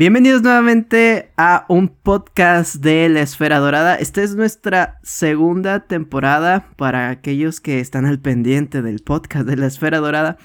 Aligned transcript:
Bienvenidos 0.00 0.40
nuevamente 0.40 1.30
a 1.36 1.66
un 1.68 1.88
podcast 1.88 2.76
de 2.76 3.10
La 3.10 3.20
Esfera 3.20 3.58
Dorada. 3.58 3.96
Esta 3.96 4.22
es 4.22 4.34
nuestra 4.34 4.98
segunda 5.02 5.80
temporada 5.80 6.70
para 6.76 7.10
aquellos 7.10 7.60
que 7.60 7.80
están 7.80 8.06
al 8.06 8.18
pendiente 8.18 8.80
del 8.80 9.00
podcast 9.00 9.46
de 9.46 9.56
La 9.58 9.66
Esfera 9.66 9.98
Dorada. 9.98 10.38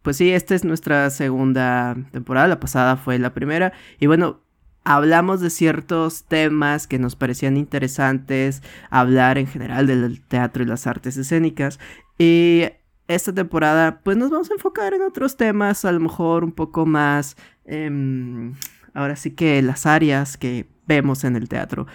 Pues 0.00 0.16
sí, 0.16 0.32
esta 0.32 0.54
es 0.54 0.64
nuestra 0.64 1.10
segunda 1.10 1.94
temporada, 2.10 2.48
la 2.48 2.58
pasada 2.58 2.96
fue 2.96 3.18
la 3.18 3.34
primera. 3.34 3.74
Y 4.00 4.06
bueno, 4.06 4.40
hablamos 4.82 5.42
de 5.42 5.50
ciertos 5.50 6.24
temas 6.24 6.86
que 6.86 6.98
nos 6.98 7.14
parecían 7.14 7.58
interesantes, 7.58 8.62
hablar 8.88 9.36
en 9.36 9.46
general 9.46 9.88
del 9.88 10.22
teatro 10.22 10.62
y 10.62 10.66
las 10.66 10.86
artes 10.86 11.18
escénicas. 11.18 11.78
Y 12.16 12.64
esta 13.08 13.34
temporada, 13.34 14.00
pues 14.02 14.16
nos 14.16 14.30
vamos 14.30 14.50
a 14.50 14.54
enfocar 14.54 14.94
en 14.94 15.02
otros 15.02 15.36
temas, 15.36 15.84
a 15.84 15.92
lo 15.92 16.00
mejor 16.00 16.44
un 16.44 16.52
poco 16.52 16.86
más... 16.86 17.36
Em, 17.66 18.54
ahora 18.94 19.16
sí 19.16 19.32
que 19.32 19.60
las 19.62 19.86
áreas 19.86 20.36
que 20.36 20.68
vemos 20.86 21.24
en 21.24 21.36
el 21.36 21.48
teatro. 21.48 21.86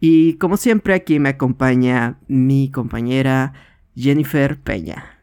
Y 0.00 0.34
como 0.34 0.56
siempre 0.56 0.94
aquí 0.94 1.18
me 1.18 1.30
acompaña 1.30 2.18
mi 2.28 2.70
compañera 2.70 3.54
Jennifer 3.94 4.60
Peña. 4.60 5.16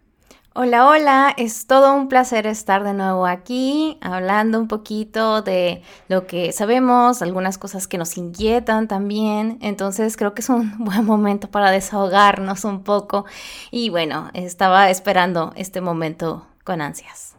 Hola, 0.56 0.88
hola, 0.88 1.34
es 1.36 1.66
todo 1.66 1.96
un 1.96 2.08
placer 2.08 2.46
estar 2.46 2.84
de 2.84 2.94
nuevo 2.94 3.26
aquí 3.26 3.98
hablando 4.02 4.60
un 4.60 4.68
poquito 4.68 5.42
de 5.42 5.82
lo 6.10 6.28
que 6.28 6.52
sabemos, 6.52 7.24
algunas 7.24 7.58
cosas 7.58 7.88
que 7.88 7.98
nos 7.98 8.18
inquietan 8.18 8.88
también, 8.88 9.58
entonces 9.62 10.16
creo 10.16 10.36
que 10.36 10.42
es 10.42 10.50
un 10.50 10.78
buen 10.86 11.06
momento 11.06 11.50
para 11.50 11.72
desahogarnos 11.72 12.66
un 12.66 12.84
poco 12.84 13.26
y 13.72 13.90
bueno, 13.90 14.30
estaba 14.36 14.92
esperando 14.92 15.54
este 15.56 15.82
momento 15.82 16.46
con 16.64 16.82
ansias. 16.82 17.33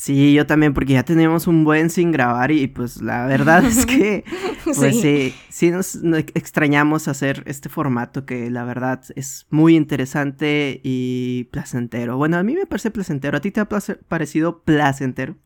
Sí, 0.00 0.32
yo 0.32 0.46
también, 0.46 0.72
porque 0.72 0.94
ya 0.94 1.02
tenemos 1.02 1.46
un 1.46 1.62
buen 1.62 1.90
sin 1.90 2.10
grabar 2.10 2.52
y 2.52 2.68
pues 2.68 3.02
la 3.02 3.26
verdad 3.26 3.62
es 3.66 3.84
que, 3.86 4.24
pues 4.64 4.98
sí, 4.98 5.34
sí, 5.50 5.70
nos, 5.70 5.98
extrañamos 6.32 7.06
hacer 7.06 7.42
este 7.44 7.68
formato 7.68 8.24
que 8.24 8.50
la 8.50 8.64
verdad 8.64 9.02
es 9.14 9.46
muy 9.50 9.76
interesante 9.76 10.80
y 10.82 11.50
placentero. 11.52 12.16
Bueno, 12.16 12.38
a 12.38 12.42
mí 12.42 12.54
me 12.54 12.64
parece 12.64 12.90
placentero, 12.90 13.36
¿a 13.36 13.40
ti 13.42 13.50
te 13.50 13.60
ha 13.60 13.68
parecido 13.68 14.62
placentero? 14.62 15.36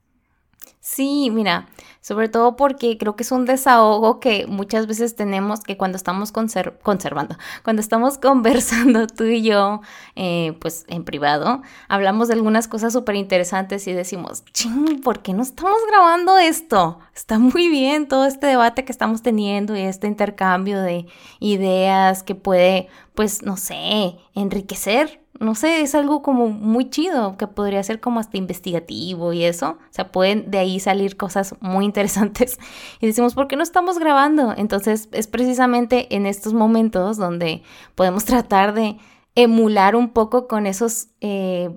Sí, 0.81 1.31
mira, 1.31 1.67
sobre 2.03 2.29
todo 2.29 2.57
porque 2.57 2.98
creo 2.98 3.17
que 3.17 3.23
es 3.23 3.33
un 3.33 3.47
desahogo 3.47 4.20
que 4.20 4.47
muchas 4.47 4.87
veces 4.87 5.17
tenemos 5.17 5.61
que 5.61 5.79
cuando 5.79 5.97
estamos 5.97 6.31
conservando, 6.31 7.37
cuando 7.65 7.81
estamos 7.81 8.19
conversando 8.19 9.06
tú 9.06 9.25
y 9.25 9.43
yo, 9.43 9.81
eh, 10.15 10.55
pues 10.61 10.84
en 10.89 11.05
privado, 11.05 11.62
hablamos 11.89 12.29
de 12.29 12.34
algunas 12.34 12.69
cosas 12.69 12.93
súper 12.93 13.17
interesantes 13.17 13.87
y 13.89 13.95
decimos, 13.95 14.45
ching, 14.53 15.01
¿por 15.01 15.23
qué 15.23 15.33
no 15.33 15.43
estamos 15.43 15.79
grabando 15.89 16.37
esto? 16.37 16.99
Está 17.15 17.39
muy 17.39 17.69
bien 17.69 18.06
todo 18.06 18.27
este 18.27 18.47
debate 18.47 18.84
que 18.84 18.93
estamos 18.93 19.23
teniendo 19.23 19.75
y 19.75 19.81
este 19.81 20.06
intercambio 20.06 20.83
de 20.83 21.06
ideas 21.41 22.23
que 22.23 22.34
puede, 22.34 22.89
pues, 23.15 23.43
no 23.43 23.56
sé, 23.56 24.19
enriquecer 24.34 25.23
no 25.41 25.55
sé, 25.55 25.81
es 25.81 25.95
algo 25.95 26.23
como 26.23 26.49
muy 26.49 26.91
chido, 26.91 27.37
que 27.37 27.47
podría 27.47 27.83
ser 27.83 28.01
como 28.01 28.21
hasta 28.21 28.37
investigativo 28.37 29.33
y 29.33 29.45
eso. 29.45 29.71
O 29.71 29.93
sea, 29.93 30.13
pueden 30.13 30.51
de 30.51 30.59
ahí 30.59 30.79
salir 30.81 31.17
cosas 31.17 31.55
muy 31.61 31.85
interesantes. 31.85 32.59
Y 33.00 33.06
decimos, 33.06 33.34
¿por 33.34 33.49
qué 33.49 33.56
no 33.56 33.62
estamos 33.62 33.99
grabando? 33.99 34.55
Entonces, 34.56 35.09
es 35.12 35.27
precisamente 35.27 36.15
en 36.15 36.27
estos 36.27 36.55
momentos 36.55 37.17
donde 37.17 37.62
podemos 37.94 38.25
tratar 38.25 38.75
de 38.75 38.99
emular 39.34 39.97
un 39.97 40.11
poco 40.11 40.49
con 40.49 40.67
esos... 40.67 41.09
Eh, 41.21 41.71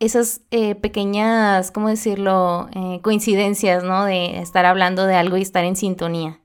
esas 0.00 0.42
eh, 0.50 0.74
pequeñas, 0.74 1.70
¿cómo 1.70 1.88
decirlo?, 1.88 2.68
eh, 2.74 3.00
coincidencias, 3.02 3.84
¿no? 3.84 4.04
De 4.04 4.38
estar 4.40 4.66
hablando 4.66 5.06
de 5.06 5.14
algo 5.14 5.36
y 5.36 5.42
estar 5.42 5.64
en 5.64 5.76
sintonía. 5.76 6.40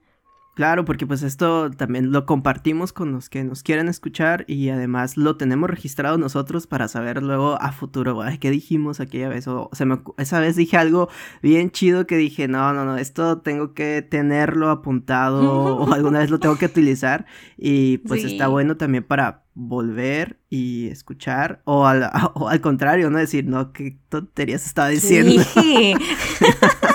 Claro, 0.60 0.84
porque 0.84 1.08
pues 1.08 1.24
esto 1.24 1.72
también 1.72 2.12
lo 2.12 2.26
compartimos 2.26 2.92
con 2.92 3.14
los 3.14 3.30
que 3.30 3.46
nos 3.46 3.64
quieren 3.64 3.88
escuchar 3.88 4.44
y 4.46 4.68
además 4.68 5.16
lo 5.16 5.38
tenemos 5.38 5.70
registrado 5.70 6.18
nosotros 6.18 6.68
para 6.68 6.90
saber 6.90 7.24
luego 7.24 7.58
a 7.62 7.72
futuro, 7.72 8.22
ay, 8.22 8.40
¿qué 8.40 8.52
dijimos 8.52 9.00
aquella 9.00 9.30
vez? 9.30 9.48
O, 9.48 9.70
se 9.72 9.86
me, 9.86 10.02
esa 10.18 10.42
vez 10.42 10.58
dije 10.58 10.76
algo 10.76 11.08
bien 11.42 11.72
chido 11.72 12.06
que 12.06 12.18
dije, 12.18 12.50
no, 12.50 12.74
no, 12.74 12.84
no, 12.84 12.98
esto 12.98 13.38
tengo 13.38 13.74
que 13.74 14.02
tenerlo 14.02 14.70
apuntado 14.70 15.78
o 15.78 15.94
alguna 15.94 16.20
vez 16.20 16.30
lo 16.30 16.42
tengo 16.42 16.58
que 16.58 16.66
utilizar 16.66 17.26
y 17.58 18.00
pues 18.10 18.26
está 18.26 18.50
bueno 18.50 18.76
también 18.76 19.06
para 19.06 19.46
volver 19.54 20.42
y 20.50 20.90
escuchar 20.90 21.62
o 21.64 21.88
al, 21.88 22.12
o 22.34 22.50
al 22.50 22.60
contrario, 22.60 23.10
no 23.10 23.18
decir, 23.18 23.46
no, 23.46 23.72
qué 23.72 23.98
tonterías 24.10 24.66
estaba 24.66 24.90
diciendo. 24.90 25.42
Sí. 25.54 25.94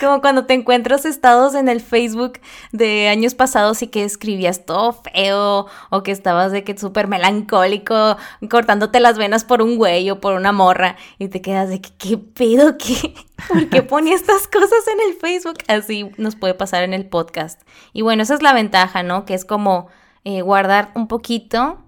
Como 0.00 0.20
cuando 0.20 0.46
te 0.46 0.54
encuentras 0.54 1.04
estados 1.04 1.54
en 1.54 1.68
el 1.68 1.80
Facebook 1.80 2.40
de 2.72 3.08
años 3.08 3.34
pasados 3.34 3.82
y 3.82 3.88
que 3.88 4.04
escribías 4.04 4.64
todo 4.64 4.92
feo 4.92 5.66
o 5.90 6.02
que 6.02 6.12
estabas 6.12 6.52
de 6.52 6.62
que 6.62 6.76
súper 6.78 7.08
melancólico, 7.08 8.16
cortándote 8.48 9.00
las 9.00 9.18
venas 9.18 9.44
por 9.44 9.60
un 9.60 9.76
güey 9.76 10.08
o 10.10 10.20
por 10.20 10.34
una 10.34 10.52
morra 10.52 10.96
y 11.18 11.28
te 11.28 11.42
quedas 11.42 11.68
de 11.68 11.80
que 11.80 11.90
qué 11.98 12.18
pedo, 12.18 12.76
qué, 12.78 13.14
¿por 13.48 13.68
qué 13.68 13.82
ponía 13.82 14.14
estas 14.14 14.46
cosas 14.46 14.86
en 14.92 15.00
el 15.08 15.14
Facebook? 15.14 15.58
Así 15.66 16.10
nos 16.16 16.36
puede 16.36 16.54
pasar 16.54 16.84
en 16.84 16.94
el 16.94 17.08
podcast. 17.08 17.60
Y 17.92 18.02
bueno, 18.02 18.22
esa 18.22 18.34
es 18.34 18.42
la 18.42 18.52
ventaja, 18.52 19.02
¿no? 19.02 19.24
Que 19.24 19.34
es 19.34 19.44
como 19.44 19.88
eh, 20.24 20.42
guardar 20.42 20.90
un 20.94 21.08
poquito 21.08 21.78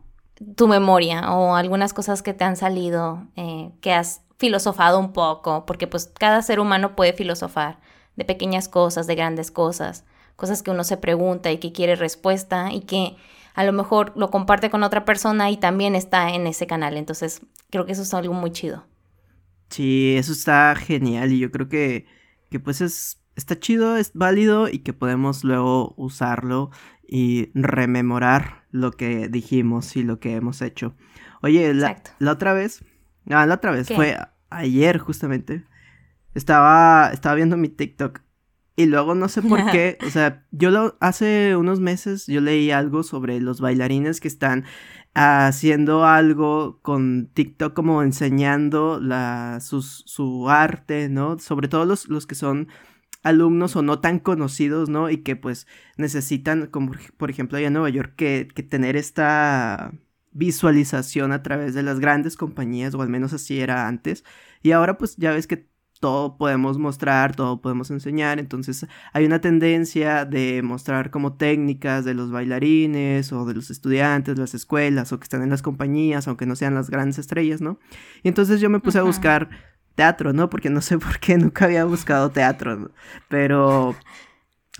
tu 0.56 0.66
memoria 0.68 1.32
o 1.32 1.54
algunas 1.54 1.92
cosas 1.92 2.22
que 2.22 2.34
te 2.34 2.44
han 2.44 2.56
salido, 2.56 3.26
eh, 3.36 3.70
que 3.80 3.92
has 3.92 4.22
filosofado 4.38 4.98
un 4.98 5.12
poco, 5.12 5.66
porque 5.66 5.86
pues 5.86 6.10
cada 6.18 6.40
ser 6.40 6.60
humano 6.60 6.96
puede 6.96 7.12
filosofar 7.12 7.78
de 8.20 8.24
pequeñas 8.26 8.68
cosas, 8.68 9.06
de 9.06 9.14
grandes 9.14 9.50
cosas, 9.50 10.04
cosas 10.36 10.62
que 10.62 10.70
uno 10.70 10.84
se 10.84 10.98
pregunta 10.98 11.50
y 11.50 11.58
que 11.58 11.72
quiere 11.72 11.96
respuesta 11.96 12.70
y 12.70 12.82
que 12.82 13.16
a 13.54 13.64
lo 13.64 13.72
mejor 13.72 14.12
lo 14.14 14.30
comparte 14.30 14.68
con 14.68 14.82
otra 14.82 15.06
persona 15.06 15.50
y 15.50 15.56
también 15.56 15.94
está 15.94 16.34
en 16.34 16.46
ese 16.46 16.66
canal. 16.66 16.98
Entonces, 16.98 17.40
creo 17.70 17.86
que 17.86 17.92
eso 17.92 18.02
es 18.02 18.12
algo 18.12 18.34
muy 18.34 18.52
chido. 18.52 18.84
Sí, 19.70 20.16
eso 20.18 20.32
está 20.32 20.74
genial 20.76 21.32
y 21.32 21.38
yo 21.38 21.50
creo 21.50 21.68
que, 21.68 22.06
que 22.50 22.60
pues 22.60 22.82
es, 22.82 23.22
está 23.36 23.58
chido, 23.58 23.96
es 23.96 24.12
válido 24.12 24.68
y 24.68 24.80
que 24.80 24.92
podemos 24.92 25.42
luego 25.44 25.94
usarlo 25.96 26.70
y 27.08 27.50
rememorar 27.54 28.64
lo 28.70 28.92
que 28.92 29.28
dijimos 29.28 29.96
y 29.96 30.02
lo 30.02 30.20
que 30.20 30.34
hemos 30.34 30.60
hecho. 30.60 30.94
Oye, 31.40 31.72
la, 31.72 32.02
la 32.18 32.32
otra 32.32 32.52
vez, 32.52 32.84
ah, 33.30 33.46
la 33.46 33.54
otra 33.54 33.70
vez 33.70 33.88
fue 33.88 34.18
ayer 34.50 34.98
justamente, 34.98 35.64
estaba, 36.34 37.10
estaba 37.12 37.34
viendo 37.34 37.56
mi 37.56 37.68
TikTok 37.68 38.20
y 38.76 38.86
luego 38.86 39.14
no 39.14 39.28
sé 39.28 39.42
por 39.42 39.58
qué, 39.72 39.98
o 40.06 40.10
sea, 40.10 40.46
yo 40.52 40.70
lo, 40.70 40.96
hace 41.00 41.56
unos 41.56 41.80
meses 41.80 42.26
yo 42.26 42.40
leí 42.40 42.70
algo 42.70 43.02
sobre 43.02 43.40
los 43.40 43.60
bailarines 43.60 44.20
que 44.20 44.28
están 44.28 44.64
haciendo 45.14 46.04
algo 46.06 46.80
con 46.82 47.28
TikTok 47.34 47.74
como 47.74 48.02
enseñando 48.02 49.00
la, 49.00 49.58
su 49.60 50.48
arte, 50.48 51.08
¿no? 51.08 51.38
Sobre 51.38 51.68
todo 51.68 51.84
los, 51.84 52.08
los 52.08 52.26
que 52.26 52.34
son 52.34 52.68
alumnos 53.22 53.76
o 53.76 53.82
no 53.82 54.00
tan 54.00 54.18
conocidos, 54.18 54.88
¿no? 54.88 55.10
Y 55.10 55.18
que 55.18 55.36
pues 55.36 55.66
necesitan, 55.96 56.66
como 56.68 56.92
por 57.16 57.30
ejemplo 57.30 57.58
allá 57.58 57.66
en 57.68 57.74
Nueva 57.74 57.90
York, 57.90 58.14
que, 58.16 58.48
que 58.54 58.62
tener 58.62 58.96
esta 58.96 59.92
visualización 60.32 61.32
a 61.32 61.42
través 61.42 61.74
de 61.74 61.82
las 61.82 62.00
grandes 62.00 62.36
compañías, 62.36 62.94
o 62.94 63.02
al 63.02 63.08
menos 63.08 63.32
así 63.32 63.60
era 63.60 63.88
antes. 63.88 64.24
Y 64.62 64.72
ahora 64.72 64.96
pues 64.96 65.16
ya 65.16 65.32
ves 65.32 65.46
que 65.46 65.68
todo 66.00 66.38
podemos 66.38 66.78
mostrar, 66.78 67.36
todo 67.36 67.60
podemos 67.60 67.90
enseñar, 67.90 68.38
entonces 68.38 68.86
hay 69.12 69.26
una 69.26 69.40
tendencia 69.40 70.24
de 70.24 70.62
mostrar 70.62 71.10
como 71.10 71.34
técnicas 71.34 72.06
de 72.06 72.14
los 72.14 72.30
bailarines 72.30 73.32
o 73.32 73.44
de 73.44 73.54
los 73.54 73.70
estudiantes, 73.70 74.34
de 74.34 74.40
las 74.40 74.54
escuelas 74.54 75.12
o 75.12 75.18
que 75.18 75.24
están 75.24 75.42
en 75.42 75.50
las 75.50 75.60
compañías, 75.60 76.26
aunque 76.26 76.46
no 76.46 76.56
sean 76.56 76.74
las 76.74 76.88
grandes 76.88 77.18
estrellas, 77.18 77.60
¿no? 77.60 77.78
Y 78.22 78.28
entonces 78.28 78.60
yo 78.60 78.70
me 78.70 78.80
puse 78.80 78.98
a 78.98 79.02
buscar 79.02 79.50
teatro, 79.94 80.32
¿no? 80.32 80.48
Porque 80.48 80.70
no 80.70 80.80
sé 80.80 80.98
por 80.98 81.20
qué 81.20 81.36
nunca 81.36 81.66
había 81.66 81.84
buscado 81.84 82.30
teatro, 82.30 82.90
pero 83.28 83.94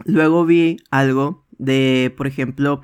luego 0.06 0.46
vi 0.46 0.78
algo 0.90 1.44
de, 1.58 2.14
por 2.16 2.26
ejemplo, 2.26 2.80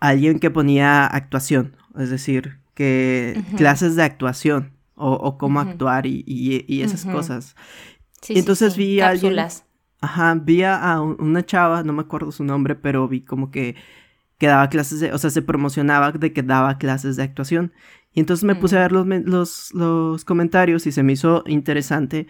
alguien 0.00 0.38
que 0.38 0.50
ponía 0.50 1.06
actuación, 1.06 1.76
es 1.98 2.08
decir, 2.08 2.60
que 2.74 3.42
clases 3.56 3.94
de 3.94 4.04
actuación 4.04 4.75
o, 4.96 5.38
cómo 5.38 5.60
actuar 5.60 6.06
y, 6.06 6.82
esas 6.82 7.04
cosas. 7.04 7.54
y 8.28 8.38
entonces 8.38 8.76
vi 8.76 9.00
a 9.00 9.10
alguien... 9.10 9.36
Ajá, 10.00 10.34
vi 10.34 10.62
a 10.62 11.00
una 11.00 11.44
chava, 11.44 11.82
no 11.82 11.92
me 11.92 12.02
acuerdo 12.02 12.30
su 12.30 12.44
nombre, 12.44 12.74
pero 12.74 13.08
vi 13.08 13.22
como 13.22 13.50
que, 13.50 13.76
que 14.38 14.46
daba 14.46 14.68
clases 14.68 15.00
de, 15.00 15.12
o 15.12 15.18
sea, 15.18 15.30
se 15.30 15.40
promocionaba 15.40 16.12
de 16.12 16.32
que 16.32 16.42
daba 16.42 16.76
clases 16.78 17.16
de 17.16 17.22
actuación. 17.22 17.72
Y 18.12 18.20
entonces 18.20 18.44
me 18.44 18.54
puse 18.54 18.76
a 18.76 18.80
ver 18.80 18.92
los, 18.92 19.06
los, 19.06 19.74
los 19.74 20.24
comentarios 20.24 20.86
y 20.86 20.92
se 20.92 21.02
me 21.02 21.14
hizo 21.14 21.42
interesante 21.46 22.26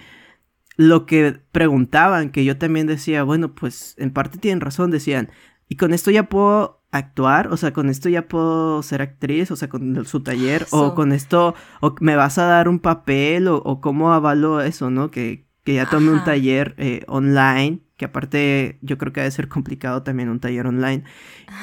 lo 0.77 1.07
que 1.07 1.41
preguntaban, 1.53 2.31
que 2.31 2.45
yo 2.45 2.59
también 2.59 2.87
decía, 2.87 3.23
bueno, 3.25 3.55
pues 3.55 3.95
en 3.99 4.13
parte 4.13 4.39
tienen 4.39 4.61
razón, 4.61 4.91
decían, 4.91 5.31
y 5.69 5.77
con 5.77 5.93
esto 5.93 6.11
ya 6.11 6.29
puedo 6.29 6.83
actuar, 6.91 7.49
o 7.49 7.57
sea, 7.57 7.73
con 7.73 7.89
esto 7.89 8.09
ya 8.09 8.29
puedo 8.29 8.83
ser 8.83 9.03
actriz, 9.03 9.51
o 9.51 9.57
sea, 9.57 9.69
con 9.69 10.05
su 10.07 10.21
taller, 10.23 10.67
o 10.71 10.95
con 10.95 11.13
esto, 11.13 11.55
o 11.81 11.95
me 12.01 12.17
vas 12.17 12.39
a 12.39 12.45
dar 12.45 12.69
un 12.69 12.79
papel, 12.79 13.49
o, 13.49 13.81
cómo 13.81 14.13
avalo 14.13 14.61
eso, 14.61 14.91
¿no? 14.91 15.11
Que, 15.11 15.47
que 15.65 15.75
ya 15.75 15.87
tome 15.87 16.11
un 16.11 16.25
taller 16.25 16.75
eh, 16.79 17.03
online 17.09 17.81
que 17.97 18.05
aparte 18.05 18.79
yo 18.83 18.99
creo 18.99 19.13
que 19.13 19.21
debe 19.21 19.31
ser 19.31 19.49
complicado 19.49 20.03
también 20.03 20.29
un 20.29 20.41
taller 20.41 20.67
online 20.67 21.05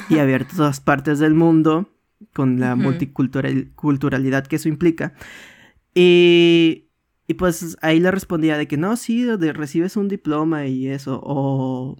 y 0.09 0.17
abierto 0.17 0.53
a 0.53 0.57
todas 0.57 0.81
partes 0.81 1.19
del 1.19 1.33
mundo 1.33 1.89
con 2.33 2.59
la 2.59 2.75
multiculturalidad 2.75 4.47
que 4.47 4.55
eso 4.55 4.69
implica. 4.69 5.13
Y, 5.93 6.89
y, 7.27 7.35
pues 7.35 7.77
ahí 7.81 7.99
le 7.99 8.09
respondía 8.09 8.57
de 8.57 8.67
que 8.67 8.77
no, 8.77 8.95
sí, 8.95 9.23
de, 9.23 9.53
recibes 9.53 9.97
un 9.97 10.07
diploma 10.07 10.65
y 10.65 10.87
eso. 10.87 11.19
O 11.23 11.97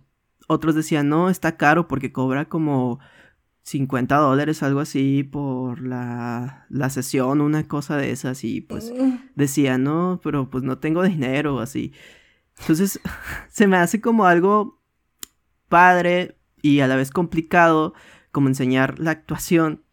otros 0.48 0.76
decían, 0.76 1.10
no, 1.10 1.30
está 1.30 1.58
caro 1.58 1.88
porque 1.88 2.12
cobra 2.12 2.46
como 2.46 3.00
50 3.64 4.16
dólares, 4.18 4.62
algo 4.62 4.82
así, 4.82 5.24
por 5.24 5.82
la, 5.82 6.66
la 6.70 6.90
sesión, 6.90 7.42
una 7.42 7.68
cosa 7.68 7.98
de 7.98 8.12
esas. 8.12 8.44
Y 8.44 8.62
pues 8.62 8.92
mm. 8.92 9.32
decía, 9.36 9.78
no, 9.78 10.20
pero 10.24 10.50
pues 10.50 10.64
no 10.64 10.78
tengo 10.78 11.04
dinero, 11.04 11.60
así. 11.60 11.94
Entonces, 12.60 13.00
se 13.50 13.68
me 13.68 13.78
hace 13.78 14.02
como 14.02 14.26
algo 14.26 14.82
padre 15.70 16.38
y 16.62 16.82
a 16.82 16.88
la 16.88 16.96
vez 16.96 17.10
complicado 17.10 17.94
como 18.32 18.48
enseñar 18.48 19.00
la 19.00 19.12
actuación 19.12 19.84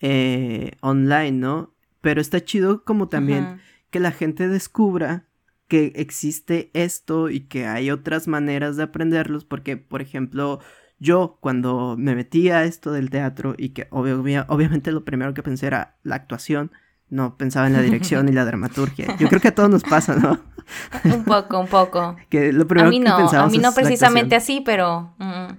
eh, 0.00 0.72
online, 0.80 1.32
¿no? 1.32 1.74
Pero 2.00 2.20
está 2.20 2.44
chido 2.44 2.84
como 2.84 3.08
también 3.08 3.60
que 3.90 4.00
la 4.00 4.10
gente 4.10 4.48
descubra 4.48 5.28
que 5.68 5.92
existe 5.94 6.70
esto 6.72 7.30
y 7.30 7.40
que 7.40 7.66
hay 7.66 7.90
otras 7.90 8.26
maneras 8.26 8.76
de 8.76 8.82
aprenderlos, 8.82 9.44
porque, 9.44 9.76
por 9.76 10.02
ejemplo, 10.02 10.60
yo 11.00 11.38
cuando 11.40 11.96
me 11.98 12.14
metí 12.14 12.50
a 12.50 12.64
esto 12.64 12.92
del 12.92 13.08
teatro 13.10 13.54
y 13.56 13.70
que 13.70 13.88
obviamente 13.90 14.92
lo 14.92 15.04
primero 15.04 15.32
que 15.32 15.42
pensé 15.42 15.66
era 15.66 15.96
la 16.02 16.16
actuación, 16.16 16.70
no 17.08 17.36
pensaba 17.36 17.66
en 17.66 17.72
la 17.72 17.80
dirección 17.80 18.28
y 18.28 18.32
la 18.32 18.44
dramaturgia. 18.44 19.16
Yo 19.18 19.28
creo 19.28 19.40
que 19.40 19.48
a 19.48 19.54
todos 19.54 19.70
nos 19.70 19.82
pasa, 19.82 20.14
¿no? 20.14 20.38
un 21.04 21.24
poco, 21.24 21.58
un 21.58 21.66
poco. 21.66 22.16
Que 22.28 22.52
lo 22.52 22.68
primero 22.68 22.88
a 22.88 22.90
mí 22.90 23.00
no, 23.00 23.30
que 23.30 23.36
a 23.36 23.46
mí 23.46 23.58
no 23.58 23.72
precisamente 23.72 24.36
así, 24.36 24.60
pero 24.64 25.14
mm, 25.18 25.54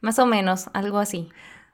más 0.00 0.18
o 0.18 0.26
menos, 0.26 0.70
algo 0.72 0.98
así. 0.98 1.28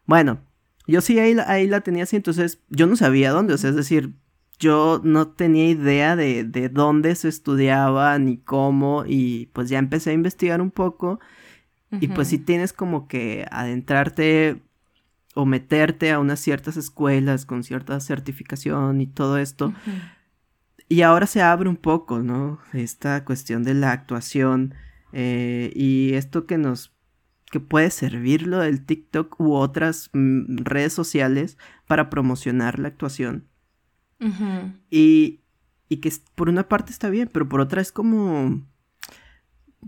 Bueno, 0.04 0.40
yo 0.86 1.00
sí 1.00 1.18
ahí, 1.20 1.36
ahí 1.46 1.68
la 1.68 1.80
tenía 1.80 2.02
así, 2.02 2.16
entonces 2.16 2.60
yo 2.68 2.86
no 2.86 2.96
sabía 2.96 3.30
dónde, 3.30 3.54
o 3.54 3.58
sea, 3.58 3.70
es 3.70 3.76
decir, 3.76 4.14
yo 4.58 5.00
no 5.04 5.28
tenía 5.28 5.68
idea 5.68 6.16
de, 6.16 6.42
de 6.42 6.68
dónde 6.68 7.14
se 7.14 7.28
estudiaba 7.28 8.18
ni 8.18 8.36
cómo 8.38 9.04
y 9.06 9.46
pues 9.52 9.68
ya 9.68 9.78
empecé 9.78 10.10
a 10.10 10.14
investigar 10.14 10.60
un 10.60 10.72
poco 10.72 11.20
y 11.90 12.08
pues 12.08 12.28
si 12.28 12.38
tienes 12.38 12.72
como 12.72 13.06
que 13.08 13.46
adentrarte 13.50 14.62
o 15.34 15.44
meterte 15.44 16.10
a 16.12 16.18
unas 16.18 16.40
ciertas 16.40 16.76
escuelas 16.76 17.44
con 17.46 17.62
cierta 17.62 18.00
certificación 18.00 19.00
y 19.00 19.06
todo 19.06 19.38
esto. 19.38 19.72
Y 20.88 21.02
ahora 21.02 21.26
se 21.26 21.42
abre 21.42 21.68
un 21.68 21.76
poco, 21.76 22.20
¿no? 22.20 22.58
Esta 22.72 23.24
cuestión 23.24 23.62
de 23.62 23.74
la 23.74 23.92
actuación 23.92 24.74
eh, 25.12 25.72
y 25.74 26.14
esto 26.14 26.46
que 26.46 26.58
nos 26.58 26.96
que 27.50 27.60
puede 27.60 27.90
servirlo 27.90 28.62
el 28.62 28.84
TikTok 28.84 29.38
u 29.38 29.54
otras 29.54 30.10
mm, 30.12 30.64
redes 30.64 30.92
sociales 30.92 31.58
para 31.86 32.10
promocionar 32.10 32.78
la 32.78 32.88
actuación. 32.88 33.48
y, 34.90 35.40
y 35.88 35.96
que 35.98 36.12
por 36.34 36.48
una 36.48 36.68
parte 36.68 36.90
está 36.90 37.10
bien, 37.10 37.28
pero 37.32 37.48
por 37.48 37.60
otra 37.60 37.82
es 37.82 37.92
como 37.92 38.66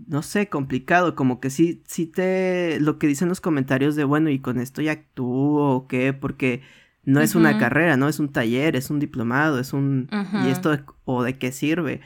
no 0.07 0.21
sé, 0.21 0.49
complicado, 0.49 1.15
como 1.15 1.39
que 1.39 1.49
sí, 1.49 1.83
sí 1.85 2.05
te, 2.05 2.79
lo 2.79 2.99
que 2.99 3.07
dicen 3.07 3.29
los 3.29 3.41
comentarios 3.41 3.95
de, 3.95 4.03
bueno, 4.03 4.29
y 4.29 4.39
con 4.39 4.59
esto 4.59 4.81
ya 4.81 4.93
actúo 4.93 5.75
o 5.75 5.87
qué, 5.87 6.13
porque 6.13 6.61
no 7.03 7.21
es 7.21 7.35
una 7.35 7.57
carrera, 7.57 7.97
¿no? 7.97 8.07
Es 8.07 8.19
un 8.19 8.31
taller, 8.31 8.75
es 8.75 8.89
un 8.89 8.99
diplomado, 8.99 9.59
es 9.59 9.73
un, 9.73 10.09
y 10.45 10.49
esto, 10.49 10.77
o 11.05 11.23
de 11.23 11.37
qué 11.37 11.51
sirve. 11.51 12.01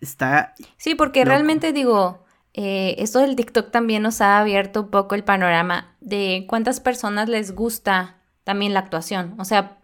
Está... 0.00 0.54
Sí, 0.76 0.94
porque 0.94 1.24
realmente 1.24 1.72
digo, 1.72 2.24
eh, 2.54 2.96
esto 2.98 3.20
del 3.20 3.36
TikTok 3.36 3.70
también 3.70 4.02
nos 4.02 4.20
ha 4.20 4.38
abierto 4.38 4.82
un 4.82 4.90
poco 4.90 5.14
el 5.14 5.22
panorama 5.22 5.94
de 6.00 6.44
cuántas 6.48 6.80
personas 6.80 7.28
les 7.28 7.54
gusta 7.54 8.16
también 8.44 8.74
la 8.74 8.80
actuación. 8.80 9.34
O 9.38 9.44
sea, 9.44 9.78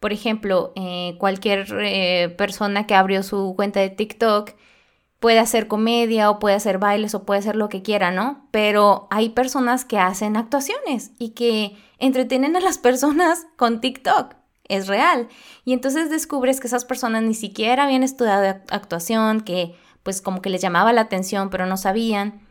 por 0.00 0.12
ejemplo, 0.12 0.72
eh, 0.76 1.16
cualquier 1.18 1.66
eh, 1.80 2.34
persona 2.36 2.86
que 2.86 2.94
abrió 2.94 3.22
su 3.22 3.54
cuenta 3.56 3.80
de 3.80 3.90
TikTok 3.90 4.52
puede 5.20 5.40
hacer 5.40 5.66
comedia 5.66 6.30
o 6.30 6.38
puede 6.38 6.56
hacer 6.56 6.78
bailes 6.78 7.14
o 7.14 7.24
puede 7.24 7.40
hacer 7.40 7.56
lo 7.56 7.68
que 7.68 7.82
quiera, 7.82 8.10
¿no? 8.10 8.46
Pero 8.50 9.08
hay 9.10 9.30
personas 9.30 9.84
que 9.84 9.98
hacen 9.98 10.36
actuaciones 10.36 11.10
y 11.18 11.30
que 11.30 11.76
entretienen 11.98 12.56
a 12.56 12.60
las 12.60 12.78
personas 12.78 13.46
con 13.56 13.80
TikTok. 13.80 14.34
Es 14.64 14.86
real. 14.86 15.28
Y 15.64 15.72
entonces 15.72 16.10
descubres 16.10 16.60
que 16.60 16.66
esas 16.66 16.84
personas 16.84 17.22
ni 17.22 17.34
siquiera 17.34 17.84
habían 17.84 18.02
estudiado 18.02 18.60
actuación, 18.70 19.40
que 19.40 19.74
pues 20.02 20.20
como 20.20 20.42
que 20.42 20.50
les 20.50 20.60
llamaba 20.60 20.92
la 20.92 21.02
atención, 21.02 21.50
pero 21.50 21.66
no 21.66 21.76
sabían. 21.76 22.42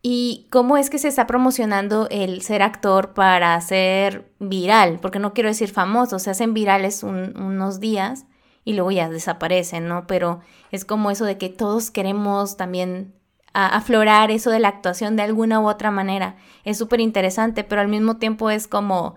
¿Y 0.00 0.46
cómo 0.50 0.76
es 0.76 0.90
que 0.90 0.98
se 0.98 1.08
está 1.08 1.26
promocionando 1.26 2.06
el 2.10 2.42
ser 2.42 2.62
actor 2.62 3.12
para 3.14 3.60
ser 3.60 4.32
viral? 4.38 5.00
Porque 5.02 5.18
no 5.18 5.34
quiero 5.34 5.48
decir 5.48 5.70
famoso, 5.70 6.20
se 6.20 6.30
hacen 6.30 6.54
virales 6.54 7.02
unos 7.02 7.80
días 7.80 8.24
y 8.68 8.74
luego 8.74 8.90
ya 8.90 9.08
desaparecen, 9.08 9.88
¿no? 9.88 10.06
Pero 10.06 10.40
es 10.70 10.84
como 10.84 11.10
eso 11.10 11.24
de 11.24 11.38
que 11.38 11.48
todos 11.48 11.90
queremos 11.90 12.58
también 12.58 13.14
aflorar 13.54 14.30
eso 14.30 14.50
de 14.50 14.58
la 14.58 14.68
actuación 14.68 15.16
de 15.16 15.22
alguna 15.22 15.58
u 15.58 15.66
otra 15.66 15.90
manera. 15.90 16.36
Es 16.64 16.76
súper 16.76 17.00
interesante, 17.00 17.64
pero 17.64 17.80
al 17.80 17.88
mismo 17.88 18.18
tiempo 18.18 18.50
es 18.50 18.68
como, 18.68 19.14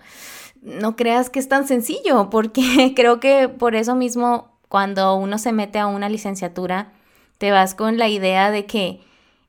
no 0.61 0.95
creas 0.95 1.29
que 1.29 1.39
es 1.39 1.49
tan 1.49 1.67
sencillo, 1.67 2.29
porque 2.31 2.93
creo 2.95 3.19
que 3.19 3.49
por 3.49 3.75
eso 3.75 3.93
mismo 3.93 4.57
cuando 4.69 5.15
uno 5.15 5.37
se 5.37 5.51
mete 5.51 5.79
a 5.79 5.87
una 5.87 6.07
licenciatura, 6.07 6.93
te 7.37 7.51
vas 7.51 7.75
con 7.75 7.97
la 7.97 8.07
idea 8.07 8.51
de 8.51 8.65
que 8.65 9.01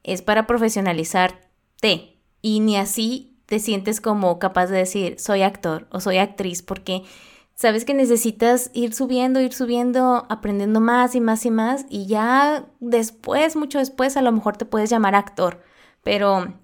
es 0.02 0.20
para 0.20 0.48
profesionalizarte 0.48 2.18
y 2.40 2.58
ni 2.58 2.76
así 2.76 3.36
te 3.46 3.60
sientes 3.60 4.00
como 4.00 4.40
capaz 4.40 4.66
de 4.66 4.78
decir 4.78 5.20
soy 5.20 5.42
actor 5.42 5.86
o 5.92 6.00
soy 6.00 6.18
actriz, 6.18 6.60
porque 6.60 7.04
sabes 7.54 7.84
que 7.84 7.94
necesitas 7.94 8.70
ir 8.72 8.94
subiendo, 8.94 9.40
ir 9.40 9.52
subiendo, 9.52 10.26
aprendiendo 10.28 10.80
más 10.80 11.14
y 11.14 11.20
más 11.20 11.44
y 11.46 11.50
más 11.50 11.86
y 11.88 12.06
ya 12.06 12.66
después, 12.80 13.56
mucho 13.56 13.78
después, 13.78 14.16
a 14.16 14.22
lo 14.22 14.32
mejor 14.32 14.56
te 14.56 14.64
puedes 14.64 14.90
llamar 14.90 15.14
actor, 15.14 15.62
pero 16.02 16.54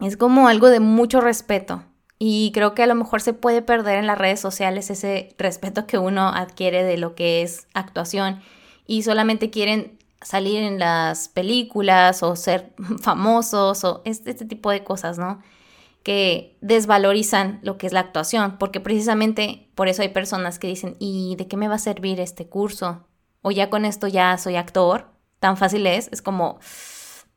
es 0.00 0.16
como 0.16 0.48
algo 0.48 0.68
de 0.68 0.80
mucho 0.80 1.20
respeto 1.20 1.84
y 2.18 2.52
creo 2.52 2.74
que 2.74 2.82
a 2.82 2.86
lo 2.86 2.94
mejor 2.94 3.22
se 3.22 3.32
puede 3.32 3.62
perder 3.62 3.98
en 3.98 4.06
las 4.06 4.18
redes 4.18 4.40
sociales 4.40 4.90
ese 4.90 5.34
respeto 5.38 5.86
que 5.86 5.98
uno 5.98 6.28
adquiere 6.28 6.84
de 6.84 6.98
lo 6.98 7.14
que 7.14 7.42
es 7.42 7.66
actuación 7.72 8.40
y 8.86 9.02
solamente 9.02 9.50
quieren 9.50 9.98
salir 10.22 10.62
en 10.62 10.78
las 10.78 11.28
películas 11.28 12.22
o 12.22 12.36
ser 12.36 12.74
famosos 13.02 13.84
o 13.84 14.02
este, 14.04 14.30
este 14.30 14.44
tipo 14.44 14.70
de 14.70 14.84
cosas, 14.84 15.18
¿no? 15.18 15.40
Que 16.02 16.56
desvalorizan 16.60 17.60
lo 17.62 17.76
que 17.76 17.86
es 17.86 17.92
la 17.92 18.00
actuación, 18.00 18.56
porque 18.58 18.80
precisamente 18.80 19.70
por 19.74 19.88
eso 19.88 20.02
hay 20.02 20.08
personas 20.08 20.58
que 20.58 20.68
dicen, 20.68 20.96
¿y 20.98 21.36
de 21.36 21.46
qué 21.46 21.56
me 21.56 21.68
va 21.68 21.74
a 21.74 21.78
servir 21.78 22.20
este 22.20 22.48
curso? 22.48 23.06
O 23.42 23.50
ya 23.50 23.70
con 23.70 23.84
esto 23.84 24.08
ya 24.08 24.36
soy 24.38 24.56
actor, 24.56 25.10
tan 25.40 25.56
fácil 25.56 25.86
es, 25.86 26.08
es 26.12 26.22
como, 26.22 26.58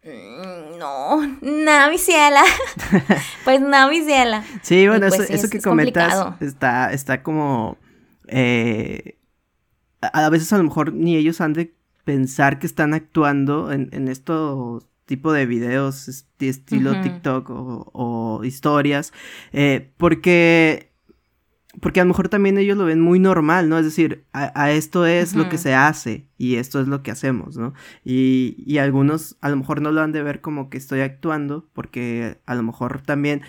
mm, 0.03 0.77
no, 0.77 1.37
nada, 1.41 1.89
mi 1.89 1.97
ciela. 1.97 2.43
pues 3.45 3.61
nada, 3.61 3.89
mi 3.89 4.01
ciela. 4.01 4.43
Sí, 4.61 4.87
bueno, 4.87 5.07
eso, 5.07 5.17
pues 5.17 5.49
que 5.49 5.59
comentas 5.59 6.41
está, 6.41 6.93
está 6.93 7.21
como, 7.23 7.77
eh, 8.27 9.17
a, 10.01 10.29
veces 10.29 10.51
a 10.53 10.57
lo 10.57 10.63
mejor 10.63 10.93
ni 10.93 11.17
ellos 11.17 11.41
han 11.41 11.53
de 11.53 11.75
pensar 12.05 12.59
que 12.59 12.67
están 12.67 12.93
actuando 12.93 13.71
en, 13.71 13.89
en 13.91 14.07
esto 14.07 14.83
tipo 15.05 15.33
de 15.33 15.45
videos 15.45 16.07
estilo 16.39 16.99
TikTok 17.01 17.49
o, 17.49 18.41
historias, 18.43 19.13
eh, 19.51 19.91
porque 19.97 20.91
porque 21.81 21.99
a 21.99 22.03
lo 22.03 22.09
mejor 22.09 22.29
también 22.29 22.59
ellos 22.59 22.77
lo 22.77 22.85
ven 22.85 23.01
muy 23.01 23.17
normal, 23.17 23.67
¿no? 23.67 23.79
Es 23.79 23.85
decir, 23.85 24.25
a, 24.31 24.71
esto 24.71 25.07
es 25.07 25.35
lo 25.35 25.49
que 25.49 25.57
se 25.57 25.73
hace 25.73 26.27
y 26.37 26.57
esto 26.57 26.79
es 26.79 26.87
lo 26.87 27.01
que 27.01 27.09
hacemos, 27.09 27.57
¿no? 27.57 27.73
Y, 28.03 28.63
y, 28.67 28.77
algunos 28.77 29.37
a 29.41 29.49
lo 29.49 29.55
mejor 29.55 29.81
no 29.81 29.91
lo 29.91 30.01
han 30.01 30.11
de 30.11 30.21
ver 30.21 30.39
como 30.41 30.69
que 30.69 30.77
estoy 30.77 31.01
actuando, 31.01 31.67
porque 31.73 32.37
a 32.45 32.53
lo 32.53 32.61
mejor 32.61 33.01
también 33.01 33.41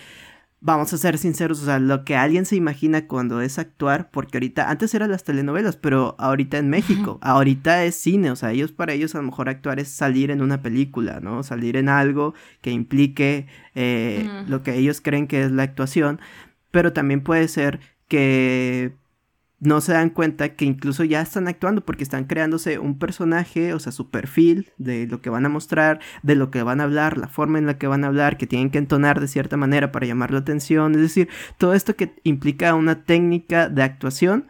vamos 0.65 0.91
a 0.93 0.97
ser 0.97 1.19
sinceros, 1.19 1.61
o 1.61 1.65
sea, 1.65 1.77
lo 1.77 2.03
que 2.03 2.15
alguien 2.15 2.47
se 2.47 2.55
imagina 2.55 3.05
cuando 3.05 3.39
es 3.39 3.59
actuar, 3.59 4.09
porque 4.09 4.37
ahorita, 4.37 4.71
antes 4.71 4.95
eran 4.95 5.11
las 5.11 5.23
telenovelas, 5.23 5.77
pero 5.77 6.15
ahorita 6.17 6.57
en 6.57 6.71
México, 6.71 7.19
ahorita 7.21 7.83
es 7.85 7.93
cine, 7.93 8.31
o 8.31 8.35
sea, 8.35 8.51
ellos 8.51 8.71
para 8.71 8.93
ellos 8.93 9.13
a 9.13 9.19
lo 9.19 9.25
mejor 9.25 9.47
actuar 9.47 9.79
es 9.79 9.89
salir 9.89 10.31
en 10.31 10.41
una 10.41 10.63
película, 10.63 11.19
¿no? 11.19 11.43
Salir 11.43 11.77
en 11.77 11.87
algo 11.87 12.33
que 12.61 12.71
implique 12.71 13.45
eh, 13.75 14.27
lo 14.47 14.63
que 14.63 14.75
ellos 14.75 15.01
creen 15.01 15.27
que 15.27 15.43
es 15.43 15.51
la 15.51 15.61
actuación, 15.61 16.19
pero 16.71 16.93
también 16.93 17.21
puede 17.21 17.47
ser 17.47 17.79
que 18.07 18.95
no 19.65 19.81
se 19.81 19.93
dan 19.93 20.09
cuenta 20.09 20.55
que 20.55 20.65
incluso 20.65 21.03
ya 21.03 21.21
están 21.21 21.47
actuando 21.47 21.85
porque 21.85 22.03
están 22.03 22.25
creándose 22.25 22.79
un 22.79 22.97
personaje, 22.97 23.73
o 23.73 23.79
sea, 23.79 23.91
su 23.91 24.09
perfil 24.09 24.71
de 24.77 25.07
lo 25.07 25.21
que 25.21 25.29
van 25.29 25.45
a 25.45 25.49
mostrar, 25.49 25.99
de 26.23 26.35
lo 26.35 26.51
que 26.51 26.63
van 26.63 26.81
a 26.81 26.85
hablar, 26.85 27.17
la 27.17 27.27
forma 27.27 27.59
en 27.59 27.65
la 27.65 27.77
que 27.77 27.87
van 27.87 28.03
a 28.03 28.07
hablar, 28.07 28.37
que 28.37 28.47
tienen 28.47 28.69
que 28.69 28.77
entonar 28.77 29.19
de 29.19 29.27
cierta 29.27 29.57
manera 29.57 29.91
para 29.91 30.05
llamar 30.05 30.31
la 30.31 30.39
atención, 30.39 30.95
es 30.95 31.01
decir, 31.01 31.29
todo 31.57 31.73
esto 31.73 31.95
que 31.95 32.13
implica 32.23 32.75
una 32.75 33.03
técnica 33.03 33.69
de 33.69 33.83
actuación. 33.83 34.47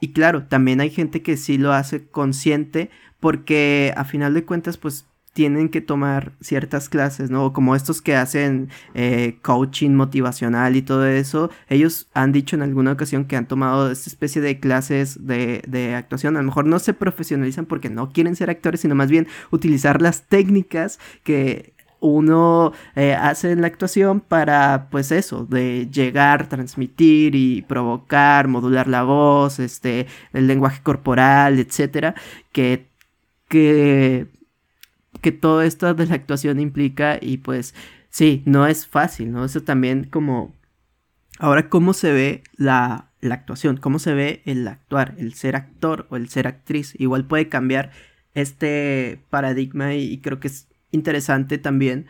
Y 0.00 0.12
claro, 0.12 0.44
también 0.46 0.80
hay 0.80 0.90
gente 0.90 1.22
que 1.22 1.36
sí 1.36 1.56
lo 1.58 1.72
hace 1.72 2.06
consciente 2.06 2.90
porque 3.18 3.94
a 3.96 4.04
final 4.04 4.34
de 4.34 4.44
cuentas, 4.44 4.76
pues 4.76 5.06
tienen 5.36 5.68
que 5.68 5.82
tomar 5.82 6.32
ciertas 6.40 6.88
clases, 6.88 7.28
¿no? 7.28 7.52
Como 7.52 7.76
estos 7.76 8.00
que 8.00 8.16
hacen 8.16 8.70
eh, 8.94 9.36
coaching 9.42 9.90
motivacional 9.90 10.76
y 10.76 10.80
todo 10.80 11.06
eso, 11.06 11.50
ellos 11.68 12.08
han 12.14 12.32
dicho 12.32 12.56
en 12.56 12.62
alguna 12.62 12.92
ocasión 12.92 13.26
que 13.26 13.36
han 13.36 13.46
tomado 13.46 13.90
esta 13.90 14.08
especie 14.08 14.40
de 14.40 14.58
clases 14.60 15.26
de, 15.26 15.62
de 15.68 15.94
actuación, 15.94 16.36
a 16.36 16.40
lo 16.40 16.46
mejor 16.46 16.64
no 16.64 16.78
se 16.78 16.94
profesionalizan 16.94 17.66
porque 17.66 17.90
no 17.90 18.14
quieren 18.14 18.34
ser 18.34 18.48
actores, 18.48 18.80
sino 18.80 18.94
más 18.94 19.10
bien 19.10 19.26
utilizar 19.50 20.00
las 20.00 20.22
técnicas 20.22 20.98
que 21.22 21.74
uno 22.00 22.72
eh, 22.94 23.12
hace 23.12 23.52
en 23.52 23.60
la 23.60 23.66
actuación 23.66 24.20
para, 24.20 24.88
pues 24.90 25.12
eso, 25.12 25.44
de 25.44 25.86
llegar, 25.92 26.48
transmitir 26.48 27.34
y 27.34 27.60
provocar, 27.60 28.48
modular 28.48 28.88
la 28.88 29.02
voz, 29.02 29.58
este, 29.58 30.06
el 30.32 30.46
lenguaje 30.46 30.80
corporal, 30.82 31.58
etcétera, 31.58 32.14
que, 32.52 32.86
que 33.48 34.34
que 35.20 35.32
todo 35.32 35.62
esto 35.62 35.92
de 35.94 36.06
la 36.06 36.14
actuación 36.14 36.60
implica 36.60 37.18
y 37.20 37.38
pues 37.38 37.74
sí, 38.10 38.42
no 38.46 38.66
es 38.66 38.86
fácil, 38.86 39.32
¿no? 39.32 39.44
Eso 39.44 39.62
también 39.62 40.04
como... 40.04 40.54
Ahora, 41.38 41.68
¿cómo 41.68 41.92
se 41.92 42.12
ve 42.12 42.42
la, 42.56 43.10
la 43.20 43.34
actuación? 43.34 43.76
¿Cómo 43.76 43.98
se 43.98 44.14
ve 44.14 44.42
el 44.46 44.66
actuar? 44.66 45.14
El 45.18 45.34
ser 45.34 45.54
actor 45.54 46.06
o 46.10 46.16
el 46.16 46.28
ser 46.30 46.46
actriz. 46.46 46.94
Igual 46.98 47.26
puede 47.26 47.48
cambiar 47.48 47.92
este 48.36 49.20
paradigma 49.30 49.94
y, 49.94 50.18
creo 50.18 50.40
que 50.40 50.48
es 50.48 50.68
interesante 50.92 51.58
también 51.58 52.06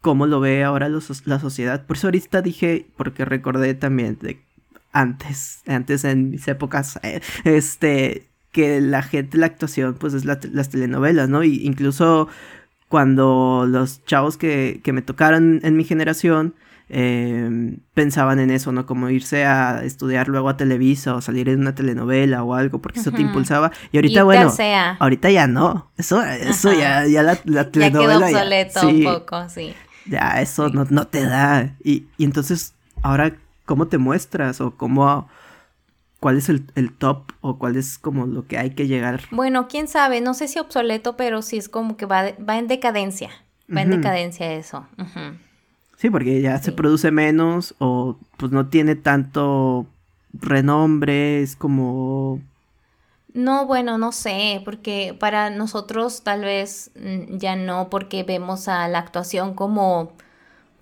cómo 0.00 0.26
lo 0.26 0.40
ve 0.40 0.64
ahora 0.64 0.88
la 0.88 1.38
sociedad. 1.40 1.86
Por 1.86 1.96
eso 1.96 2.08
ahorita 2.08 2.42
dije, 2.42 2.86
porque 2.96 3.24
recordé 3.24 3.74
también 3.74 4.18
de 4.20 4.42
antes, 4.92 5.62
antes 5.66 6.04
en 6.04 6.30
mis 6.30 6.46
épocas, 6.48 6.98
eh, 7.02 7.20
este, 7.44 8.28
que 8.52 8.80
la 8.80 9.02
gente, 9.02 9.38
la 9.38 9.46
actuación, 9.46 9.94
pues 9.94 10.14
es 10.14 10.24
las 10.24 10.68
telenovelas, 10.68 11.28
¿no? 11.28 11.42
Y 11.42 11.66
incluso 11.66 12.28
cuando 12.88 13.64
los 13.66 14.04
chavos 14.04 14.36
que, 14.36 14.80
que 14.84 14.92
me 14.92 15.00
tocaron 15.00 15.60
en 15.62 15.76
mi 15.78 15.84
generación 15.84 16.54
em, 16.90 17.78
pensaban 17.94 18.38
en 18.38 18.50
eso, 18.50 18.70
¿no? 18.70 18.84
Como 18.84 19.08
irse 19.08 19.46
a 19.46 19.82
estudiar 19.82 20.28
luego 20.28 20.50
a 20.50 20.58
Televisa 20.58 21.14
o 21.14 21.22
salir 21.22 21.48
en 21.48 21.60
una 21.60 21.74
telenovela 21.74 22.44
o 22.44 22.52
algo, 22.52 22.80
porque 22.80 23.00
eso 23.00 23.10
te 23.10 23.22
impulsaba. 23.22 23.72
Y 23.90 23.96
ahorita, 23.96 24.24
bueno, 24.24 24.52
ahorita 24.98 25.30
ya 25.30 25.46
no. 25.46 25.90
Eso, 25.96 26.22
eso 26.22 26.70
ya, 26.74 27.06
ya 27.06 27.22
la, 27.22 27.38
la 27.44 27.70
telenovela. 27.70 28.20
Ya 28.20 28.26
quedó 28.26 28.36
obsoleto 28.36 28.88
un 28.88 29.04
poco, 29.04 29.48
sí. 29.48 29.74
Ya, 30.04 30.42
eso 30.42 30.68
No, 30.68 30.86
no 30.90 31.06
te 31.06 31.24
da. 31.24 31.74
Y, 31.82 32.04
y 32.18 32.24
entonces, 32.24 32.74
ahora, 33.00 33.32
¿cómo 33.64 33.86
te 33.86 33.96
muestras? 33.96 34.60
O 34.60 34.72
cómo 34.72 35.28
cuál 36.22 36.38
es 36.38 36.48
el, 36.48 36.62
top 36.98 37.32
o 37.40 37.58
cuál 37.58 37.74
es 37.74 37.98
como 37.98 38.26
lo 38.26 38.46
que 38.46 38.56
hay 38.56 38.70
que 38.70 38.86
llegar. 38.86 39.22
Bueno, 39.32 39.66
quién 39.66 39.88
sabe, 39.88 40.20
no 40.20 40.34
sé 40.34 40.46
si 40.46 40.60
obsoleto, 40.60 41.16
pero 41.16 41.42
sí 41.42 41.56
es 41.56 41.68
como 41.68 41.96
que 41.96 42.06
va, 42.06 42.26
va 42.48 42.58
en 42.58 42.68
decadencia. 42.68 43.30
Va 43.76 43.82
en 43.82 43.90
decadencia 43.90 44.52
eso. 44.52 44.86
Sí, 45.96 46.10
porque 46.10 46.40
ya 46.40 46.58
se 46.58 46.70
produce 46.70 47.10
menos 47.10 47.74
o 47.78 48.18
pues 48.36 48.52
no 48.52 48.68
tiene 48.68 48.94
tanto 48.94 49.86
renombre, 50.32 51.42
es 51.42 51.56
como... 51.56 52.40
No, 53.34 53.66
bueno, 53.66 53.98
no 53.98 54.12
sé, 54.12 54.62
porque 54.64 55.16
para 55.18 55.50
nosotros 55.50 56.22
tal 56.22 56.42
vez 56.42 56.92
mm, 56.94 57.38
ya 57.38 57.56
no, 57.56 57.90
porque 57.90 58.22
vemos 58.22 58.68
a 58.68 58.86
la 58.86 59.00
actuación 59.00 59.54
como 59.54 60.12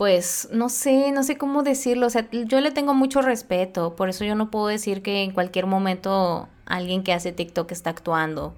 pues 0.00 0.49
no 0.50 0.71
sé, 0.71 1.12
no 1.12 1.23
sé 1.23 1.37
cómo 1.37 1.62
decirlo, 1.62 2.07
o 2.07 2.11
sea, 2.11 2.26
yo 2.33 2.62
le 2.62 2.71
tengo 2.71 2.95
mucho 2.95 3.21
respeto, 3.21 3.97
por 3.97 4.09
eso 4.09 4.25
yo 4.25 4.35
no 4.35 4.50
puedo 4.50 4.69
decir 4.69 5.02
que 5.02 5.23
en 5.23 5.30
cualquier 5.33 5.66
momento 5.66 6.49
alguien 6.64 7.02
que 7.02 7.12
hace 7.12 7.33
TikTok 7.33 7.71
está 7.71 7.90
actuando, 7.90 8.54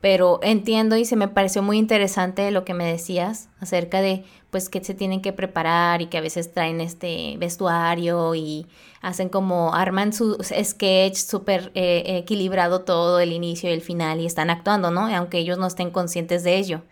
pero 0.00 0.40
entiendo 0.42 0.96
y 0.96 1.04
se 1.04 1.14
me 1.14 1.28
pareció 1.28 1.62
muy 1.62 1.78
interesante 1.78 2.50
lo 2.50 2.64
que 2.64 2.74
me 2.74 2.84
decías 2.84 3.48
acerca 3.60 4.00
de 4.00 4.24
pues 4.50 4.68
que 4.68 4.82
se 4.82 4.92
tienen 4.94 5.22
que 5.22 5.32
preparar 5.32 6.02
y 6.02 6.06
que 6.06 6.18
a 6.18 6.20
veces 6.20 6.52
traen 6.52 6.80
este 6.80 7.36
vestuario 7.38 8.34
y 8.34 8.66
hacen 9.02 9.28
como 9.28 9.74
arman 9.74 10.12
su 10.12 10.36
sketch 10.42 11.14
súper 11.14 11.70
eh, 11.76 12.02
equilibrado 12.18 12.80
todo 12.80 13.20
el 13.20 13.30
inicio 13.30 13.70
y 13.70 13.72
el 13.72 13.82
final 13.82 14.18
y 14.18 14.26
están 14.26 14.50
actuando, 14.50 14.90
¿no? 14.90 15.06
Aunque 15.06 15.38
ellos 15.38 15.58
no 15.58 15.68
estén 15.68 15.92
conscientes 15.92 16.42
de 16.42 16.56
ello. 16.56 16.82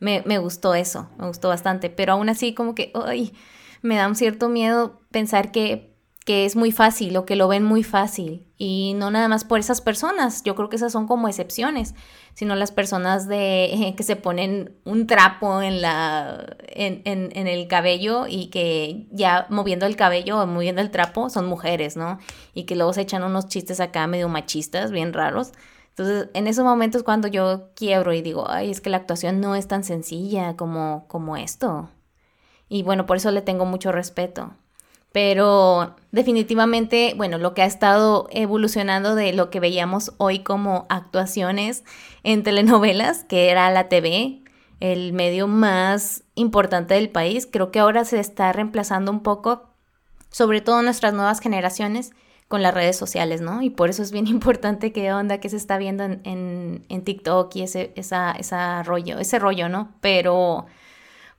Me, 0.00 0.22
me 0.26 0.38
gustó 0.38 0.74
eso, 0.74 1.08
me 1.18 1.26
gustó 1.26 1.48
bastante, 1.48 1.90
pero 1.90 2.14
aún 2.14 2.28
así 2.28 2.54
como 2.54 2.74
que, 2.74 2.92
ay, 2.94 3.32
me 3.82 3.96
da 3.96 4.08
un 4.08 4.16
cierto 4.16 4.48
miedo 4.48 5.00
pensar 5.10 5.52
que, 5.52 5.94
que 6.24 6.46
es 6.46 6.56
muy 6.56 6.72
fácil 6.72 7.16
o 7.18 7.26
que 7.26 7.36
lo 7.36 7.48
ven 7.48 7.64
muy 7.64 7.82
fácil. 7.84 8.46
Y 8.56 8.94
no 8.94 9.10
nada 9.10 9.28
más 9.28 9.44
por 9.44 9.60
esas 9.60 9.82
personas, 9.82 10.42
yo 10.42 10.54
creo 10.54 10.70
que 10.70 10.76
esas 10.76 10.90
son 10.90 11.06
como 11.06 11.28
excepciones, 11.28 11.94
sino 12.32 12.54
las 12.56 12.72
personas 12.72 13.28
de 13.28 13.92
que 13.96 14.02
se 14.02 14.16
ponen 14.16 14.74
un 14.84 15.06
trapo 15.06 15.60
en 15.60 15.82
la 15.82 16.56
en, 16.68 17.02
en, 17.04 17.30
en, 17.34 17.46
el 17.46 17.68
cabello 17.68 18.26
y 18.26 18.46
que 18.46 19.06
ya 19.12 19.46
moviendo 19.50 19.84
el 19.84 19.96
cabello 19.96 20.40
o 20.40 20.46
moviendo 20.46 20.80
el 20.80 20.90
trapo 20.90 21.28
son 21.28 21.46
mujeres, 21.46 21.96
¿no? 21.96 22.18
Y 22.54 22.64
que 22.64 22.76
luego 22.76 22.94
se 22.94 23.02
echan 23.02 23.22
unos 23.22 23.48
chistes 23.48 23.80
acá 23.80 24.06
medio 24.06 24.30
machistas, 24.30 24.90
bien 24.92 25.12
raros. 25.12 25.52
Entonces, 25.96 26.28
en 26.34 26.48
esos 26.48 26.64
momentos 26.64 27.04
cuando 27.04 27.28
yo 27.28 27.68
quiebro 27.76 28.12
y 28.12 28.20
digo, 28.20 28.50
ay, 28.50 28.70
es 28.72 28.80
que 28.80 28.90
la 28.90 28.96
actuación 28.96 29.40
no 29.40 29.54
es 29.54 29.68
tan 29.68 29.84
sencilla 29.84 30.56
como, 30.56 31.04
como 31.06 31.36
esto. 31.36 31.88
Y 32.68 32.82
bueno, 32.82 33.06
por 33.06 33.16
eso 33.16 33.30
le 33.30 33.42
tengo 33.42 33.64
mucho 33.64 33.92
respeto. 33.92 34.50
Pero 35.12 35.94
definitivamente, 36.10 37.14
bueno, 37.16 37.38
lo 37.38 37.54
que 37.54 37.62
ha 37.62 37.66
estado 37.66 38.26
evolucionando 38.32 39.14
de 39.14 39.32
lo 39.32 39.50
que 39.50 39.60
veíamos 39.60 40.12
hoy 40.16 40.40
como 40.40 40.86
actuaciones 40.88 41.84
en 42.24 42.42
telenovelas, 42.42 43.22
que 43.22 43.50
era 43.50 43.70
la 43.70 43.88
TV, 43.88 44.42
el 44.80 45.12
medio 45.12 45.46
más 45.46 46.24
importante 46.34 46.94
del 46.94 47.10
país, 47.10 47.46
creo 47.48 47.70
que 47.70 47.78
ahora 47.78 48.04
se 48.04 48.18
está 48.18 48.52
reemplazando 48.52 49.12
un 49.12 49.22
poco, 49.22 49.70
sobre 50.30 50.60
todo 50.60 50.82
nuestras 50.82 51.14
nuevas 51.14 51.38
generaciones, 51.38 52.10
con 52.54 52.62
las 52.62 52.72
redes 52.72 52.96
sociales, 52.96 53.40
¿no? 53.40 53.62
Y 53.62 53.70
por 53.70 53.90
eso 53.90 54.00
es 54.00 54.12
bien 54.12 54.26
importante 54.28 54.92
qué 54.92 55.12
onda, 55.12 55.38
que 55.38 55.48
se 55.48 55.56
está 55.56 55.76
viendo 55.76 56.04
en, 56.04 56.84
en, 56.88 57.02
TikTok 57.02 57.52
y 57.56 57.62
ese, 57.62 57.92
esa, 57.96 58.30
esa 58.30 58.84
rollo, 58.84 59.18
ese 59.18 59.40
rollo, 59.40 59.68
¿no? 59.68 59.92
Pero, 60.00 60.66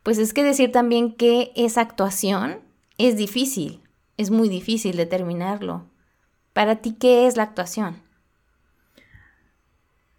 pues 0.03 0.17
es 0.17 0.33
que 0.33 0.43
decir 0.43 0.73
también 0.73 1.13
que 1.13 1.53
esa 1.55 1.79
actuación 1.79 2.59
es 2.97 3.15
difícil, 3.15 3.79
es 4.17 4.29
muy 4.29 4.49
difícil 4.49 4.97
determinarlo. 4.97 5.85
Para 6.51 6.81
ti, 6.81 6.97
¿qué 6.99 7.27
es 7.27 7.37
la 7.37 7.43
actuación? 7.43 7.95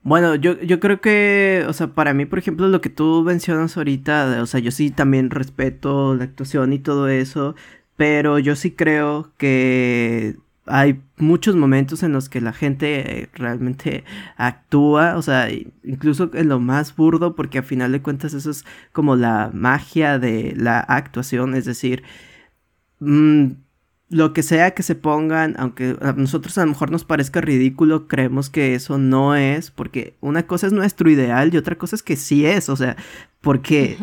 Bueno, 0.00 0.34
yo, 0.34 0.58
yo 0.62 0.80
creo 0.80 1.02
que, 1.02 1.66
o 1.68 1.74
sea, 1.74 1.88
para 1.88 2.14
mí, 2.14 2.24
por 2.24 2.38
ejemplo, 2.38 2.68
lo 2.68 2.80
que 2.80 2.88
tú 2.88 3.22
mencionas 3.22 3.76
ahorita, 3.76 4.38
o 4.40 4.46
sea, 4.46 4.60
yo 4.60 4.70
sí 4.70 4.90
también 4.90 5.28
respeto 5.28 6.14
la 6.14 6.24
actuación 6.24 6.72
y 6.72 6.78
todo 6.78 7.08
eso, 7.08 7.54
pero 7.96 8.38
yo 8.38 8.56
sí 8.56 8.70
creo 8.70 9.30
que 9.36 10.36
hay 10.66 11.00
muchos 11.16 11.56
momentos 11.56 12.02
en 12.02 12.12
los 12.12 12.28
que 12.28 12.40
la 12.40 12.52
gente 12.52 13.22
eh, 13.22 13.28
realmente 13.34 14.04
actúa, 14.36 15.16
o 15.16 15.22
sea, 15.22 15.48
incluso 15.84 16.30
en 16.34 16.48
lo 16.48 16.60
más 16.60 16.94
burdo, 16.94 17.34
porque 17.34 17.58
a 17.58 17.62
final 17.62 17.92
de 17.92 18.02
cuentas 18.02 18.34
eso 18.34 18.50
es 18.50 18.64
como 18.92 19.16
la 19.16 19.50
magia 19.52 20.18
de 20.18 20.54
la 20.56 20.80
actuación, 20.80 21.54
es 21.54 21.64
decir, 21.64 22.02
mm, 23.00 23.46
lo 24.08 24.32
que 24.32 24.44
sea 24.44 24.70
que 24.72 24.84
se 24.84 24.94
pongan, 24.94 25.56
aunque 25.58 25.96
a 26.00 26.12
nosotros 26.12 26.56
a 26.58 26.62
lo 26.62 26.68
mejor 26.68 26.92
nos 26.92 27.04
parezca 27.04 27.40
ridículo, 27.40 28.06
creemos 28.06 28.50
que 28.50 28.74
eso 28.76 28.98
no 28.98 29.34
es, 29.34 29.72
porque 29.72 30.14
una 30.20 30.46
cosa 30.46 30.68
es 30.68 30.72
nuestro 30.72 31.10
ideal 31.10 31.52
y 31.52 31.56
otra 31.56 31.76
cosa 31.76 31.96
es 31.96 32.04
que 32.04 32.14
sí 32.14 32.46
es, 32.46 32.68
o 32.68 32.76
sea, 32.76 32.96
porque 33.40 33.98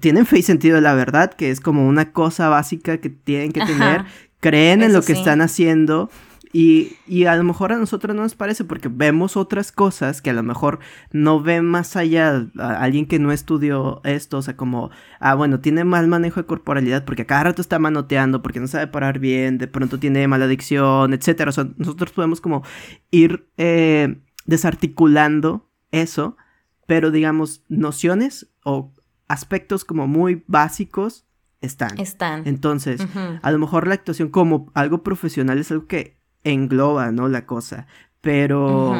tienen 0.00 0.26
fe 0.26 0.40
y 0.40 0.42
sentido 0.42 0.76
de 0.76 0.82
la 0.82 0.94
verdad, 0.94 1.32
que 1.32 1.50
es 1.50 1.60
como 1.60 1.88
una 1.88 2.12
cosa 2.12 2.50
básica 2.50 2.98
que 2.98 3.08
tienen 3.08 3.52
que 3.52 3.64
tener, 3.64 4.04
creen 4.40 4.82
en 4.82 4.92
lo 4.92 5.02
que 5.02 5.12
están 5.12 5.40
haciendo. 5.40 6.10
Y, 6.52 6.96
y, 7.06 7.26
a 7.26 7.36
lo 7.36 7.44
mejor 7.44 7.72
a 7.72 7.76
nosotros 7.76 8.16
no 8.16 8.22
nos 8.22 8.34
parece 8.34 8.64
porque 8.64 8.88
vemos 8.88 9.36
otras 9.36 9.72
cosas 9.72 10.22
que 10.22 10.30
a 10.30 10.32
lo 10.32 10.42
mejor 10.42 10.78
no 11.12 11.42
ven 11.42 11.66
más 11.66 11.96
allá 11.96 12.46
a 12.58 12.82
alguien 12.82 13.04
que 13.04 13.18
no 13.18 13.30
estudió 13.30 14.00
esto, 14.04 14.38
o 14.38 14.42
sea, 14.42 14.56
como, 14.56 14.90
ah, 15.20 15.34
bueno, 15.34 15.60
tiene 15.60 15.84
mal 15.84 16.08
manejo 16.08 16.40
de 16.40 16.46
corporalidad 16.46 17.04
porque 17.04 17.22
a 17.22 17.26
cada 17.26 17.44
rato 17.44 17.60
está 17.60 17.78
manoteando, 17.78 18.40
porque 18.40 18.60
no 18.60 18.68
sabe 18.68 18.86
parar 18.86 19.18
bien, 19.18 19.58
de 19.58 19.66
pronto 19.66 19.98
tiene 19.98 20.26
mala 20.28 20.46
adicción, 20.46 21.12
etcétera. 21.12 21.50
O 21.50 21.52
sea, 21.52 21.68
nosotros 21.76 22.12
podemos 22.12 22.40
como 22.40 22.62
ir 23.10 23.46
eh, 23.58 24.22
desarticulando 24.46 25.68
eso, 25.90 26.38
pero 26.86 27.10
digamos, 27.10 27.64
nociones 27.68 28.48
o 28.64 28.94
aspectos 29.28 29.84
como 29.84 30.06
muy 30.06 30.42
básicos 30.46 31.25
están. 31.60 31.98
Están. 31.98 32.46
Entonces, 32.46 33.00
a 33.42 33.50
lo 33.50 33.58
mejor 33.58 33.86
la 33.86 33.94
actuación 33.94 34.28
como 34.28 34.70
algo 34.74 35.02
profesional 35.02 35.58
es 35.58 35.70
algo 35.70 35.86
que 35.86 36.18
engloba, 36.44 37.10
¿no? 37.12 37.28
La 37.28 37.46
cosa. 37.46 37.86
Pero... 38.20 38.94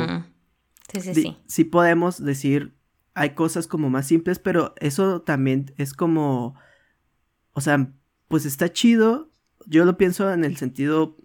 Sí, 0.93 1.01
sí, 1.01 1.15
sí. 1.15 1.37
Sí 1.47 1.65
podemos 1.65 2.23
decir, 2.25 2.77
hay 3.15 3.31
cosas 3.31 3.67
como 3.67 3.91
más 3.91 4.07
simples, 4.07 4.39
pero 4.39 4.75
eso 4.79 5.23
también 5.23 5.75
es 5.77 5.95
como... 5.95 6.55
O 7.53 7.61
sea, 7.61 7.93
pues 8.29 8.47
está 8.47 8.73
chido. 8.73 9.31
Yo 9.67 9.85
lo 9.85 9.97
pienso 9.97 10.33
en 10.33 10.45
el 10.45 10.57
sentido 10.57 11.17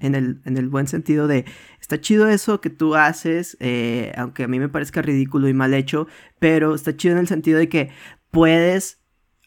en 0.00 0.14
el, 0.14 0.40
en 0.44 0.56
el, 0.56 0.68
buen 0.68 0.86
sentido 0.86 1.26
de, 1.26 1.44
está 1.80 2.00
chido 2.00 2.28
eso 2.28 2.60
que 2.60 2.70
tú 2.70 2.94
haces, 2.94 3.56
eh, 3.60 4.12
aunque 4.16 4.44
a 4.44 4.48
mí 4.48 4.58
me 4.58 4.68
parezca 4.68 5.00
ridículo 5.00 5.48
y 5.48 5.54
mal 5.54 5.72
hecho, 5.72 6.06
pero 6.38 6.74
está 6.74 6.96
chido 6.96 7.14
en 7.14 7.20
el 7.20 7.28
sentido 7.28 7.58
de 7.58 7.68
que 7.68 7.90
puedes 8.30 9.01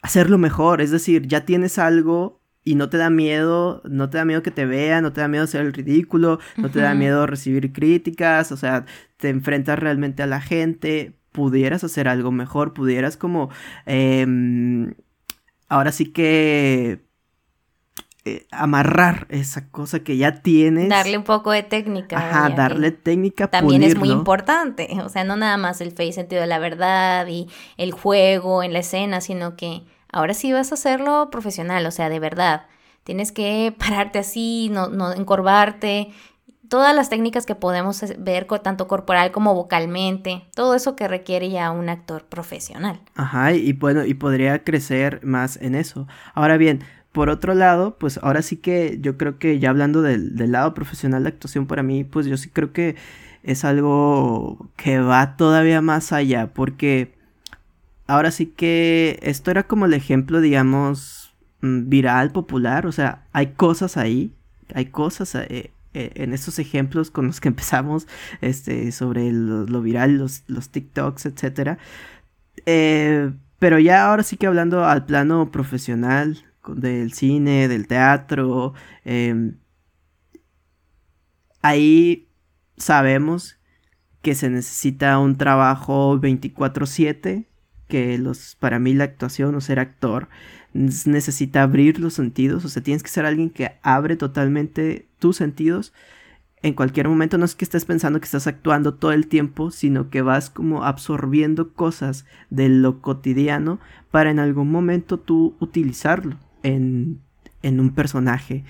hacerlo 0.05 0.37
mejor. 0.37 0.81
Es 0.81 0.91
decir, 0.91 1.27
ya 1.27 1.45
tienes 1.45 1.79
algo 1.79 2.39
y 2.63 2.75
no 2.75 2.89
te 2.89 2.97
da 2.97 3.09
miedo, 3.09 3.81
no 3.85 4.09
te 4.09 4.17
da 4.17 4.25
miedo 4.25 4.43
que 4.43 4.51
te 4.51 4.65
vean, 4.65 5.03
no 5.03 5.13
te 5.13 5.21
da 5.21 5.27
miedo 5.27 5.43
hacer 5.43 5.61
el 5.61 5.73
ridículo, 5.73 6.39
no 6.57 6.69
te 6.69 6.79
da 6.79 6.93
miedo 6.93 7.27
recibir 7.27 7.73
críticas, 7.73 8.51
o 8.51 8.57
sea, 8.57 8.85
te 9.17 9.29
enfrentas 9.29 9.77
realmente 9.77 10.23
a 10.23 10.27
la 10.27 10.41
gente, 10.41 11.17
pudieras 11.31 11.83
hacer 11.83 12.07
algo 12.07 12.31
mejor, 12.31 12.73
pudieras 12.73 13.17
como, 13.17 13.49
em, 13.85 14.93
ahora 15.69 15.91
sí 15.91 16.11
que 16.11 17.05
eh, 18.25 18.47
amarrar 18.49 19.27
esa 19.29 19.69
cosa 19.69 19.99
que 19.99 20.17
ya 20.17 20.41
tienes. 20.41 20.89
Darle 20.89 21.17
un 21.17 21.23
poco 21.23 21.51
de 21.51 21.61
técnica. 21.61 22.17
Ajá, 22.17 22.49
darle 22.49 22.91
técnica. 22.91 23.47
También 23.47 23.83
es 23.83 23.95
muy 23.95 24.09
importante. 24.09 24.87
O 25.03 25.09
sea, 25.09 25.23
no 25.23 25.35
nada 25.35 25.57
más 25.57 25.81
el 25.81 25.91
face 25.91 26.13
sentido 26.13 26.41
de 26.41 26.47
la 26.47 26.57
verdad 26.57 27.27
y 27.27 27.47
el 27.77 27.91
juego 27.91 28.63
en 28.63 28.73
la 28.73 28.79
escena, 28.79 29.21
sino 29.21 29.55
que 29.55 29.83
ahora 30.15 30.33
sí 30.33 30.53
vas 30.53 30.71
a 30.71 30.75
hacerlo 30.75 31.29
profesional, 31.29 31.85
o 31.85 31.91
sea, 31.91 32.09
de 32.09 32.19
verdad. 32.19 32.67
Tienes 33.03 33.31
que 33.31 33.75
pararte 33.77 34.17
así, 34.17 34.69
no, 34.71 34.87
no 34.87 35.13
encorvarte. 35.13 36.09
Todas 36.69 36.95
las 36.95 37.09
técnicas 37.09 37.45
que 37.45 37.53
podemos 37.53 38.03
ver, 38.17 38.47
tanto 38.63 38.87
corporal 38.87 39.31
como 39.31 39.53
vocalmente, 39.53 40.47
todo 40.55 40.73
eso 40.73 40.95
que 40.95 41.07
requiere 41.07 41.51
ya 41.51 41.69
un 41.69 41.89
actor 41.89 42.25
profesional. 42.25 42.99
Ajá, 43.13 43.53
y 43.53 43.73
bueno, 43.73 44.03
y 44.03 44.15
podría 44.15 44.63
crecer 44.63 45.19
más 45.23 45.57
en 45.57 45.75
eso. 45.75 46.07
Ahora 46.33 46.57
bien, 46.57 46.83
por 47.11 47.29
otro 47.29 47.53
lado, 47.53 47.97
pues 47.99 48.17
ahora 48.23 48.41
sí 48.41 48.57
que 48.57 48.97
yo 48.99 49.15
creo 49.15 49.37
que 49.37 49.59
ya 49.59 49.69
hablando 49.69 50.01
del, 50.01 50.33
lado 50.51 50.73
profesional 50.73 51.23
de 51.23 51.29
actuación 51.29 51.67
para 51.67 51.83
mí, 51.83 52.03
pues 52.03 52.25
yo 52.25 52.35
sí 52.35 52.49
creo 52.49 52.73
que 52.73 52.95
es 53.43 53.63
algo 53.63 54.71
que 54.75 54.99
va 54.99 55.37
todavía 55.37 55.81
más 55.81 56.11
allá, 56.11 56.51
porque 56.53 57.13
ahora 58.07 58.31
sí 58.31 58.47
que 58.47 59.19
esto 59.21 59.51
era 59.51 59.63
como 59.63 59.85
el 59.85 59.93
ejemplo, 59.93 60.41
digamos, 60.41 61.33
mm, 61.61 61.89
viral, 61.89 62.31
popular, 62.31 62.85
o 62.87 62.91
sea, 62.91 63.25
hay 63.33 63.47
cosas 63.53 63.97
ahí, 63.97 64.33
hay 64.73 64.87
cosas 64.87 65.35
eh, 65.35 65.71
eh, 65.93 66.11
en 66.15 66.33
estos 66.33 66.59
ejemplos 66.59 67.11
con 67.11 67.27
los 67.27 67.41
que 67.41 67.47
empezamos, 67.49 68.07
este, 68.41 68.91
sobre 68.91 69.31
lo, 69.31 69.81
viral, 69.81 70.17
los, 70.17 70.43
los 70.47 70.69
TikToks, 70.69 71.25
etcétera. 71.27 71.77
Eh, 72.65 73.31
pero 73.59 73.79
ya 73.79 74.07
ahora 74.07 74.23
sí 74.23 74.37
que 74.37 74.47
hablando 74.47 74.85
al 74.85 75.05
plano 75.05 75.51
profesional, 75.51 76.45
del 76.73 77.13
cine, 77.13 77.67
del 77.67 77.87
teatro. 77.87 78.73
Em, 79.03 79.57
ahí 81.61 82.27
sabemos 82.77 83.57
que 84.21 84.35
se 84.35 84.49
necesita 84.49 85.19
un 85.19 85.37
trabajo 85.37 86.19
24/7, 86.19 87.45
que 87.87 88.17
los, 88.17 88.55
para 88.59 88.79
mí 88.79 88.93
la 88.93 89.03
actuación 89.03 89.55
o 89.55 89.61
ser 89.61 89.79
actor 89.79 90.27
necesita 90.73 91.63
abrir 91.63 91.99
los 91.99 92.13
sentidos, 92.13 92.65
o 92.65 92.69
sea, 92.69 92.83
tienes 92.83 93.03
que 93.03 93.09
ser 93.09 93.25
alguien 93.25 93.49
que 93.49 93.71
abre 93.81 94.17
totalmente 94.17 95.07
tus 95.19 95.37
sentidos 95.37 95.93
en 96.65 96.73
cualquier 96.73 97.07
momento 97.07 97.37
no 97.37 97.45
es 97.45 97.53
que 97.53 97.63
estés 97.63 97.85
pensando 97.85 98.19
que 98.19 98.25
estás 98.25 98.47
actuando 98.47 98.95
todo 98.95 99.11
el 99.11 99.27
tiempo, 99.27 99.69
sino 99.69 100.09
que 100.09 100.23
vas 100.23 100.49
como 100.49 100.83
absorbiendo 100.83 101.73
cosas 101.73 102.25
de 102.49 102.69
lo 102.69 103.03
cotidiano 103.03 103.79
para 104.09 104.31
en 104.31 104.39
algún 104.39 104.71
momento 104.71 105.19
tú 105.19 105.55
utilizarlo 105.59 106.37
en, 106.63 107.21
un 107.61 107.91
personaje 107.91 108.63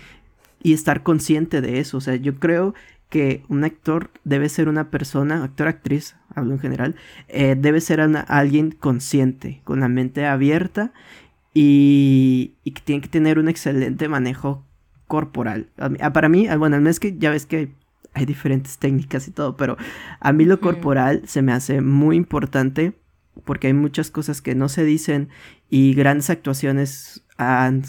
y 0.62 0.74
estar 0.74 1.04
consciente 1.04 1.62
de 1.62 1.80
eso. 1.80 1.96
O 1.96 2.02
sea, 2.02 2.18
yo 2.18 2.36
creo 2.36 2.74
que 3.08 3.44
un 3.48 3.64
actor 3.64 4.12
debe 4.26 4.50
ser 4.50 4.68
una 4.68 4.90
persona, 4.90 5.42
actor, 5.42 5.70
actriz, 5.70 6.18
hablo 6.36 6.54
en 6.54 6.60
general, 6.60 6.96
eh, 7.28 7.56
debe 7.58 7.82
ser 7.82 8.02
alguien 8.02 8.72
consciente, 8.72 9.62
con 9.64 9.80
la 9.80 9.88
mente 9.88 10.26
abierta 10.26 10.94
y, 11.54 12.54
y, 12.64 12.72
que 12.72 12.82
tiene 12.82 13.02
que 13.02 13.08
tener 13.08 13.40
un 13.40 13.48
excelente 13.48 14.08
manejo 14.10 14.66
corporal. 15.08 15.70
para 16.14 16.30
mí, 16.30 16.48
bueno, 16.58 16.76
al 16.76 16.88
es 16.88 17.00
que 17.00 17.18
ya 17.18 17.32
ves 17.32 17.46
que 17.46 17.72
hay 18.14 18.26
diferentes 18.26 18.78
técnicas 18.78 19.28
y 19.28 19.32
todo, 19.32 19.58
pero 19.58 19.78
a 20.20 20.32
mí 20.34 20.46
lo 20.46 20.60
corporal 20.60 21.24
se 21.26 21.42
me 21.42 21.52
hace 21.52 21.82
muy 21.82 22.16
importante 22.16 22.94
porque 23.44 23.68
hay 23.68 23.74
muchas 23.74 24.10
cosas 24.12 24.42
que 24.42 24.56
no 24.56 24.70
se 24.70 24.86
dicen 24.86 25.30
y 25.70 25.94
grandes 25.94 26.30
actuaciones 26.30 27.26
han, 27.38 27.84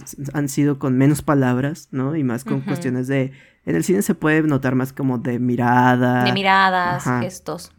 sido 0.48 0.78
con 0.80 0.98
menos 0.98 1.22
palabras, 1.22 1.88
¿no? 1.92 2.16
Y 2.16 2.24
más 2.24 2.44
con 2.44 2.62
cuestiones 2.62 3.06
de... 3.06 3.32
En 3.64 3.76
el 3.76 3.84
cine 3.84 4.02
se 4.02 4.14
puede 4.14 4.42
notar 4.42 4.74
más 4.74 4.92
como 4.92 5.18
de 5.18 5.38
mirada. 5.38 6.24
De 6.24 6.32
miradas, 6.32 7.04
gestos. 7.20 7.72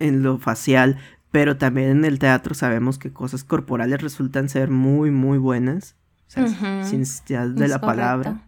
En 0.00 0.22
lo 0.22 0.38
facial, 0.38 0.98
pero 1.30 1.56
también 1.56 1.90
en 1.90 2.04
el 2.04 2.18
teatro 2.18 2.54
sabemos 2.54 2.98
que 2.98 3.12
cosas 3.12 3.44
corporales 3.44 4.02
resultan 4.02 4.48
ser 4.48 4.70
muy, 4.70 5.10
muy 5.10 5.38
buenas. 5.38 5.94
O 6.26 6.32
sea, 6.32 6.84
sin 6.84 7.00
necesidad 7.00 7.48
de 7.48 7.68
la 7.68 7.80
palabra. 7.80 8.46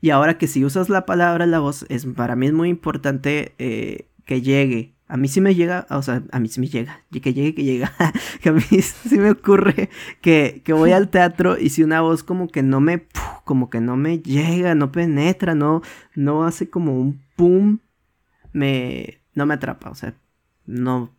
Y 0.00 0.10
ahora 0.10 0.38
que 0.38 0.46
si 0.46 0.64
usas 0.64 0.88
la 0.88 1.04
palabra, 1.04 1.46
la 1.46 1.58
voz, 1.58 1.84
es 1.88 2.06
para 2.06 2.36
mí 2.36 2.46
es 2.46 2.52
muy 2.52 2.68
importante 2.68 3.54
eh, 3.58 4.08
que 4.24 4.40
llegue. 4.40 4.94
A 5.08 5.16
mí 5.16 5.28
sí 5.28 5.40
me 5.40 5.54
llega, 5.54 5.86
o 5.90 6.02
sea, 6.02 6.22
a 6.32 6.40
mí 6.40 6.48
sí 6.48 6.60
me 6.60 6.66
llega, 6.66 7.02
que 7.12 7.32
llegue, 7.32 7.54
que 7.54 7.62
llega, 7.62 7.92
que 8.40 8.48
a 8.48 8.52
mí 8.52 8.60
sí 8.62 9.18
me 9.18 9.30
ocurre 9.30 9.88
que, 10.20 10.62
que 10.64 10.72
voy 10.72 10.90
al 10.90 11.10
teatro 11.10 11.56
y 11.58 11.68
si 11.68 11.84
una 11.84 12.00
voz 12.00 12.24
como 12.24 12.48
que 12.48 12.64
no 12.64 12.80
me, 12.80 13.06
como 13.44 13.70
que 13.70 13.80
no 13.80 13.96
me 13.96 14.18
llega, 14.18 14.74
no 14.74 14.90
penetra, 14.90 15.54
no, 15.54 15.82
no 16.16 16.44
hace 16.44 16.68
como 16.70 16.98
un 16.98 17.22
pum, 17.36 17.78
me, 18.52 19.15
no 19.36 19.46
me 19.46 19.54
atrapa, 19.54 19.90
o 19.90 19.94
sea, 19.94 20.14
no, 20.64 21.14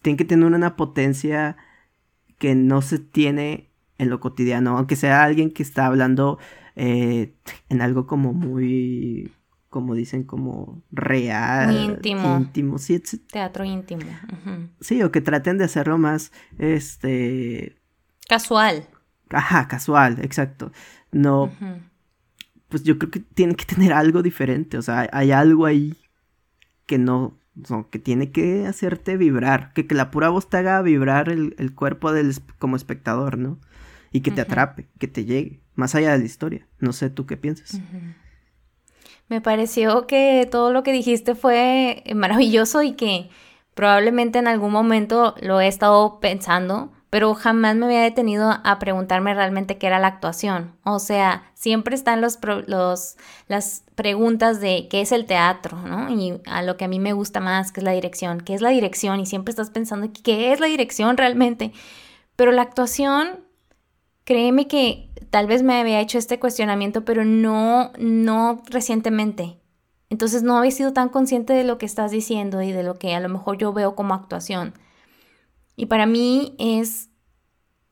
tiene 0.00 0.16
que 0.16 0.24
tener 0.24 0.46
una 0.46 0.76
potencia 0.76 1.58
que 2.38 2.54
no 2.54 2.80
se 2.80 2.98
tiene 2.98 3.68
en 3.98 4.08
lo 4.08 4.20
cotidiano, 4.20 4.78
aunque 4.78 4.96
sea 4.96 5.24
alguien 5.24 5.50
que 5.50 5.62
está 5.62 5.86
hablando 5.86 6.38
eh, 6.76 7.34
en 7.68 7.82
algo 7.82 8.06
como 8.06 8.32
muy 8.32 9.30
como 9.68 9.94
dicen, 9.94 10.22
como 10.22 10.82
real. 10.90 11.70
Muy 11.70 11.84
íntimo. 11.84 12.38
Íntimo, 12.38 12.78
sí. 12.78 12.98
Teatro 13.30 13.62
íntimo. 13.62 14.06
Sí, 14.80 15.02
o 15.02 15.12
que 15.12 15.20
traten 15.20 15.58
de 15.58 15.64
hacerlo 15.64 15.98
más, 15.98 16.32
este... 16.56 17.76
Casual. 18.26 18.88
Ajá, 19.28 19.68
casual, 19.68 20.18
exacto. 20.22 20.72
No, 21.12 21.52
pues 22.68 22.84
yo 22.84 22.98
creo 22.98 23.10
que 23.10 23.20
tiene 23.20 23.54
que 23.54 23.66
tener 23.66 23.92
algo 23.92 24.22
diferente, 24.22 24.78
o 24.78 24.82
sea, 24.82 25.10
hay 25.12 25.32
algo 25.32 25.66
ahí 25.66 25.94
que 26.86 26.98
no, 26.98 27.38
que 27.90 27.98
tiene 27.98 28.30
que 28.30 28.66
hacerte 28.66 29.16
vibrar, 29.16 29.72
que, 29.72 29.86
que 29.86 29.94
la 29.94 30.10
pura 30.10 30.28
voz 30.28 30.48
te 30.48 30.56
haga 30.56 30.80
vibrar 30.82 31.28
el, 31.28 31.74
cuerpo 31.74 32.12
del, 32.12 32.34
como 32.58 32.76
espectador, 32.76 33.38
¿no? 33.38 33.58
Y 34.12 34.20
que 34.20 34.30
te 34.30 34.40
atrape, 34.40 34.86
que 34.98 35.08
te 35.08 35.24
llegue, 35.24 35.60
más 35.74 35.94
allá 35.94 36.12
de 36.12 36.18
la 36.18 36.24
historia. 36.24 36.66
No 36.78 36.92
sé, 36.92 37.10
¿tú 37.10 37.26
qué 37.26 37.36
piensas? 37.36 37.80
Me 39.28 39.40
pareció 39.40 40.06
que 40.06 40.48
todo 40.50 40.72
lo 40.72 40.82
que 40.82 40.92
dijiste 40.92 41.34
fue 41.34 42.04
maravilloso 42.14 42.82
y 42.82 42.92
que 42.92 43.28
probablemente 43.74 44.38
en 44.38 44.46
algún 44.46 44.72
momento 44.72 45.34
lo 45.42 45.60
he 45.60 45.66
estado 45.66 46.20
pensando, 46.20 46.92
pero 47.10 47.34
jamás 47.34 47.76
me 47.76 47.86
había 47.86 48.02
detenido 48.02 48.50
a 48.62 48.78
preguntarme 48.78 49.32
realmente 49.32 49.78
qué 49.78 49.86
era 49.86 49.98
la 49.98 50.08
actuación. 50.08 50.74
O 50.82 50.98
sea, 50.98 51.50
siempre 51.54 51.94
están 51.94 52.20
los, 52.20 52.38
los, 52.66 53.16
las 53.46 53.84
preguntas 53.94 54.60
de 54.60 54.88
qué 54.90 55.00
es 55.00 55.12
el 55.12 55.24
teatro, 55.24 55.78
¿no? 55.82 56.10
Y 56.10 56.40
a 56.46 56.62
lo 56.62 56.76
que 56.76 56.84
a 56.84 56.88
mí 56.88 56.98
me 56.98 57.12
gusta 57.12 57.40
más, 57.40 57.70
que 57.70 57.80
es 57.80 57.84
la 57.84 57.92
dirección. 57.92 58.40
¿Qué 58.40 58.54
es 58.54 58.60
la 58.60 58.70
dirección? 58.70 59.20
Y 59.20 59.26
siempre 59.26 59.50
estás 59.50 59.70
pensando, 59.70 60.08
¿qué 60.22 60.52
es 60.52 60.60
la 60.60 60.66
dirección 60.66 61.16
realmente? 61.16 61.72
Pero 62.34 62.50
la 62.52 62.62
actuación, 62.62 63.44
créeme 64.24 64.66
que 64.66 65.10
tal 65.30 65.46
vez 65.46 65.62
me 65.62 65.80
había 65.80 66.00
hecho 66.00 66.18
este 66.18 66.40
cuestionamiento, 66.40 67.04
pero 67.04 67.24
no, 67.24 67.92
no 67.98 68.62
recientemente. 68.68 69.60
Entonces 70.10 70.42
no 70.42 70.58
había 70.58 70.70
sido 70.70 70.92
tan 70.92 71.08
consciente 71.08 71.52
de 71.52 71.64
lo 71.64 71.78
que 71.78 71.86
estás 71.86 72.10
diciendo 72.10 72.62
y 72.62 72.72
de 72.72 72.82
lo 72.82 72.98
que 72.98 73.14
a 73.14 73.20
lo 73.20 73.28
mejor 73.28 73.58
yo 73.58 73.72
veo 73.72 73.94
como 73.94 74.14
actuación. 74.14 74.74
Y 75.76 75.86
para 75.86 76.06
mí 76.06 76.54
es, 76.58 77.10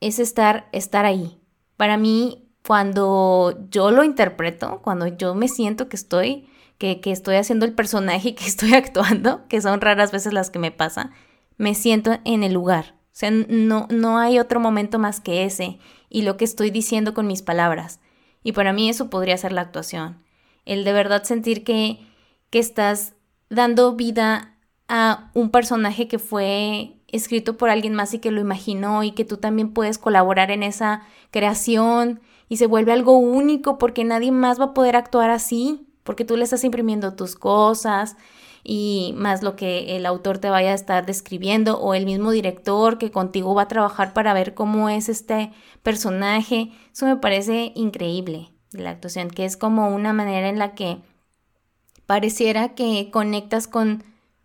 es 0.01 0.18
estar, 0.18 0.68
estar 0.73 1.05
ahí. 1.05 1.38
Para 1.77 1.97
mí, 1.99 2.49
cuando 2.66 3.66
yo 3.70 3.90
lo 3.90 4.05
interpreto, 4.05 4.81
cuando 4.83 5.07
yo 5.07 5.35
me 5.35 5.49
siento 5.49 5.88
que 5.88 5.97
estoy, 5.97 6.49
que, 6.79 7.01
que 7.01 7.12
estoy 7.12 7.37
haciendo 7.37 7.66
el 7.66 7.75
personaje 7.75 8.31
y 8.31 8.33
que 8.33 8.44
estoy 8.47 8.75
actuando, 8.75 9.47
que 9.49 9.61
son 9.61 9.81
raras 9.81 10.11
veces 10.11 10.33
las 10.33 10.51
que 10.51 10.59
me 10.59 10.73
pasa, 10.73 11.11
me 11.59 11.75
siento 11.75 12.18
en 12.25 12.42
el 12.42 12.55
lugar. 12.55 12.94
O 13.14 13.16
sea, 13.16 13.31
no, 13.31 13.87
no 13.90 14.18
hay 14.18 14.40
otro 14.40 14.59
momento 14.59 14.99
más 14.99 15.20
que 15.20 15.44
ese 15.44 15.79
y 16.09 16.23
lo 16.23 16.37
que 16.37 16.44
estoy 16.44 16.70
diciendo 16.70 17.14
con 17.14 17.27
mis 17.27 17.42
palabras. 17.42 18.01
Y 18.42 18.53
para 18.53 18.73
mí 18.73 18.88
eso 18.88 19.09
podría 19.09 19.37
ser 19.37 19.53
la 19.53 19.61
actuación. 19.61 20.23
El 20.64 20.85
de 20.85 20.92
verdad 20.92 21.23
sentir 21.23 21.64
que, 21.64 21.99
que 22.51 22.59
estás 22.59 23.14
dando 23.51 23.94
vida 23.94 24.57
a 24.88 25.31
un 25.35 25.51
personaje 25.51 26.09
que 26.09 26.18
fue 26.18 26.94
escrito 27.16 27.57
por 27.57 27.70
alguien 27.70 27.94
más 27.94 28.14
y 28.14 28.18
que 28.18 28.31
lo 28.31 28.40
imaginó 28.40 29.03
y 29.03 29.12
que 29.12 29.24
tú 29.24 29.37
también 29.37 29.72
puedes 29.72 29.98
colaborar 29.98 30.50
en 30.50 30.62
esa 30.62 31.03
creación 31.31 32.20
y 32.48 32.57
se 32.57 32.66
vuelve 32.66 32.92
algo 32.92 33.16
único 33.18 33.79
porque 33.79 34.05
nadie 34.05 34.33
más 34.33 34.61
va 34.61 34.66
a 34.66 34.74
poder 34.74 34.96
actuar 34.96 35.31
así. 35.31 35.87
porque 36.05 36.27
tú 36.27 36.37
le 36.37 36.44
estás 36.44 36.64
imprimiendo 36.64 37.14
tus 37.14 37.35
cosas 37.35 38.16
y 38.62 39.14
más 39.16 39.42
lo 39.42 39.57
que 39.57 39.96
el 39.96 40.07
autor 40.07 40.38
te 40.38 40.50
vaya 40.50 40.72
a 40.72 40.74
estar 40.74 41.07
describiendo 41.07 41.79
o 41.81 41.94
el 41.94 42.07
mismo 42.07 42.31
director 42.31 42.98
que 42.98 43.11
contigo 43.11 43.55
va 43.55 43.62
a 43.62 43.68
trabajar 43.68 44.12
para 44.12 44.35
ver 44.35 44.55
cómo 44.55 44.88
es 44.88 45.09
este 45.09 45.53
personaje. 45.83 46.72
Eso 46.92 47.07
me 47.07 47.16
parece 47.16 47.72
increíble 47.74 48.50
de 48.72 48.83
la 48.83 48.90
actuación, 48.90 49.31
que 49.31 49.44
es 49.44 49.57
como 49.57 49.88
una 49.88 50.12
manera 50.12 50.48
en 50.48 50.59
la 50.59 50.74
que 50.74 50.98
pareciera 52.07 52.74
que 52.74 53.11
conectas 53.11 53.68
con 53.68 54.05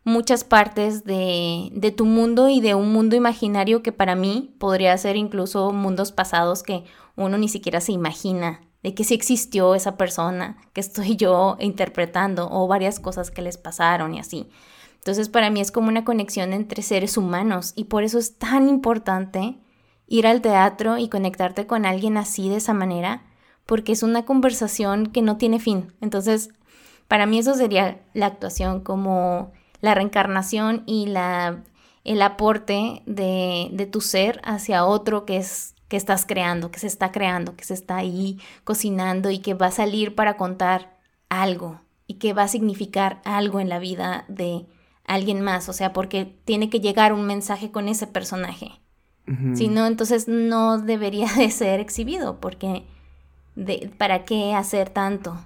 muchas 0.10 0.44
partes 0.44 1.04
de, 1.06 1.70
de, 1.72 1.92
tu 1.92 2.06
mundo 2.06 2.50
y 2.50 2.60
de 2.60 2.76
un 2.76 2.92
mundo 2.92 3.16
imaginario 3.16 3.82
que 3.82 3.92
para 3.92 4.16
mí 4.16 4.56
podría 4.60 4.98
ser 4.98 5.16
incluso 5.16 5.72
mundos 5.72 6.12
pasados 6.12 6.64
que 6.64 6.84
uno 7.16 7.38
ni 7.38 7.48
siquiera 7.48 7.80
se 7.82 7.92
imagina 7.92 8.62
de 8.84 8.94
que 8.94 9.04
sí 9.04 9.14
existió 9.14 9.76
esa 9.76 9.98
persona 9.98 10.58
que 10.74 10.82
estoy 10.82 11.16
yo 11.16 11.58
interpretando 11.60 12.50
o 12.52 12.68
varias 12.68 13.00
cosas 13.00 13.32
que 13.32 13.42
les 13.42 13.58
pasaron 13.58 14.14
y 14.14 14.20
así. 14.20 14.50
Entonces 14.96 15.30
para 15.30 15.50
mí 15.50 15.62
es 15.62 15.72
como 15.72 15.90
una 15.90 16.06
conexión 16.06 16.54
entre 16.54 16.82
seres 16.82 17.18
humanos 17.18 17.74
y 17.76 17.86
por 17.86 18.04
eso 18.04 18.20
es 18.20 18.38
tan 18.38 18.68
importante 18.68 19.60
ir 20.08 20.28
al 20.28 20.42
teatro 20.42 20.98
y 20.98 21.10
conectarte 21.10 21.68
con 21.68 21.86
alguien 21.86 22.18
así 22.18 22.50
de 22.50 22.58
esa 22.58 22.74
manera 22.74 23.24
porque 23.66 23.92
es 23.92 24.04
una 24.04 24.26
conversación 24.26 25.08
que 25.08 25.22
no 25.22 25.38
tiene 25.38 25.60
fin. 25.60 25.94
Entonces 26.02 26.50
para 27.08 27.26
mí 27.26 27.40
eso 27.40 27.54
sería 27.56 28.02
la 28.14 28.28
actuación 28.28 28.82
como 28.82 29.52
la 29.82 29.96
reencarnación 29.96 30.84
y 30.86 31.08
la, 31.08 31.64
el 32.04 32.22
aporte 32.22 33.02
de, 33.06 33.70
de 33.72 33.86
tu 33.86 34.02
ser 34.02 34.42
hacia 34.44 34.86
otro 34.86 35.26
que 35.26 35.38
es 35.38 35.76
que 35.90 35.98
estás 35.98 36.26
creando, 36.26 36.72
que 36.72 36.80
se 36.80 36.88
está 36.88 37.12
creando, 37.12 37.56
que 37.56 37.66
se 37.66 37.74
está 37.74 37.98
ahí 37.98 38.40
cocinando 38.64 39.32
y 39.32 39.40
que 39.40 39.56
va 39.56 39.68
a 39.68 39.72
salir 39.72 40.16
para 40.16 40.38
contar 40.38 41.00
algo 41.30 41.82
y 42.06 42.16
que 42.16 42.34
va 42.34 42.44
a 42.44 42.48
significar 42.48 43.22
algo 43.26 43.60
en 43.60 43.70
la 43.70 43.80
vida 43.80 44.26
de 44.28 44.68
alguien 45.06 45.42
más, 45.42 45.68
o 45.70 45.74
sea, 45.74 45.92
porque 45.92 46.26
tiene 46.46 46.70
que 46.70 46.80
llegar 46.80 47.14
un 47.14 47.26
mensaje 47.26 47.72
con 47.72 47.88
ese 47.88 48.08
personaje. 48.08 48.80
Si 49.54 49.68
no, 49.68 49.86
entonces 49.86 50.28
no 50.28 50.80
debería 50.80 51.28
de 51.38 51.52
ser 51.52 51.80
exhibido, 51.80 52.40
porque 52.40 52.84
de, 53.56 53.92
¿para 54.00 54.26
qué 54.26 54.56
hacer 54.56 54.90
tanto? 54.90 55.38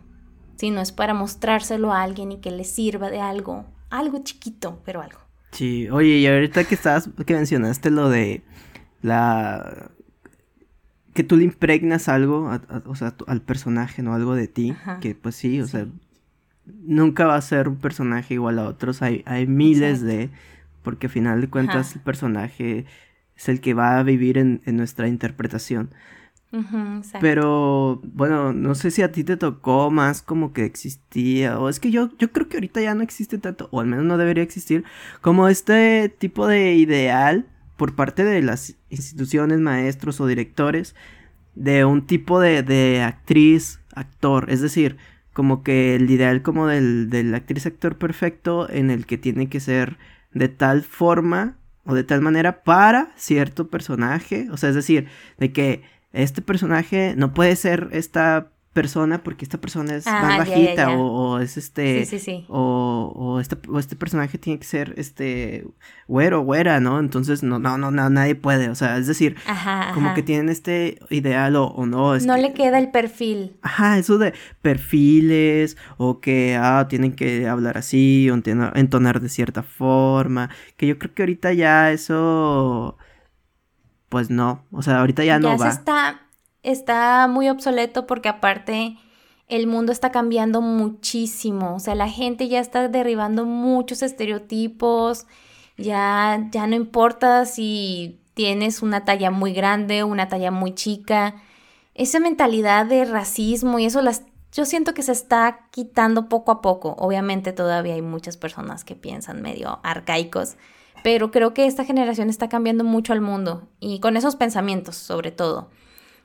Si 0.56 0.70
no 0.70 0.80
es 0.80 0.94
para 0.94 1.14
mostrárselo 1.14 1.92
a 1.92 2.02
alguien 2.02 2.32
y 2.32 2.38
que 2.38 2.52
le 2.52 2.64
sirva 2.64 3.10
de 3.10 3.20
algo, 3.20 3.66
algo 3.94 4.24
chiquito, 4.24 4.82
pero 4.84 5.02
algo. 5.02 5.20
Sí, 5.52 5.88
oye, 5.90 6.18
y 6.18 6.28
ahorita 6.28 6.64
que 6.64 6.76
estabas, 6.76 7.10
que 7.26 7.34
mencionaste 7.36 7.92
lo 7.92 8.10
de 8.10 8.42
la 9.02 9.92
que 11.14 11.24
tú 11.24 11.38
le 11.38 11.44
impregnas 11.44 12.10
algo, 12.10 12.50
o 12.86 12.96
sea, 12.96 13.14
al 13.28 13.42
personaje, 13.42 14.02
¿no? 14.02 14.16
Algo 14.16 14.34
de 14.34 14.48
ti, 14.48 14.76
que 15.00 15.14
pues 15.14 15.36
sí, 15.36 15.62
o 15.62 15.68
sea, 15.68 15.86
nunca 16.66 17.28
va 17.28 17.36
a 17.36 17.42
ser 17.42 17.70
un 17.70 17.78
personaje 17.78 18.34
igual 18.34 18.58
a 18.58 18.66
otros, 18.66 19.04
hay, 19.04 19.22
hay 19.28 19.46
miles 19.46 20.02
de, 20.02 20.32
porque 20.82 21.06
al 21.06 21.14
final 21.14 21.42
de 21.42 21.50
cuentas 21.50 21.96
el 21.96 22.02
personaje 22.02 22.86
es 23.36 23.48
el 23.48 23.62
que 23.62 23.76
va 23.76 24.00
a 24.00 24.04
vivir 24.04 24.40
en, 24.40 24.62
nuestra 24.66 25.08
interpretación. 25.08 25.92
Pero 27.20 28.02
bueno, 28.04 28.54
no 28.54 28.76
sé 28.76 28.92
si 28.92 29.02
a 29.02 29.12
ti 29.12 29.24
te 29.24 29.38
tocó 29.38 29.90
más 29.90 30.22
como 30.22 30.54
que 30.54 30.66
existía, 30.66 31.60
o 31.60 31.70
es 31.70 31.80
que 31.80 31.90
yo, 31.92 32.10
yo 32.20 32.32
creo 32.32 32.48
que 32.48 32.58
ahorita 32.58 32.82
ya 32.82 32.94
no 32.94 33.02
existe 33.02 33.38
tanto, 33.40 33.70
o 33.72 33.80
al 33.80 33.88
menos 33.88 34.06
no 34.06 34.18
debería 34.18 34.44
existir, 34.44 34.84
como 35.22 35.48
este 35.48 36.10
tipo 36.10 36.48
de 36.48 36.76
ideal 36.76 37.48
por 37.78 37.96
parte 37.96 38.24
de 38.24 38.42
las 38.42 38.76
instituciones, 38.90 39.60
maestros 39.60 40.22
o 40.22 40.28
directores 40.28 40.96
de 41.56 41.86
un 41.86 42.06
tipo 42.06 42.40
de, 42.40 43.02
actriz, 43.02 43.80
actor. 43.96 44.50
Es 44.50 44.62
decir, 44.62 44.98
como 45.34 45.64
que 45.64 45.96
el 45.96 46.10
ideal 46.10 46.42
como 46.44 46.68
del, 46.68 47.10
del 47.10 47.34
actriz 47.34 47.66
actor 47.66 47.98
perfecto 47.98 48.70
en 48.70 48.92
el 48.92 49.06
que 49.06 49.18
tiene 49.18 49.50
que 49.50 49.60
ser 49.60 49.98
de 50.34 50.50
tal 50.50 50.84
forma 50.84 51.58
o 51.86 51.94
de 51.94 52.04
tal 52.04 52.22
manera 52.22 52.64
para 52.64 53.12
cierto 53.16 53.68
personaje. 53.68 54.48
O 54.52 54.58
sea, 54.58 54.70
es 54.70 54.76
decir, 54.76 55.08
de 55.38 55.52
que 55.52 55.84
este 56.14 56.42
personaje 56.42 57.16
no 57.18 57.34
puede 57.34 57.56
ser 57.56 57.90
esta 57.92 58.48
persona 58.74 59.22
porque 59.24 59.46
esta 59.46 59.60
persona 59.60 59.96
es 59.96 60.06
más 60.08 60.40
bajita 60.40 60.90
O, 60.98 61.40
es 61.40 61.58
este 61.58 62.08
O, 62.48 63.14
o, 63.16 63.40
este 63.40 63.56
o 63.70 63.80
este 63.80 63.96
personaje 63.96 64.38
tiene 64.40 64.60
que 64.60 64.66
ser 64.66 64.96
este 64.98 65.66
güero 66.08 66.42
güera 66.42 66.80
no 66.80 67.00
entonces 67.00 67.44
no 67.44 67.60
no 67.60 67.78
no, 67.78 67.92
nadie 67.92 68.36
puede 68.36 68.70
o 68.70 68.76
sea 68.76 68.98
es 68.98 69.06
decir 69.06 69.36
como 69.94 70.14
que 70.16 70.24
tienen 70.24 70.50
este 70.50 70.98
ideal 71.12 71.56
o, 71.56 71.86
no 71.86 72.18
no 72.18 72.38
le 72.38 72.54
queda 72.54 72.80
el 72.80 72.90
perfil. 72.90 73.58
Ajá 73.62 74.00
eso 74.00 74.18
de 74.18 74.34
perfiles 74.62 75.78
o 75.98 76.20
que 76.20 76.58
ah 76.60 76.88
tienen 76.90 77.14
que 77.14 77.48
hablar 77.48 77.78
así 77.78 78.30
o 78.30 78.36
entonar 78.36 79.20
de 79.22 79.30
cierta 79.30 79.62
forma 79.62 80.50
que 80.78 80.88
yo 80.88 80.98
creo 80.98 81.14
que 81.14 81.22
ahorita 81.22 81.54
ya 81.54 81.92
eso 81.92 82.98
pues 84.14 84.30
no 84.30 84.64
o 84.72 84.84
sea 84.84 85.00
ahorita 85.00 85.24
ya, 85.24 85.40
no 85.40 85.58
va. 85.58 85.70
está 85.70 86.22
está 86.62 87.28
muy 87.28 87.50
obsoleto 87.50 88.06
porque 88.06 88.30
aparte 88.30 88.96
el 89.48 89.66
mundo 89.66 89.92
está 89.92 90.12
cambiando 90.12 90.62
muchísimo, 90.62 91.76
o 91.76 91.80
sea, 91.80 91.96
la 91.96 92.10
gente 92.10 92.48
ya 92.48 92.60
está 92.60 92.88
derribando 92.88 93.44
muchos 93.46 94.04
estereotipos, 94.04 95.26
ya, 95.78 96.48
ya 96.52 96.68
no 96.68 96.76
importa 96.76 97.46
si 97.46 98.22
tienes 98.36 98.84
una 98.84 99.04
talla 99.04 99.32
muy 99.32 99.54
grande, 99.54 100.04
una 100.04 100.28
talla 100.28 100.52
muy 100.52 100.76
chica, 100.76 101.36
esa 101.96 102.20
mentalidad 102.20 102.86
de 102.86 103.06
racismo 103.06 103.80
y 103.80 103.86
eso 103.86 104.02
las, 104.02 104.24
yo 104.52 104.66
siento 104.66 104.94
que 104.94 105.02
se 105.02 105.12
está 105.12 105.68
quitando 105.72 106.30
poco 106.30 106.52
a 106.52 106.62
poco, 106.62 106.96
obviamente 107.00 107.52
todavía 107.52 107.96
hay 107.96 108.04
muchas 108.04 108.38
personas 108.38 108.84
que 108.84 108.96
piensan 108.96 109.42
medio 109.42 109.80
arcaicos, 109.84 110.56
pero 111.04 111.30
creo 111.32 111.54
que 111.54 111.68
esta 111.68 111.86
generación 111.86 112.30
está 112.30 112.50
cambiando 112.50 112.84
mucho 112.84 113.14
al 113.14 113.22
mundo 113.22 113.68
y 113.80 114.00
con 114.00 114.18
esos 114.18 114.36
pensamientos 114.36 114.96
sobre 114.96 115.32
todo. 115.32 115.70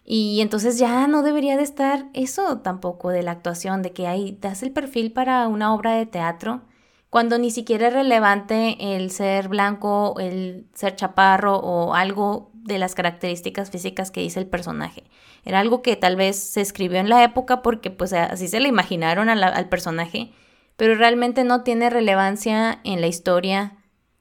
Y 0.05 0.41
entonces 0.41 0.79
ya 0.79 1.07
no 1.07 1.23
debería 1.23 1.59
de 1.59 1.65
estar 1.65 2.07
eso 2.15 2.61
tampoco 2.61 3.11
de 3.11 3.23
la 3.23 3.33
actuación, 3.33 3.83
de 3.83 3.93
que 3.93 4.07
ahí 4.07 4.39
das 4.41 4.63
el 4.63 4.71
perfil 4.71 5.13
para 5.13 5.47
una 5.49 5.75
obra 5.75 5.93
de 5.93 6.07
teatro, 6.07 6.63
cuando 7.11 7.39
ni 7.39 7.51
siquiera 7.51 7.89
es 7.89 7.93
relevante 7.93 8.97
el 8.97 9.11
ser 9.11 9.49
blanco, 9.49 10.15
el 10.19 10.67
ser 10.75 10.97
chaparro 10.97 11.57
o 11.57 11.95
algo 11.95 12.51
de 12.55 12.79
las 12.79 12.95
características 12.95 13.71
físicas 13.71 14.11
que 14.11 14.21
dice 14.21 14.41
el 14.41 14.47
personaje. 14.47 15.05
Era 15.45 15.61
algo 15.61 15.83
que 15.83 15.97
tal 15.97 16.17
vez 16.17 16.39
se 16.39 16.61
escribió 16.61 16.99
en 16.99 17.09
la 17.09 17.25
época 17.25 17.63
porque 17.63 17.91
pues 17.91 18.13
así 18.13 18.49
se 18.49 18.61
le 18.61 18.69
imaginaron 18.69 19.29
al 19.29 19.69
personaje, 19.69 20.33
pero 20.77 20.95
realmente 20.95 21.45
no 21.45 21.63
tiene 21.65 21.91
relevancia 21.91 22.81
en 22.85 23.01
la 23.01 23.09
historia 23.09 23.78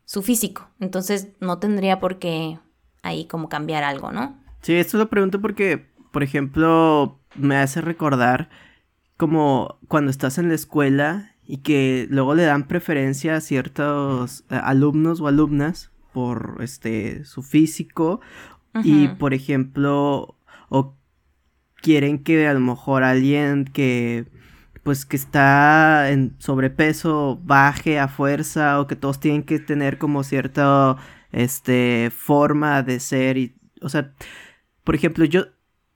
su 0.08 0.24
físico. 0.24 0.70
Entonces 0.80 1.28
no 1.42 1.60
tendría 1.60 2.00
por 2.00 2.18
qué 2.18 2.60
ahí 3.04 3.28
como 3.28 3.50
cambiar 3.50 3.84
algo, 3.84 4.12
¿no? 4.12 4.42
Sí, 4.62 4.74
esto 4.74 4.98
lo 4.98 5.10
pregunto 5.10 5.42
porque, 5.42 5.86
por 6.12 6.24
ejemplo, 6.24 7.20
me 7.36 7.58
hace 7.58 7.82
recordar 7.82 8.50
como 9.18 9.78
cuando 9.88 10.10
estás 10.10 10.38
en 10.38 10.48
la 10.48 10.56
escuela 10.56 11.36
y 11.46 11.58
que 11.58 12.08
luego 12.10 12.36
le 12.36 12.44
dan 12.44 12.68
preferencia 12.68 13.36
a 13.36 13.42
ciertos 13.42 14.46
eh, 14.50 14.60
alumnos 14.64 15.20
o 15.20 15.28
alumnas 15.28 15.92
por 16.14 16.58
este 16.62 17.26
su 17.26 17.44
físico 17.44 18.22
y 18.84 19.08
por 19.08 19.34
ejemplo 19.34 20.36
o 20.70 20.96
quieren 21.82 22.24
que 22.24 22.48
a 22.48 22.54
lo 22.54 22.60
mejor 22.60 23.04
alguien 23.04 23.66
que 23.66 24.28
pues 24.88 25.06
que 25.06 25.18
está 25.18 26.10
en 26.12 26.34
sobrepeso 26.40 27.42
baje 27.44 28.00
a 28.00 28.08
fuerza 28.08 28.80
o 28.80 28.88
que 28.88 28.96
todos 28.96 29.20
tienen 29.20 29.44
que 29.44 29.60
tener 29.60 29.98
como 29.98 30.24
cierta 30.24 30.96
este 31.34 32.10
forma 32.16 32.84
de 32.84 33.02
ser 33.02 33.38
y 33.38 33.58
o 33.82 33.90
sea 33.90 34.14
por 34.88 34.96
ejemplo, 34.96 35.26
yo, 35.26 35.48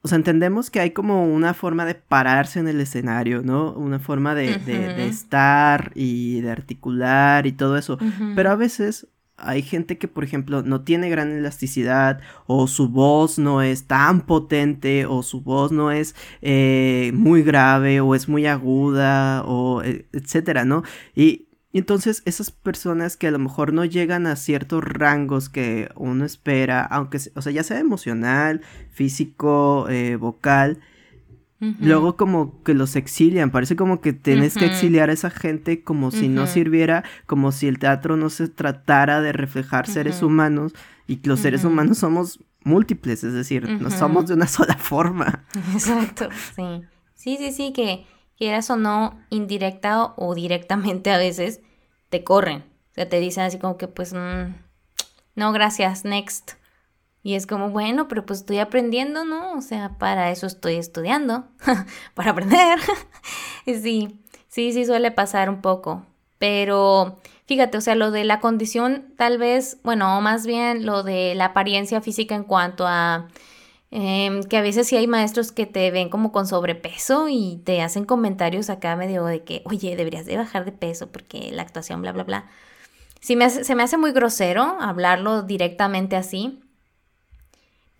o 0.01 0.09
sea, 0.09 0.17
entendemos 0.17 0.69
que 0.69 0.81
hay 0.81 0.91
como 0.91 1.23
una 1.23 1.53
forma 1.53 1.85
de 1.85 1.95
pararse 1.95 2.59
en 2.59 2.67
el 2.67 2.81
escenario, 2.81 3.41
¿no? 3.41 3.71
Una 3.71 3.99
forma 3.99 4.35
de, 4.35 4.57
de, 4.57 5.07
estar 5.07 5.93
y 5.95 6.41
de 6.41 6.51
articular 6.51 7.47
y 7.47 7.53
todo 7.53 7.77
eso. 7.77 7.97
Pero 8.35 8.51
a 8.51 8.57
veces 8.57 9.07
hay 9.43 9.61
gente 9.61 9.97
que, 9.97 10.07
por 10.07 10.23
ejemplo, 10.23 10.63
no 10.63 10.81
tiene 10.81 11.09
gran 11.09 11.31
elasticidad 11.31 12.21
o 12.47 12.67
su 12.67 12.89
voz 12.89 13.39
no 13.39 13.61
es 13.61 13.85
tan 13.87 14.21
potente 14.21 15.05
o 15.05 15.23
su 15.23 15.41
voz 15.41 15.71
no 15.71 15.91
es 15.91 16.15
eh, 16.41 17.11
muy 17.13 17.43
grave 17.43 18.01
o 18.01 18.15
es 18.15 18.27
muy 18.29 18.45
aguda 18.45 19.43
o 19.45 19.83
e, 19.83 20.05
etcétera, 20.13 20.65
¿no? 20.65 20.83
Y 21.15 21.47
entonces 21.73 22.21
esas 22.25 22.51
personas 22.51 23.15
que 23.15 23.27
a 23.27 23.31
lo 23.31 23.39
mejor 23.39 23.73
no 23.73 23.85
llegan 23.85 24.27
a 24.27 24.35
ciertos 24.35 24.83
rangos 24.83 25.49
que 25.49 25.89
uno 25.95 26.25
espera, 26.25 26.81
aunque, 26.83 27.19
o 27.35 27.41
sea, 27.41 27.51
ya 27.51 27.63
sea 27.63 27.79
emocional, 27.79 28.61
físico, 28.91 29.87
eh, 29.89 30.17
vocal, 30.17 30.79
luego 31.79 32.17
como 32.17 32.63
que 32.63 32.73
los 32.73 32.95
exilian, 32.95 33.51
parece 33.51 33.75
como 33.75 34.01
que 34.01 34.13
tienes 34.13 34.57
que 34.57 34.65
exiliar 34.65 35.09
a 35.11 35.13
esa 35.13 35.29
gente 35.29 35.83
como 35.83 36.09
si 36.09 36.27
no 36.27 36.47
sirviera, 36.47 37.03
como 37.27 37.51
si 37.51 37.67
el 37.67 37.77
teatro 37.77 38.17
no 38.17 38.29
se 38.29 38.47
tratara 38.47 39.21
de 39.21 39.31
reflejar 39.31 39.87
seres 39.87 40.23
humanos 40.23 40.73
y 41.07 41.17
que 41.17 41.29
los 41.29 41.39
seres 41.39 41.63
humanos 41.63 41.99
somos 41.99 42.39
múltiples, 42.63 43.23
es 43.23 43.33
decir, 43.33 43.69
no 43.69 43.91
somos 43.91 44.27
de 44.27 44.33
una 44.33 44.47
sola 44.47 44.75
forma. 44.75 45.43
Exacto, 45.73 46.29
sí. 46.55 46.81
Sí, 47.13 47.37
sí, 47.37 47.51
sí, 47.51 47.71
que 47.71 48.05
quieras 48.35 48.71
o 48.71 48.77
no, 48.77 49.19
indirecta 49.29 50.13
o, 50.15 50.33
directamente 50.33 51.11
a 51.11 51.19
veces, 51.19 51.61
te 52.09 52.23
corren. 52.23 52.63
O 52.91 52.93
sea, 52.95 53.07
te 53.07 53.19
dicen 53.19 53.43
así 53.43 53.59
como 53.59 53.77
que 53.77 53.87
pues, 53.87 54.13
mm, 54.13 54.55
no, 55.35 55.51
gracias, 55.51 56.03
next. 56.05 56.53
Y 57.23 57.35
es 57.35 57.45
como, 57.45 57.69
bueno, 57.69 58.07
pero 58.07 58.25
pues 58.25 58.39
estoy 58.39 58.57
aprendiendo, 58.59 59.25
¿no? 59.25 59.53
O 59.53 59.61
sea, 59.61 59.97
para 59.99 60.31
eso 60.31 60.47
estoy 60.47 60.75
estudiando, 60.75 61.45
para 62.15 62.31
aprender. 62.31 62.79
sí, 63.65 64.19
sí, 64.47 64.73
sí 64.73 64.85
suele 64.85 65.11
pasar 65.11 65.49
un 65.49 65.61
poco. 65.61 66.05
Pero 66.39 67.19
fíjate, 67.45 67.77
o 67.77 67.81
sea, 67.81 67.93
lo 67.95 68.09
de 68.09 68.23
la 68.23 68.39
condición, 68.39 69.13
tal 69.17 69.37
vez, 69.37 69.77
bueno, 69.83 70.19
más 70.21 70.47
bien 70.47 70.85
lo 70.85 71.03
de 71.03 71.35
la 71.35 71.45
apariencia 71.45 72.01
física 72.01 72.33
en 72.33 72.43
cuanto 72.43 72.87
a 72.87 73.27
em, 73.91 74.41
que 74.43 74.57
a 74.57 74.61
veces 74.61 74.87
sí 74.87 74.97
hay 74.97 75.05
maestros 75.07 75.51
que 75.51 75.67
te 75.67 75.91
ven 75.91 76.09
como 76.09 76.31
con 76.31 76.47
sobrepeso 76.47 77.27
y 77.29 77.61
te 77.65 77.81
hacen 77.83 78.05
comentarios 78.05 78.69
acá 78.71 78.95
medio 78.95 79.25
de 79.25 79.43
que, 79.43 79.61
oye, 79.65 79.95
deberías 79.95 80.25
de 80.25 80.37
bajar 80.37 80.65
de 80.65 80.71
peso 80.71 81.11
porque 81.11 81.51
la 81.51 81.61
actuación, 81.63 82.01
bla, 82.01 82.11
bla, 82.13 82.23
bla. 82.23 82.49
Sí 83.19 83.35
me 83.35 83.49
se 83.49 83.75
me 83.75 83.83
hace 83.83 83.97
muy 83.97 84.11
grosero 84.13 84.77
hablarlo 84.79 85.43
directamente 85.43 86.15
así 86.15 86.59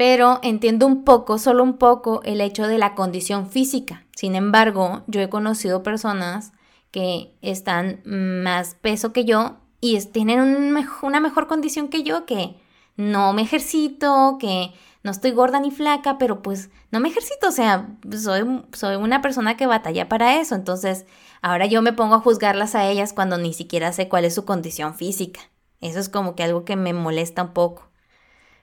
pero 0.01 0.39
entiendo 0.41 0.87
un 0.87 1.03
poco, 1.03 1.37
solo 1.37 1.61
un 1.61 1.77
poco, 1.77 2.23
el 2.23 2.41
hecho 2.41 2.67
de 2.67 2.79
la 2.79 2.95
condición 2.95 3.47
física. 3.47 4.03
Sin 4.15 4.33
embargo, 4.33 5.03
yo 5.05 5.21
he 5.21 5.29
conocido 5.29 5.83
personas 5.83 6.53
que 6.89 7.35
están 7.43 8.01
más 8.03 8.73
peso 8.73 9.13
que 9.13 9.25
yo 9.25 9.57
y 9.79 10.03
tienen 10.07 10.39
una 11.03 11.19
mejor 11.19 11.45
condición 11.45 11.87
que 11.89 12.01
yo, 12.01 12.25
que 12.25 12.55
no 12.95 13.31
me 13.33 13.43
ejercito, 13.43 14.37
que 14.39 14.73
no 15.03 15.11
estoy 15.11 15.33
gorda 15.33 15.59
ni 15.59 15.69
flaca, 15.69 16.17
pero 16.17 16.41
pues 16.41 16.71
no 16.89 16.99
me 16.99 17.09
ejercito, 17.09 17.49
o 17.49 17.51
sea, 17.51 17.95
soy, 18.11 18.63
soy 18.73 18.95
una 18.95 19.21
persona 19.21 19.55
que 19.55 19.67
batalla 19.67 20.09
para 20.09 20.41
eso, 20.41 20.55
entonces 20.55 21.05
ahora 21.43 21.67
yo 21.67 21.83
me 21.83 21.93
pongo 21.93 22.15
a 22.15 22.21
juzgarlas 22.21 22.73
a 22.73 22.89
ellas 22.89 23.13
cuando 23.13 23.37
ni 23.37 23.53
siquiera 23.53 23.93
sé 23.93 24.09
cuál 24.09 24.25
es 24.25 24.33
su 24.33 24.45
condición 24.45 24.95
física. 24.95 25.41
Eso 25.79 25.99
es 25.99 26.09
como 26.09 26.33
que 26.33 26.41
algo 26.41 26.65
que 26.65 26.75
me 26.75 26.91
molesta 26.91 27.43
un 27.43 27.53
poco. 27.53 27.91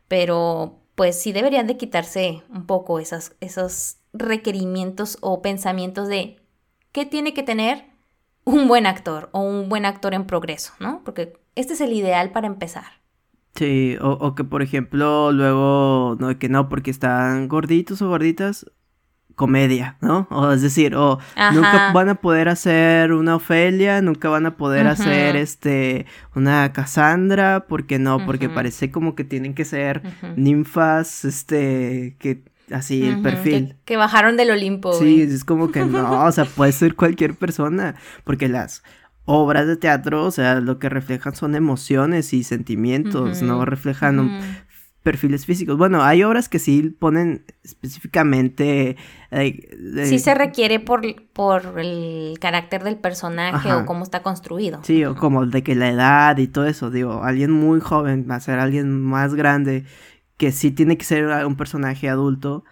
Pero 0.09 0.81
pues 0.98 1.16
sí 1.22 1.30
deberían 1.30 1.68
de 1.68 1.76
quitarse 1.76 2.42
un 2.48 2.66
poco 2.66 2.98
esos 2.98 3.98
requerimientos 4.12 5.16
o 5.20 5.40
pensamientos 5.42 6.08
de 6.08 6.40
qué 6.90 7.06
tiene 7.06 7.34
que 7.34 7.44
tener 7.44 7.84
un 8.42 8.66
buen 8.66 8.84
actor 8.84 9.30
o 9.30 9.40
un 9.40 9.68
buen 9.68 9.87
actor 9.87 10.12
en 10.12 10.26
progreso, 10.26 10.72
¿no? 10.80 11.02
Porque 11.04 11.38
este 11.54 11.74
es 11.74 11.80
el 11.80 11.92
ideal 11.92 12.32
para 12.32 12.48
empezar. 12.48 13.00
Sí, 13.54 13.96
o, 14.00 14.11
o 14.11 14.34
que 14.34 14.42
por 14.42 14.61
ejemplo 14.61 15.30
luego, 15.30 16.16
no, 16.18 16.37
que 16.37 16.48
no, 16.48 16.68
porque 16.68 16.90
están 16.90 17.46
gorditos 17.46 18.02
o 18.02 18.08
gorditas, 18.08 18.66
comedia, 19.38 19.96
¿no? 20.01 20.27
O 20.31 20.51
es 20.51 20.62
decir, 20.62 20.96
o 20.96 21.20
nunca 21.55 21.92
van 21.92 22.09
a 22.09 22.16
poder 22.16 22.48
hacer 22.48 23.12
una 23.12 23.37
Ofelia, 23.37 24.03
nunca 24.03 24.29
van 24.29 24.46
a 24.46 24.57
poder 24.57 24.88
hacer 24.88 25.37
este 25.37 26.07
una 26.35 26.72
Cassandra, 26.72 27.64
porque 27.68 28.01
no, 28.01 28.27
porque 28.27 28.48
parece 28.48 28.90
como 28.90 29.14
que 29.14 29.22
tienen 29.22 29.55
que 29.55 29.64
ser 29.64 30.03
ninfas, 30.35 31.24
este, 31.24 32.16
que 32.18 32.42
así 32.72 33.07
el 33.07 33.22
perfil. 33.22 33.77
Que, 33.85 33.96
bajaron 33.96 34.37
del 34.37 34.51
Olimpo. 34.51 34.92
Sí, 34.92 35.22
es 35.22 35.44
como 35.44 35.70
que 35.70 35.85
no, 35.85 36.24
o 36.24 36.33
sea, 36.33 36.44
puede 36.44 36.72
ser 36.72 36.96
cualquier 36.96 37.35
persona, 37.35 37.94
porque 38.24 38.48
las 38.48 38.83
obras 39.24 39.68
de 39.68 39.77
teatro, 39.77 40.24
o 40.24 40.33
sea, 40.33 40.59
lo 40.61 40.81
que 40.81 40.88
reflejan 40.88 41.37
son 41.37 41.55
emociones 41.55 42.33
y 42.33 42.42
sentimientos, 42.42 43.40
no 43.40 43.64
reflejan 43.64 44.40
perfiles 45.09 45.47
físicos. 45.47 45.79
Bueno, 45.79 46.03
hay 46.03 46.23
obras 46.23 46.51
que 46.51 46.59
sí 46.59 46.94
ponen 46.99 47.47
específicamente... 47.64 48.99
sí 50.05 50.18
se 50.18 50.35
requiere 50.35 50.81
por, 50.81 51.01
por 51.33 51.81
el 51.81 52.37
carácter 52.38 52.85
del 52.85 52.99
personaje 52.99 53.73
o 53.73 53.87
cómo 53.87 54.05
está 54.05 54.23
construido. 54.23 54.81
Sí, 54.83 55.07
o 55.07 55.14
como 55.16 55.47
de 55.47 55.62
que 55.62 55.75
la 55.75 55.88
edad 55.88 56.37
y 56.37 56.47
todo 56.47 56.66
eso, 56.66 56.90
digo, 56.90 57.25
alguien 57.25 57.53
muy 57.53 57.81
joven 57.81 58.27
va 58.31 58.35
a 58.35 58.40
ser 58.40 58.59
alguien 58.59 59.01
más 59.01 59.35
grande 59.35 59.87
que 60.37 60.53
sí 60.53 60.73
tiene 60.73 60.99
que 60.99 61.07
ser 61.07 61.25
un 61.47 61.57
personaje 61.57 62.11
adulto, 62.11 62.64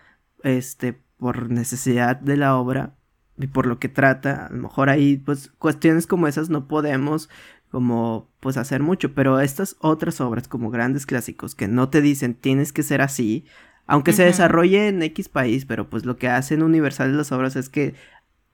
este, 0.42 1.00
por 1.16 1.50
necesidad 1.50 2.16
de 2.16 2.36
la 2.36 2.56
obra 2.56 2.96
y 3.38 3.46
por 3.46 3.66
lo 3.66 3.78
que 3.78 3.88
trata. 3.88 4.46
A 4.46 4.50
lo 4.50 4.62
mejor 4.62 4.88
ahí, 4.88 5.16
pues, 5.16 5.52
cuestiones 5.58 6.06
como 6.06 6.26
esas 6.26 6.48
no 6.48 6.68
podemos 6.68 7.28
como 7.70 8.30
pues 8.40 8.56
hacer 8.56 8.80
mucho, 8.80 9.12
pero 9.12 9.40
estas 9.40 9.76
otras 9.80 10.20
obras 10.20 10.48
como 10.48 10.70
grandes 10.70 11.04
clásicos 11.04 11.54
que 11.54 11.68
no 11.68 11.88
te 11.88 12.00
dicen 12.00 12.34
tienes 12.34 12.72
que 12.72 12.82
ser 12.82 13.02
así, 13.02 13.44
aunque 13.86 14.12
se 14.12 14.24
desarrolle 14.24 14.88
en 14.88 15.02
X 15.02 15.28
país, 15.28 15.66
pero 15.66 15.90
pues 15.90 16.04
lo 16.04 16.16
que 16.16 16.28
hacen 16.28 16.62
universales 16.62 17.14
las 17.14 17.32
obras 17.32 17.56
es 17.56 17.68
que 17.68 17.94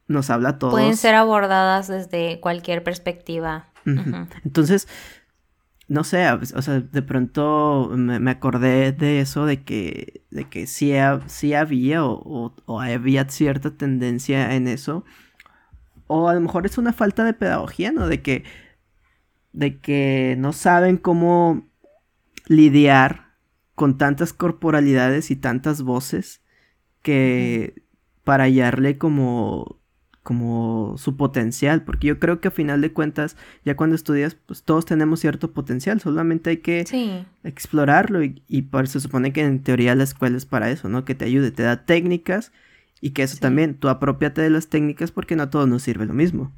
nos 0.09 0.31
habla 0.31 0.51
a 0.51 0.59
todos. 0.59 0.73
Pueden 0.73 0.97
ser 0.97 1.15
abordadas 1.15 1.89
desde 1.89 2.41
cualquier 2.41 2.83
perspectiva. 2.83 3.69
Entonces, 4.45 4.89
no 5.93 6.05
sé, 6.05 6.27
o 6.31 6.63
sea, 6.63 6.81
de 6.81 7.03
pronto 7.03 7.91
me, 7.95 8.31
acordé 8.31 8.93
de 8.93 9.21
eso, 9.21 9.45
de 9.45 9.63
que, 9.63 10.25
de 10.31 10.49
que 10.49 10.67
sí, 10.67 10.95
había 10.95 12.05
o, 12.05 12.55
o, 12.65 12.81
había 12.81 13.29
cierta 13.29 13.77
tendencia 13.77 14.55
en 14.55 14.69
eso. 14.69 15.05
O 16.07 16.29
a 16.31 16.35
lo 16.35 16.41
mejor 16.41 16.65
es 16.65 16.79
una 16.79 16.95
falta 16.95 17.25
de 17.25 17.35
pedagogía, 17.35 17.93
¿no? 17.93 18.09
De 18.09 18.23
que 18.23 18.45
de 19.53 19.81
que 19.81 20.35
no 20.39 20.55
saben 20.55 20.97
cómo 20.97 21.69
lidiar 22.47 23.35
con 23.75 23.99
tantas 23.99 24.33
corporalidades 24.33 25.31
y 25.31 25.37
tantas 25.37 25.83
voces 25.83 26.43
que 27.03 27.85
para 28.25 28.45
hallarle 28.45 28.97
como 28.97 29.82
como 30.23 30.97
su 30.99 31.17
potencial, 31.17 31.83
porque 31.83 32.07
yo 32.09 32.19
creo 32.19 32.41
que 32.41 32.49
a 32.49 32.53
final 32.53 32.81
de 32.81 32.93
cuentas, 32.93 33.37
ya 33.65 33.77
cuando 33.77 33.97
estudias, 33.97 34.35
pues 34.35 34.63
todos 34.63 34.85
tenemos 34.85 35.21
cierto 35.21 35.53
potencial, 35.53 36.01
solamente 36.01 36.51
hay 36.51 36.59
que 36.59 37.27
explorarlo 37.43 38.23
y, 38.23 38.43
y 38.47 38.63
por 38.63 38.87
se 38.87 39.01
supone 39.01 39.33
que 39.33 39.43
en 39.43 39.63
teoría 39.63 39.95
la 39.95 40.05
escuela 40.05 40.37
es 40.37 40.47
para 40.47 40.71
eso, 40.71 40.89
¿no? 40.89 41.05
Que 41.05 41.15
te 41.15 41.25
ayude, 41.25 41.51
te 41.51 41.65
da 41.65 41.85
técnicas 41.85 42.53
y 43.01 43.11
que 43.11 43.25
eso 43.25 43.37
también, 43.39 43.79
tú 43.79 43.89
apropiate 43.89 44.43
de 44.43 44.51
las 44.51 44.69
técnicas 44.69 45.11
porque 45.11 45.35
no 45.35 45.43
a 45.43 45.51
todos 45.51 45.69
nos 45.69 45.83
sirve 45.83 46.07
lo 46.07 46.15
mismo. 46.15 46.53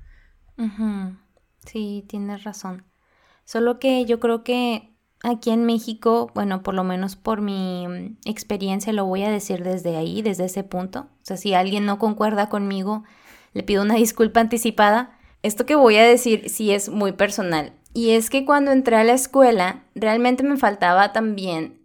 Sí, 1.64 2.04
tienes 2.06 2.44
razón. 2.44 2.84
Solo 3.44 3.78
que 3.78 4.04
yo 4.04 4.20
creo 4.20 4.44
que 4.44 4.94
aquí 5.22 5.50
en 5.50 5.64
México, 5.64 6.30
bueno, 6.34 6.62
por 6.62 6.74
lo 6.74 6.84
menos 6.84 7.16
por 7.16 7.40
mi 7.40 7.88
mm, 7.88 8.18
experiencia 8.26 8.92
lo 8.92 9.06
voy 9.06 9.22
a 9.22 9.30
decir 9.30 9.64
desde 9.64 9.96
ahí, 9.96 10.22
desde 10.22 10.44
ese 10.44 10.64
punto. 10.64 11.08
O 11.22 11.24
sea, 11.24 11.36
si 11.36 11.54
alguien 11.54 11.86
no 11.86 11.98
concuerda 11.98 12.48
conmigo, 12.48 13.04
le 13.54 13.62
pido 13.62 13.82
una 13.82 13.94
disculpa 13.94 14.40
anticipada. 14.40 15.18
Esto 15.42 15.64
que 15.64 15.74
voy 15.74 15.96
a 15.96 16.04
decir 16.04 16.50
sí 16.50 16.72
es 16.72 16.90
muy 16.90 17.12
personal. 17.12 17.72
Y 17.94 18.10
es 18.10 18.28
que 18.28 18.44
cuando 18.44 18.72
entré 18.72 18.96
a 18.96 19.04
la 19.04 19.12
escuela, 19.12 19.84
realmente 19.94 20.42
me 20.42 20.56
faltaba 20.56 21.12
también 21.12 21.84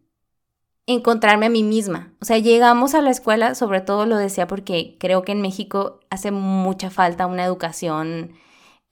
encontrarme 0.88 1.46
a 1.46 1.50
mí 1.50 1.64
misma. 1.64 2.14
O 2.20 2.26
sea, 2.26 2.40
llegamos 2.40 2.96
a 2.96 3.02
la 3.02 3.12
escuela, 3.12 3.54
sobre 3.54 3.82
todo 3.82 4.08
lo 4.08 4.18
decía 4.18 4.48
porque 4.48 4.98
creo 5.00 5.22
que 5.22 5.32
en 5.32 5.42
México 5.42 6.00
hace 6.10 6.32
mucha 6.32 6.90
falta 6.90 7.28
una 7.28 7.46
educación 7.46 8.32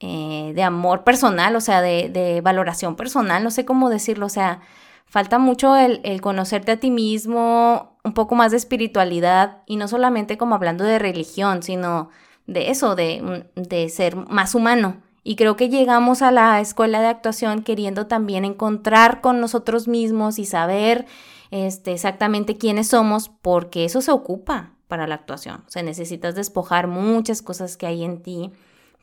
eh, 0.00 0.52
de 0.54 0.62
amor 0.62 1.02
personal, 1.02 1.56
o 1.56 1.60
sea, 1.60 1.82
de, 1.82 2.40
valoración 2.44 2.94
personal, 2.94 3.42
no 3.42 3.50
sé 3.50 3.64
cómo 3.64 3.90
decirlo, 3.90 4.26
o 4.26 4.28
sea, 4.28 4.60
falta 5.06 5.40
mucho 5.40 5.74
el, 5.76 6.20
conocerte 6.20 6.70
a 6.70 6.76
ti 6.78 6.92
mismo, 6.92 7.98
un 8.04 8.14
poco 8.14 8.36
más 8.36 8.52
de 8.52 8.58
espiritualidad 8.58 9.62
y 9.66 9.74
no 9.74 9.88
solamente 9.88 10.38
como 10.38 10.54
hablando 10.54 10.84
de 10.84 11.00
religión, 11.00 11.64
sino 11.64 12.10
de 12.48 12.70
eso, 12.70 12.96
de, 12.96 13.44
de 13.54 13.88
ser 13.90 14.16
más 14.16 14.56
humano. 14.56 14.96
Y 15.22 15.36
creo 15.36 15.56
que 15.56 15.68
llegamos 15.68 16.22
a 16.22 16.32
la 16.32 16.60
escuela 16.60 17.00
de 17.00 17.06
actuación 17.06 17.62
queriendo 17.62 18.06
también 18.06 18.44
encontrar 18.44 19.20
con 19.20 19.40
nosotros 19.40 19.86
mismos 19.86 20.38
y 20.38 20.46
saber 20.46 21.06
este, 21.50 21.92
exactamente 21.92 22.56
quiénes 22.56 22.88
somos, 22.88 23.28
porque 23.28 23.84
eso 23.84 24.00
se 24.00 24.10
ocupa 24.10 24.70
para 24.88 25.06
la 25.06 25.16
actuación. 25.16 25.62
O 25.66 25.70
sea, 25.70 25.82
necesitas 25.82 26.34
despojar 26.34 26.86
muchas 26.88 27.42
cosas 27.42 27.76
que 27.76 27.86
hay 27.86 28.02
en 28.02 28.22
ti 28.22 28.50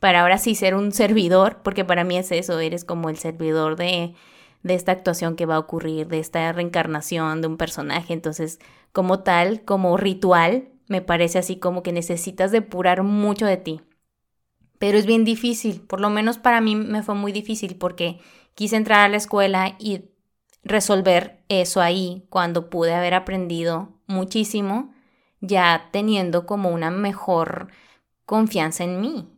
para 0.00 0.22
ahora 0.22 0.38
sí 0.38 0.56
ser 0.56 0.74
un 0.74 0.90
servidor, 0.90 1.58
porque 1.62 1.84
para 1.84 2.02
mí 2.02 2.18
es 2.18 2.32
eso, 2.32 2.58
eres 2.58 2.84
como 2.84 3.08
el 3.08 3.16
servidor 3.16 3.76
de, 3.76 4.14
de 4.64 4.74
esta 4.74 4.90
actuación 4.90 5.36
que 5.36 5.46
va 5.46 5.54
a 5.54 5.60
ocurrir, 5.60 6.08
de 6.08 6.18
esta 6.18 6.52
reencarnación 6.52 7.40
de 7.40 7.46
un 7.46 7.56
personaje. 7.56 8.12
Entonces, 8.12 8.58
como 8.92 9.20
tal, 9.20 9.62
como 9.62 9.96
ritual, 9.96 10.68
me 10.88 11.02
parece 11.02 11.38
así 11.38 11.56
como 11.56 11.82
que 11.82 11.92
necesitas 11.92 12.52
depurar 12.52 13.02
mucho 13.02 13.46
de 13.46 13.56
ti. 13.56 13.80
Pero 14.78 14.98
es 14.98 15.06
bien 15.06 15.24
difícil, 15.24 15.80
por 15.80 16.00
lo 16.00 16.10
menos 16.10 16.38
para 16.38 16.60
mí 16.60 16.76
me 16.76 17.02
fue 17.02 17.14
muy 17.14 17.32
difícil 17.32 17.76
porque 17.76 18.20
quise 18.54 18.76
entrar 18.76 19.00
a 19.00 19.08
la 19.08 19.16
escuela 19.16 19.76
y 19.78 20.10
resolver 20.62 21.42
eso 21.48 21.80
ahí 21.80 22.26
cuando 22.28 22.68
pude 22.68 22.94
haber 22.94 23.14
aprendido 23.14 23.88
muchísimo, 24.06 24.92
ya 25.40 25.88
teniendo 25.92 26.46
como 26.46 26.70
una 26.70 26.90
mejor 26.90 27.68
confianza 28.24 28.84
en 28.84 29.00
mí. 29.00 29.32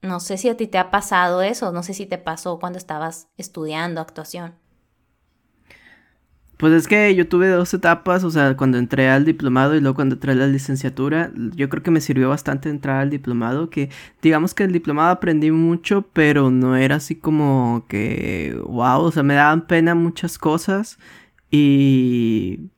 No 0.00 0.20
sé 0.20 0.38
si 0.38 0.48
a 0.48 0.56
ti 0.56 0.68
te 0.68 0.78
ha 0.78 0.90
pasado 0.90 1.42
eso, 1.42 1.72
no 1.72 1.82
sé 1.82 1.92
si 1.92 2.06
te 2.06 2.18
pasó 2.18 2.58
cuando 2.58 2.78
estabas 2.78 3.28
estudiando 3.36 4.00
actuación. 4.00 4.54
Pues 6.58 6.72
es 6.72 6.88
que 6.88 7.14
yo 7.14 7.28
tuve 7.28 7.48
dos 7.48 7.72
etapas, 7.72 8.24
o 8.24 8.30
sea, 8.32 8.56
cuando 8.56 8.78
entré 8.78 9.08
al 9.08 9.24
diplomado 9.24 9.76
y 9.76 9.80
luego 9.80 9.94
cuando 9.94 10.16
entré 10.16 10.32
a 10.32 10.34
la 10.34 10.48
licenciatura, 10.48 11.30
yo 11.54 11.68
creo 11.68 11.84
que 11.84 11.92
me 11.92 12.00
sirvió 12.00 12.28
bastante 12.30 12.68
entrar 12.68 13.00
al 13.00 13.10
diplomado, 13.10 13.70
que 13.70 13.90
digamos 14.22 14.54
que 14.54 14.64
el 14.64 14.72
diplomado 14.72 15.10
aprendí 15.10 15.52
mucho, 15.52 16.02
pero 16.12 16.50
no 16.50 16.74
era 16.76 16.96
así 16.96 17.14
como 17.14 17.86
que, 17.88 18.60
wow, 18.64 19.02
o 19.02 19.12
sea, 19.12 19.22
me 19.22 19.34
daban 19.34 19.66
pena 19.68 19.94
muchas 19.94 20.38
cosas 20.38 20.98
y... 21.50 22.70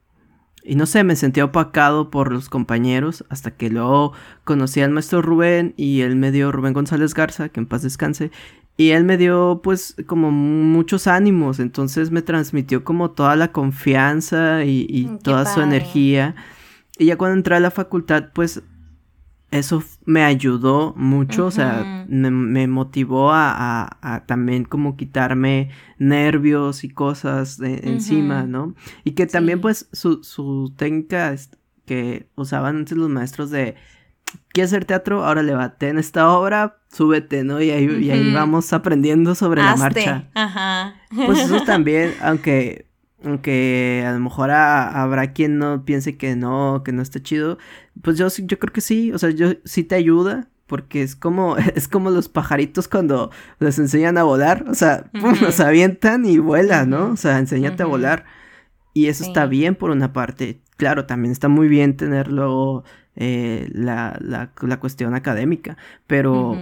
Y 0.63 0.75
no 0.75 0.85
sé, 0.85 1.05
me 1.05 1.17
sentía 1.17 1.47
opacado 1.47 2.11
por 2.11 2.31
los 2.31 2.51
compañeros 2.51 3.25
hasta 3.31 3.51
que 3.51 3.71
luego 3.71 4.13
conocí 4.45 4.83
al 4.83 4.91
maestro 4.91 5.23
Rubén 5.23 5.73
y 5.79 6.03
él 6.03 6.17
me 6.17 6.31
dio 6.33 6.53
Rubén 6.53 6.75
González 6.75 7.15
Garza, 7.15 7.49
que 7.49 7.61
en 7.61 7.67
paz 7.67 7.81
descanse, 7.83 8.31
y 8.81 8.93
él 8.93 9.05
me 9.05 9.19
dio 9.19 9.61
pues 9.63 9.95
como 10.07 10.31
muchos 10.31 11.07
ánimos, 11.07 11.61
entonces 11.61 12.11
me 12.11 12.23
transmitió 12.23 12.83
como 12.83 13.11
toda 13.11 13.37
la 13.37 13.53
confianza 13.53 14.65
y, 14.65 15.07
mm, 15.07 15.19
toda 15.19 15.45
su 15.45 15.61
energía. 15.61 16.35
Y 16.97 17.05
ya 17.05 17.19
cuando 17.19 17.37
entré 17.37 17.57
a 17.57 17.61
la 17.61 17.71
facultad 17.71 18.31
pues 18.33 18.63
eso 19.51 19.85
me 20.07 20.23
ayudó 20.23 20.95
mucho, 20.97 21.45
o 21.45 21.51
sea, 21.51 22.07
me, 22.09 22.67
motivó 22.69 23.33
a, 23.35 24.25
también 24.25 24.65
como 24.65 24.97
quitarme 24.97 25.69
nervios 25.99 26.83
y 26.83 26.89
cosas 26.89 27.59
de, 27.59 27.81
encima, 27.83 28.45
¿no? 28.45 28.75
Y 29.05 29.11
que 29.11 29.27
también 29.27 29.61
pues 29.61 29.91
su, 29.93 30.25
su 30.25 30.73
técnica 30.79 31.37
que 31.85 32.31
usaban 32.35 32.77
antes 32.79 32.97
los 32.97 33.11
maestros 33.11 33.51
de 33.51 33.75
¿quieres 34.53 34.73
hacer 34.73 34.85
teatro? 34.85 35.25
Ahora 35.25 35.43
levate 35.43 35.89
en 35.89 35.99
esta 35.99 36.31
obra, 36.31 36.79
súbete, 36.93 37.45
¿no? 37.45 37.61
Y 37.61 37.71
ahí, 37.71 38.11
ahí 38.11 38.33
vamos 38.33 38.73
aprendiendo 38.73 39.35
sobre 39.35 39.63
la 39.63 39.77
marcha. 39.77 40.29
Ajá. 40.35 40.95
Pues 41.15 41.41
eso 41.41 41.63
también, 41.67 42.15
aunque, 42.23 42.87
aunque 43.25 44.05
a 44.07 44.13
lo 44.13 44.21
mejor 44.21 44.51
habrá 44.51 45.33
quien 45.33 45.59
no 45.59 45.85
piense 45.85 46.17
que 46.17 46.37
no, 46.37 46.83
que 46.85 46.93
no 46.93 47.03
está 47.03 47.23
chido, 47.23 47.59
pues 48.03 48.19
yo, 48.19 48.29
yo 48.29 48.59
creo 48.59 48.73
que 48.73 48.81
sí, 48.81 49.13
o 49.13 49.19
sea, 49.19 49.31
yo 49.31 49.53
sí 49.65 49.85
te 49.85 49.95
ayuda. 49.95 50.49
Porque 50.67 51.03
es 51.03 51.17
como, 51.17 51.57
es 51.75 51.89
como 51.89 52.11
los 52.11 52.29
pajaritos 52.29 52.87
cuando 52.87 53.33
les 53.59 53.81
enseñan 53.81 54.17
a 54.19 54.23
volar. 54.23 54.67
O 54.69 54.75
sea, 54.75 55.11
los 55.13 55.59
avientan 55.59 56.25
y 56.25 56.39
vuelan, 56.39 56.91
¿no? 56.91 57.11
O 57.11 57.17
sea, 57.17 57.41
enséñate 57.41 57.83
a 57.83 57.87
volar. 57.87 58.25
Y 58.95 59.07
eso 59.07 59.25
está 59.25 59.47
bien 59.47 59.75
por 59.75 59.91
una 59.91 60.13
parte. 60.13 60.61
Claro, 60.77 61.07
también 61.07 61.33
está 61.33 61.49
muy 61.49 61.67
bien 61.67 61.97
tenerlo 61.97 62.85
eh, 63.23 63.69
la, 63.75 64.17
la, 64.19 64.51
la, 64.63 64.81
cuestión 64.81 65.15
académica, 65.15 65.77
pero, 66.07 66.57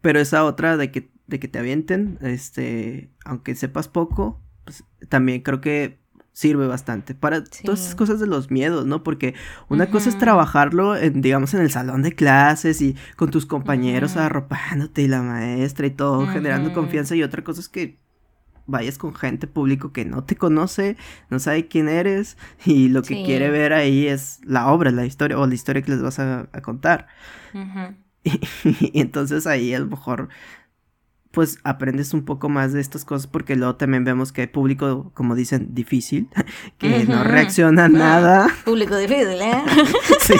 pero 0.00 0.18
esa 0.18 0.46
otra 0.46 0.78
de 0.78 0.90
que, 0.90 1.10
de 1.26 1.38
que 1.38 1.46
te 1.46 1.58
avienten, 1.58 2.18
este, 2.22 3.10
aunque 3.26 3.54
sepas 3.54 3.86
poco, 3.86 4.40
pues, 4.64 4.82
también 5.10 5.42
creo 5.42 5.60
que 5.60 5.98
sirve 6.32 6.66
bastante 6.66 7.14
para 7.14 7.44
todas 7.44 7.82
esas 7.82 7.94
cosas 7.94 8.18
de 8.18 8.26
los 8.26 8.50
miedos, 8.50 8.86
¿no? 8.86 9.02
Porque 9.02 9.34
una 9.68 9.90
cosa 9.90 10.08
es 10.08 10.16
trabajarlo, 10.16 10.96
en, 10.96 11.20
digamos, 11.20 11.52
en 11.52 11.60
el 11.60 11.70
salón 11.70 12.00
de 12.00 12.12
clases 12.12 12.80
y 12.80 12.96
con 13.16 13.30
tus 13.30 13.44
compañeros 13.44 14.16
arropándote 14.16 15.02
y 15.02 15.08
la 15.08 15.20
maestra 15.20 15.86
y 15.86 15.90
todo, 15.90 16.26
generando 16.28 16.72
confianza 16.72 17.14
y 17.14 17.22
otra 17.22 17.44
cosa 17.44 17.60
es 17.60 17.68
que 17.68 17.98
vayas 18.72 18.98
con 18.98 19.14
gente 19.14 19.46
público 19.46 19.92
que 19.92 20.04
no 20.04 20.24
te 20.24 20.34
conoce, 20.34 20.96
no 21.30 21.38
sabe 21.38 21.68
quién 21.68 21.88
eres 21.88 22.36
y 22.64 22.88
lo 22.88 23.02
que 23.02 23.22
quiere 23.22 23.50
ver 23.50 23.72
ahí 23.72 24.08
es 24.08 24.40
la 24.44 24.66
obra, 24.72 24.90
la 24.90 25.06
historia 25.06 25.38
o 25.38 25.46
la 25.46 25.54
historia 25.54 25.82
que 25.82 25.92
les 25.92 26.02
vas 26.02 26.18
a, 26.18 26.48
contar. 26.62 27.06
y, 28.24 29.00
entonces 29.00 29.46
ahí 29.46 29.72
a 29.74 29.78
lo 29.78 29.86
mejor 29.86 30.28
pues 31.30 31.58
aprendes 31.64 32.12
un 32.12 32.24
poco 32.24 32.48
más 32.48 32.72
de 32.72 32.80
estas 32.80 33.04
cosas 33.04 33.26
porque 33.26 33.56
luego 33.56 33.76
también 33.76 34.04
vemos 34.04 34.32
que 34.32 34.42
hay 34.42 34.46
público, 34.48 35.12
como 35.14 35.34
dicen, 35.34 35.74
difícil, 35.74 36.28
que 36.78 37.04
no 37.04 37.24
reacciona 37.24 37.84
a 37.84 37.88
nada. 37.88 38.48
Público 38.64 38.96
difícil, 38.96 39.40
¿eh? 39.40 39.62
sí. 40.20 40.34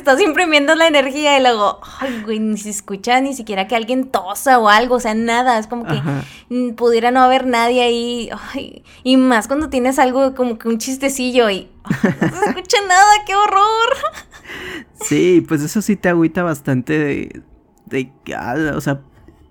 Estás 0.00 0.20
imprimiendo 0.20 0.74
la 0.74 0.88
energía 0.88 1.38
y 1.38 1.42
luego, 1.42 1.80
ay, 2.00 2.22
güey, 2.24 2.40
ni 2.40 2.56
se 2.56 2.70
escucha 2.70 3.20
ni 3.20 3.34
siquiera 3.34 3.68
que 3.68 3.76
alguien 3.76 4.10
tosa 4.10 4.58
o 4.58 4.68
algo, 4.68 4.96
o 4.96 5.00
sea, 5.00 5.14
nada, 5.14 5.58
es 5.58 5.66
como 5.66 5.84
que 5.86 6.00
pudiera 6.72 7.10
no 7.10 7.20
haber 7.20 7.46
nadie 7.46 7.82
ahí, 7.82 8.30
ay, 8.52 8.82
y 9.04 9.16
más 9.16 9.46
cuando 9.46 9.68
tienes 9.68 9.98
algo 9.98 10.34
como 10.34 10.58
que 10.58 10.68
un 10.68 10.78
chistecillo 10.78 11.50
y 11.50 11.70
no 12.20 12.40
se 12.40 12.44
escucha 12.48 12.78
nada, 12.88 13.10
qué 13.26 13.34
horror. 13.34 13.90
Sí, 15.02 15.44
pues 15.46 15.62
eso 15.62 15.80
sí 15.80 15.94
te 15.94 16.08
agüita 16.08 16.42
bastante 16.42 16.98
de, 16.98 17.42
de, 17.86 18.12
ah, 18.36 18.72
o 18.74 18.80
sea, 18.80 19.00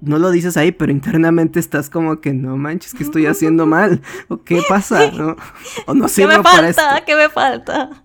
no 0.01 0.19
lo 0.19 0.29
dices 0.29 0.57
ahí, 0.57 0.71
pero 0.71 0.91
internamente 0.91 1.59
estás 1.59 1.89
como 1.89 2.21
que 2.21 2.33
no 2.33 2.57
manches, 2.57 2.93
que 2.93 3.03
estoy 3.03 3.25
haciendo 3.25 3.65
mal? 3.65 4.01
¿O 4.27 4.43
qué 4.43 4.61
pasa? 4.67 5.09
¿No? 5.11 5.37
¿O 5.87 5.93
no 5.93 6.07
¿Qué 6.13 6.27
me 6.27 6.43
falta? 6.43 7.03
¿Qué 7.05 7.15
me 7.15 7.29
falta? 7.29 8.03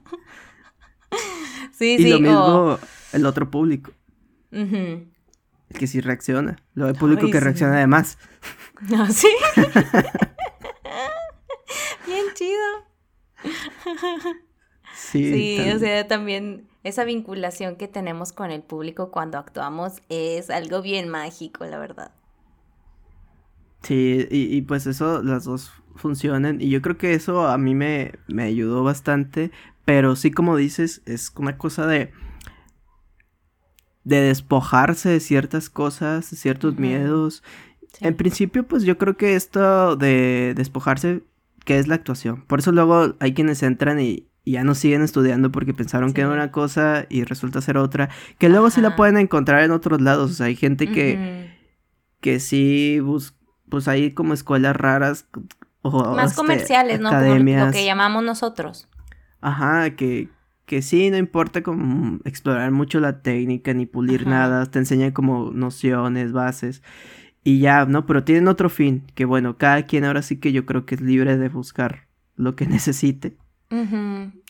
Sí, 1.76 1.96
y 1.98 2.08
lo 2.08 2.20
mismo 2.20 2.78
el 3.12 3.26
otro 3.26 3.50
público. 3.50 3.92
El 4.50 5.08
que 5.78 5.86
sí 5.86 6.00
reacciona. 6.00 6.56
Lo 6.74 6.86
hay 6.86 6.94
público 6.94 7.30
que 7.30 7.40
reacciona 7.40 7.76
además. 7.76 8.18
¿Ah, 8.96 9.08
sí? 9.10 9.28
Bien 12.06 12.26
chido. 12.34 12.60
Sí, 14.94 15.32
sí 15.32 15.70
o 15.70 15.78
sea, 15.78 16.06
también 16.06 16.68
esa 16.82 17.04
vinculación 17.04 17.76
que 17.76 17.88
tenemos 17.88 18.32
con 18.32 18.50
el 18.50 18.62
público 18.62 19.10
cuando 19.10 19.38
actuamos 19.38 20.02
es 20.08 20.50
algo 20.50 20.82
bien 20.82 21.08
mágico, 21.08 21.64
la 21.64 21.78
verdad. 21.78 22.12
Sí, 23.82 24.26
y, 24.30 24.62
pues 24.62 24.86
eso, 24.86 25.22
las 25.22 25.44
dos 25.44 25.72
funcionan. 25.94 26.60
Y 26.60 26.70
yo 26.70 26.80
creo 26.80 26.96
que 26.96 27.12
eso 27.14 27.46
a 27.48 27.58
mí 27.58 27.74
me, 27.74 28.12
me 28.28 28.44
ayudó 28.44 28.82
bastante. 28.82 29.50
Pero 29.84 30.16
sí, 30.16 30.30
como 30.30 30.56
dices, 30.56 31.02
es 31.06 31.32
una 31.36 31.58
cosa 31.58 31.86
de. 31.86 32.12
de 34.04 34.20
despojarse 34.20 35.08
de 35.08 35.20
ciertas 35.20 35.70
cosas, 35.70 36.30
de 36.30 36.36
ciertos 36.36 36.78
miedos. 36.78 37.42
En 38.00 38.16
principio, 38.16 38.66
pues 38.66 38.82
yo 38.82 38.98
creo 38.98 39.16
que 39.16 39.36
esto 39.36 39.96
de 39.96 40.54
despojarse, 40.56 41.22
que 41.64 41.78
es 41.78 41.86
la 41.86 41.94
actuación. 41.94 42.44
Por 42.46 42.58
eso 42.58 42.72
luego 42.72 43.14
hay 43.20 43.34
quienes 43.34 43.62
entran 43.62 44.00
y, 44.00 44.26
y 44.44 44.52
ya 44.52 44.64
no 44.64 44.74
siguen 44.74 45.02
estudiando 45.02 45.50
porque 45.50 45.74
pensaron 45.74 46.12
que 46.12 46.20
era 46.20 46.30
una 46.30 46.50
cosa 46.50 47.06
y 47.08 47.24
resulta 47.24 47.60
ser 47.60 47.78
otra, 47.78 48.10
que 48.38 48.48
luego 48.48 48.70
sí 48.70 48.80
la 48.80 48.96
pueden 48.96 49.16
encontrar 49.16 49.62
en 49.62 49.70
otros 49.70 50.00
lados, 50.00 50.30
o 50.30 50.34
sea, 50.34 50.46
hay 50.46 50.56
gente 50.56 50.90
que, 50.90 51.56
que 52.20 52.40
sí, 52.40 53.00
pues 53.68 53.88
hay 53.88 54.12
como 54.12 54.34
escuelas 54.34 54.76
raras. 54.76 55.26
O, 55.82 56.14
Más 56.14 56.30
este, 56.30 56.36
comerciales, 56.36 57.00
¿no? 57.00 57.10
Como 57.10 57.34
lo 57.34 57.72
que 57.72 57.84
llamamos 57.84 58.22
nosotros. 58.24 58.88
Ajá, 59.44 59.94
que, 59.94 60.30
que 60.64 60.80
sí, 60.80 61.10
no 61.10 61.18
importa 61.18 61.62
como 61.62 62.18
explorar 62.24 62.70
mucho 62.70 62.98
la 62.98 63.20
técnica 63.20 63.74
ni 63.74 63.84
pulir 63.84 64.26
nada, 64.26 64.64
te 64.64 64.78
enseñan 64.78 65.12
como 65.12 65.50
nociones, 65.50 66.32
bases 66.32 66.82
y 67.44 67.60
ya, 67.60 67.84
¿no? 67.84 68.06
Pero 68.06 68.24
tienen 68.24 68.48
otro 68.48 68.70
fin, 68.70 69.04
que 69.14 69.26
bueno, 69.26 69.58
cada 69.58 69.82
quien 69.84 70.04
ahora 70.06 70.22
sí 70.22 70.40
que 70.40 70.52
yo 70.52 70.64
creo 70.64 70.86
que 70.86 70.94
es 70.94 71.02
libre 71.02 71.36
de 71.36 71.50
buscar 71.50 72.08
lo 72.36 72.56
que 72.56 72.66
necesite. 72.68 73.36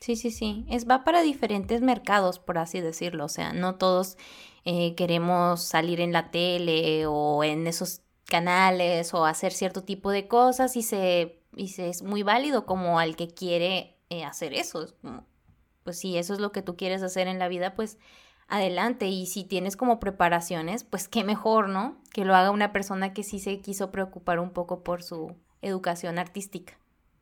Sí, 0.01 0.17
sí, 0.17 0.31
sí. 0.31 0.65
Es 0.69 0.89
va 0.89 1.03
para 1.03 1.23
diferentes 1.23 1.81
mercados, 1.81 2.39
por 2.39 2.59
así 2.59 2.81
decirlo. 2.81 3.25
O 3.25 3.29
sea, 3.29 3.53
no 3.53 3.77
todos 3.77 4.17
eh, 4.65 4.95
queremos 4.95 5.63
salir 5.63 6.01
en 6.01 6.13
la 6.13 6.31
tele 6.31 7.07
o 7.07 7.43
en 7.43 7.67
esos 7.67 8.03
canales 8.29 9.13
o 9.15 9.25
hacer 9.25 9.53
cierto 9.53 9.83
tipo 9.83 10.11
de 10.13 10.29
cosas 10.29 10.77
y 10.77 10.83
se, 10.83 11.41
y 11.57 11.69
se 11.69 11.89
es 11.89 12.03
muy 12.03 12.23
válido 12.23 12.65
como 12.67 13.01
al 13.01 13.17
que 13.17 13.29
quiere 13.29 13.94
eh, 14.11 14.25
hacer 14.25 14.55
eso. 14.55 14.95
pues 15.83 15.99
si 15.99 16.17
eso 16.17 16.35
es 16.35 16.41
lo 16.41 16.53
que 16.53 16.63
tú 16.63 16.77
quieres 16.77 17.03
hacer 17.03 17.29
en 17.29 17.39
la 17.39 17.49
vida, 17.49 17.75
pues 17.75 17.99
adelante. 18.49 19.09
Y 19.09 19.27
si 19.27 19.45
tienes 19.45 19.77
como 19.77 20.01
preparaciones, 20.01 20.85
pues 20.85 21.09
qué 21.09 21.25
mejor, 21.25 21.69
¿no? 21.69 22.01
Que 22.13 22.25
lo 22.25 22.35
haga 22.35 22.51
una 22.51 22.73
persona 22.73 23.13
que 23.13 23.23
sí 23.23 23.39
se 23.39 23.61
quiso 23.61 23.91
preocupar 23.91 24.39
un 24.41 24.51
poco 24.51 24.83
por 24.83 25.03
su 25.03 25.35
educación 25.63 26.19
artística. 26.19 26.75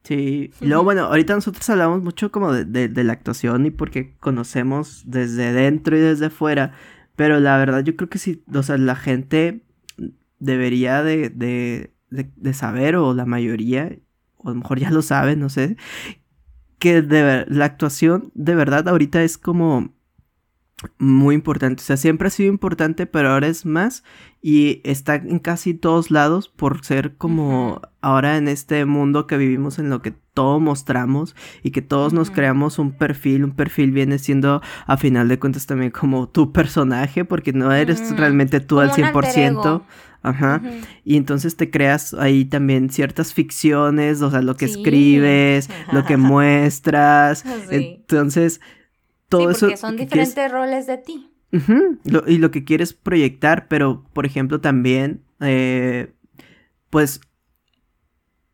Sí, 0.05 0.53
y 0.61 0.67
luego 0.67 0.85
bueno, 0.85 1.05
ahorita 1.05 1.35
nosotros 1.35 1.69
hablamos 1.71 2.03
mucho 2.03 2.33
como 2.33 2.53
de, 2.53 2.89
de, 2.89 3.05
la 3.05 3.13
actuación 3.13 3.67
y 3.67 3.71
porque 3.71 4.17
conocemos 4.19 5.03
desde 5.07 5.53
dentro 5.53 5.97
y 5.97 6.01
desde 6.01 6.29
fuera, 6.31 6.73
pero 7.15 7.39
la 7.41 7.57
verdad 7.57 7.85
yo 7.85 7.95
creo 7.97 8.09
que 8.09 8.19
sí, 8.19 8.43
o 8.53 8.63
sea, 8.63 8.79
la 8.79 8.97
gente 8.97 9.65
debería 10.41 11.05
de, 11.05 11.31
de, 11.31 11.93
de 12.11 12.53
saber, 12.53 12.97
o 12.97 13.15
la 13.15 13.27
mayoría, 13.27 13.97
o 14.39 14.49
a 14.49 14.53
lo 14.53 14.59
mejor 14.59 14.81
ya 14.81 14.91
lo 14.91 15.03
saben, 15.03 15.39
no 15.39 15.49
sé, 15.49 15.77
que 16.83 17.01
de, 17.01 17.47
la 17.47 17.65
actuación 17.65 18.33
de 18.35 18.57
verdad 18.57 18.89
ahorita 18.89 19.23
es 19.23 19.39
como 19.39 19.95
muy 20.99 21.37
importante. 21.37 21.81
O 21.81 21.85
sea, 21.87 21.97
siempre 21.97 22.27
ha 22.27 22.31
sido 22.33 22.49
importante, 22.49 23.07
pero 23.07 23.31
ahora 23.31 23.47
es 23.47 23.65
más 23.65 24.03
y 24.41 24.81
está 24.83 25.15
en 25.15 25.39
casi 25.39 25.75
todos 25.75 26.11
lados 26.11 26.49
por 26.49 26.85
ser 26.85 27.17
como 27.17 27.83
ahora 28.01 28.37
en 28.37 28.49
este 28.49 28.85
mundo 28.85 29.29
que 29.29 29.37
vivimos 29.37 29.79
en 29.79 29.91
lo 29.91 30.03
que 30.03 30.11
todo 30.35 30.59
mostramos 30.59 31.37
y 31.63 31.71
que 31.71 31.83
todos 31.83 32.13
nos 32.13 32.33
creamos 32.33 32.81
un 32.81 32.91
perfil. 32.91 33.45
Un 33.45 33.53
perfil 33.53 33.93
viene 33.93 34.19
siendo 34.19 34.61
a 34.85 34.97
final 34.97 35.29
de 35.29 35.39
cuentas 35.39 35.67
también 35.67 35.93
como 35.93 36.31
tu 36.31 36.51
personaje 36.51 37.25
porque 37.25 37.53
no 37.53 37.71
eres 37.71 38.17
realmente 38.17 38.59
tú 38.59 38.81
al 38.81 38.91
100%. 38.91 39.85
Ajá. 40.23 40.63
Y 41.05 41.17
entonces 41.17 41.57
te 41.57 41.71
creas 41.71 42.15
ahí 42.15 42.45
también 42.45 42.91
ciertas 42.91 43.35
ficciones, 43.35 44.23
o 44.23 44.31
sea, 44.31 44.41
lo 44.41 44.57
que 44.57 44.67
escribes, 44.67 45.69
lo 45.93 46.05
que 46.05 46.17
muestras. 46.19 47.45
Entonces, 47.71 48.61
todo 49.29 49.53
sí, 49.55 49.61
porque 49.61 49.77
son 49.77 49.97
diferentes 49.97 50.51
roles 50.51 50.87
de 50.87 50.99
ti. 50.99 51.31
y 52.27 52.39
lo 52.39 52.51
que 52.51 52.65
quieres 52.65 52.93
proyectar, 52.93 53.69
pero 53.69 54.05
por 54.13 54.27
ejemplo 54.27 54.61
también, 54.61 55.23
eh, 55.41 56.13
pues 56.89 57.21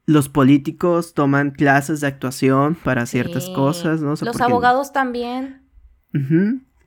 los 0.07 0.31
políticos 0.31 1.13
toman 1.13 1.51
clases 1.51 2.01
de 2.01 2.07
actuación 2.07 2.77
para 2.77 3.05
ciertas 3.05 3.51
cosas, 3.51 4.01
¿no? 4.01 4.15
los 4.19 4.41
abogados 4.41 4.93
también. 4.93 5.63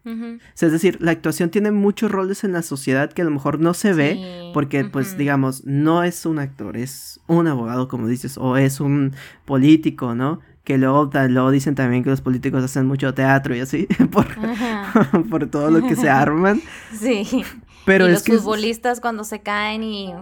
Es 0.04 0.72
decir, 0.72 0.97
la 1.02 1.12
actuación 1.12 1.49
tiene 1.49 1.72
muchos 1.72 2.12
roles 2.12 2.43
en 2.43 2.54
la 2.54 2.62
sociedad 2.62 3.12
que 3.12 3.22
a 3.22 3.26
lo 3.26 3.32
mejor 3.32 3.60
no 3.60 3.74
se 3.74 3.93
ve 3.93 4.52
porque, 4.54 4.86
pues, 4.86 5.18
digamos, 5.18 5.66
no 5.66 6.04
es 6.04 6.26
un 6.26 6.39
actor, 6.39 6.78
es 6.78 7.20
un 7.28 7.47
abogado, 7.47 7.88
como 7.88 8.08
dices, 8.08 8.38
o 8.38 8.58
es 8.58 8.80
un 8.80 9.14
político, 9.45 10.16
¿no? 10.16 10.39
Que 10.64 10.78
luego, 10.78 11.10
luego 11.30 11.52
dicen 11.52 11.76
también 11.76 12.04
que 12.04 12.12
los 12.12 12.22
políticos 12.22 12.64
hacen 12.64 12.86
mucho 12.86 13.14
teatro 13.14 13.56
y 13.56 13.60
así, 13.60 13.88
por, 14.12 14.28
por 15.30 15.49
todo 15.49 15.72
lo 15.72 15.88
que 15.88 15.95
se 15.95 16.10
arman. 16.10 16.62
Sí. 16.99 17.43
Pero 17.86 18.08
y 18.08 18.12
los 18.12 18.24
futbolistas 18.24 18.99
cuando 18.99 19.24
se 19.24 19.41
caen 19.41 19.84
y 19.84 20.14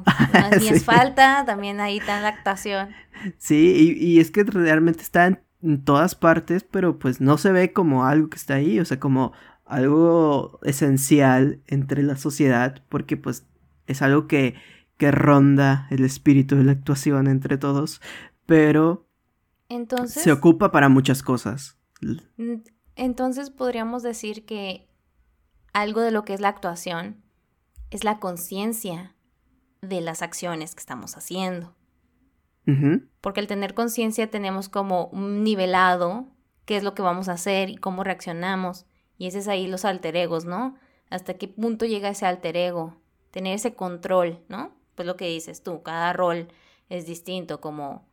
ni 0.60 0.68
es 0.70 0.86
falta, 0.86 1.44
también 1.46 1.80
ahí 1.80 1.98
está 1.98 2.22
la 2.22 2.30
actuación. 2.30 2.90
Sí, 3.38 3.98
y, 4.00 4.20
es 4.20 4.32
que 4.32 4.44
realmente 4.44 5.02
está 5.02 5.28
en, 5.28 5.40
todas 5.84 6.16
partes, 6.16 6.64
pero 6.64 7.00
pues 7.00 7.20
no 7.20 7.38
se 7.38 7.52
ve 7.52 7.74
como 7.74 8.06
algo 8.06 8.30
que 8.30 8.38
está 8.38 8.54
ahí, 8.54 8.80
o 8.80 8.86
sea, 8.86 8.98
como 8.98 9.34
algo 9.70 10.60
esencial 10.64 11.62
entre 11.68 12.04
la 12.04 12.18
sociedad, 12.18 12.84
porque 12.90 13.18
pues 13.18 13.46
es 13.88 14.02
algo 14.02 14.28
que, 14.28 14.56
que 14.98 15.12
ronda 15.12 15.88
el 15.92 16.04
espíritu 16.04 16.56
de 16.56 16.64
la 16.64 16.72
actuación 16.74 17.28
entre 17.28 17.58
todos, 17.58 18.02
pero 18.46 19.08
entonces 19.70 20.24
se 20.24 20.32
ocupa 20.32 20.72
para 20.72 20.90
muchas 20.90 21.22
cosas. 21.22 21.78
Entonces 22.96 23.52
podríamos 23.52 24.04
decir 24.04 24.46
que 24.46 24.88
algo 25.72 26.02
de 26.02 26.12
lo 26.12 26.26
que 26.26 26.34
es 26.34 26.42
la 26.42 26.50
actuación 26.50 27.24
es 27.92 28.04
la 28.04 28.20
conciencia 28.20 29.16
de 29.82 30.02
las 30.02 30.22
acciones 30.22 30.74
que 30.74 30.82
estamos 30.82 31.16
haciendo. 31.16 31.76
Porque 33.22 33.40
al 33.40 33.48
tener 33.48 33.74
conciencia 33.74 34.30
tenemos 34.30 34.70
como 34.70 35.06
un 35.08 35.44
nivelado 35.44 36.28
qué 36.66 36.78
es 36.78 36.84
lo 36.84 36.94
que 36.94 37.02
vamos 37.02 37.28
a 37.28 37.32
hacer 37.34 37.72
y 37.72 37.78
cómo 37.78 38.04
reaccionamos. 38.04 38.86
Y 39.20 39.28
ese 39.28 39.40
es 39.40 39.48
ahí 39.48 39.68
los 39.68 39.86
alter 39.86 40.16
egos, 40.16 40.46
¿no? 40.46 40.76
Hasta 41.12 41.36
qué 41.36 41.48
punto 41.48 41.86
llega 41.86 42.10
ese 42.10 42.26
alter 42.26 42.58
ego. 42.58 42.96
Tener 43.30 43.54
ese 43.54 43.76
control, 43.76 44.40
¿no? 44.48 44.74
Pues 44.96 45.06
lo 45.06 45.16
que 45.16 45.28
dices 45.28 45.62
tú, 45.62 45.84
cada 45.84 46.14
rol 46.14 46.48
es 46.90 47.06
distinto, 47.06 47.62
como 47.62 48.08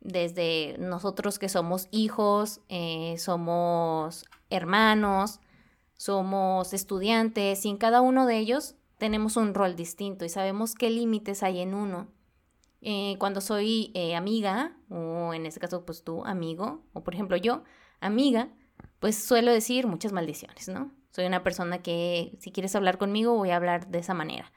desde 0.00 0.76
nosotros 0.78 1.38
que 1.38 1.48
somos 1.48 1.88
hijos, 1.90 2.60
eh, 2.68 3.14
somos 3.18 4.26
hermanos, 4.50 5.40
somos 5.96 6.72
estudiantes, 6.74 7.64
y 7.64 7.70
en 7.70 7.76
cada 7.76 8.00
uno 8.00 8.26
de 8.26 8.38
ellos 8.38 8.74
tenemos 8.98 9.36
un 9.36 9.54
rol 9.54 9.76
distinto 9.76 10.24
y 10.24 10.28
sabemos 10.28 10.74
qué 10.74 10.90
límites 10.90 11.42
hay 11.42 11.60
en 11.60 11.72
uno. 11.72 12.08
Eh, 12.80 13.16
cuando 13.18 13.40
soy 13.40 13.90
eh, 13.94 14.14
amiga, 14.14 14.76
o 14.90 15.34
en 15.34 15.46
este 15.46 15.60
caso 15.60 15.84
pues 15.84 16.04
tú 16.04 16.24
amigo, 16.24 16.82
o 16.92 17.02
por 17.02 17.14
ejemplo 17.14 17.36
yo, 17.36 17.62
amiga, 18.00 18.50
pues 19.00 19.16
suelo 19.16 19.52
decir 19.52 19.86
muchas 19.86 20.12
maldiciones, 20.12 20.68
¿no? 20.68 20.92
Soy 21.10 21.26
una 21.26 21.42
persona 21.42 21.78
que 21.78 22.36
si 22.40 22.52
quieres 22.52 22.74
hablar 22.76 22.98
conmigo 22.98 23.34
voy 23.34 23.50
a 23.50 23.56
hablar 23.56 23.88
de 23.88 23.98
esa 23.98 24.14
manera. 24.14 24.52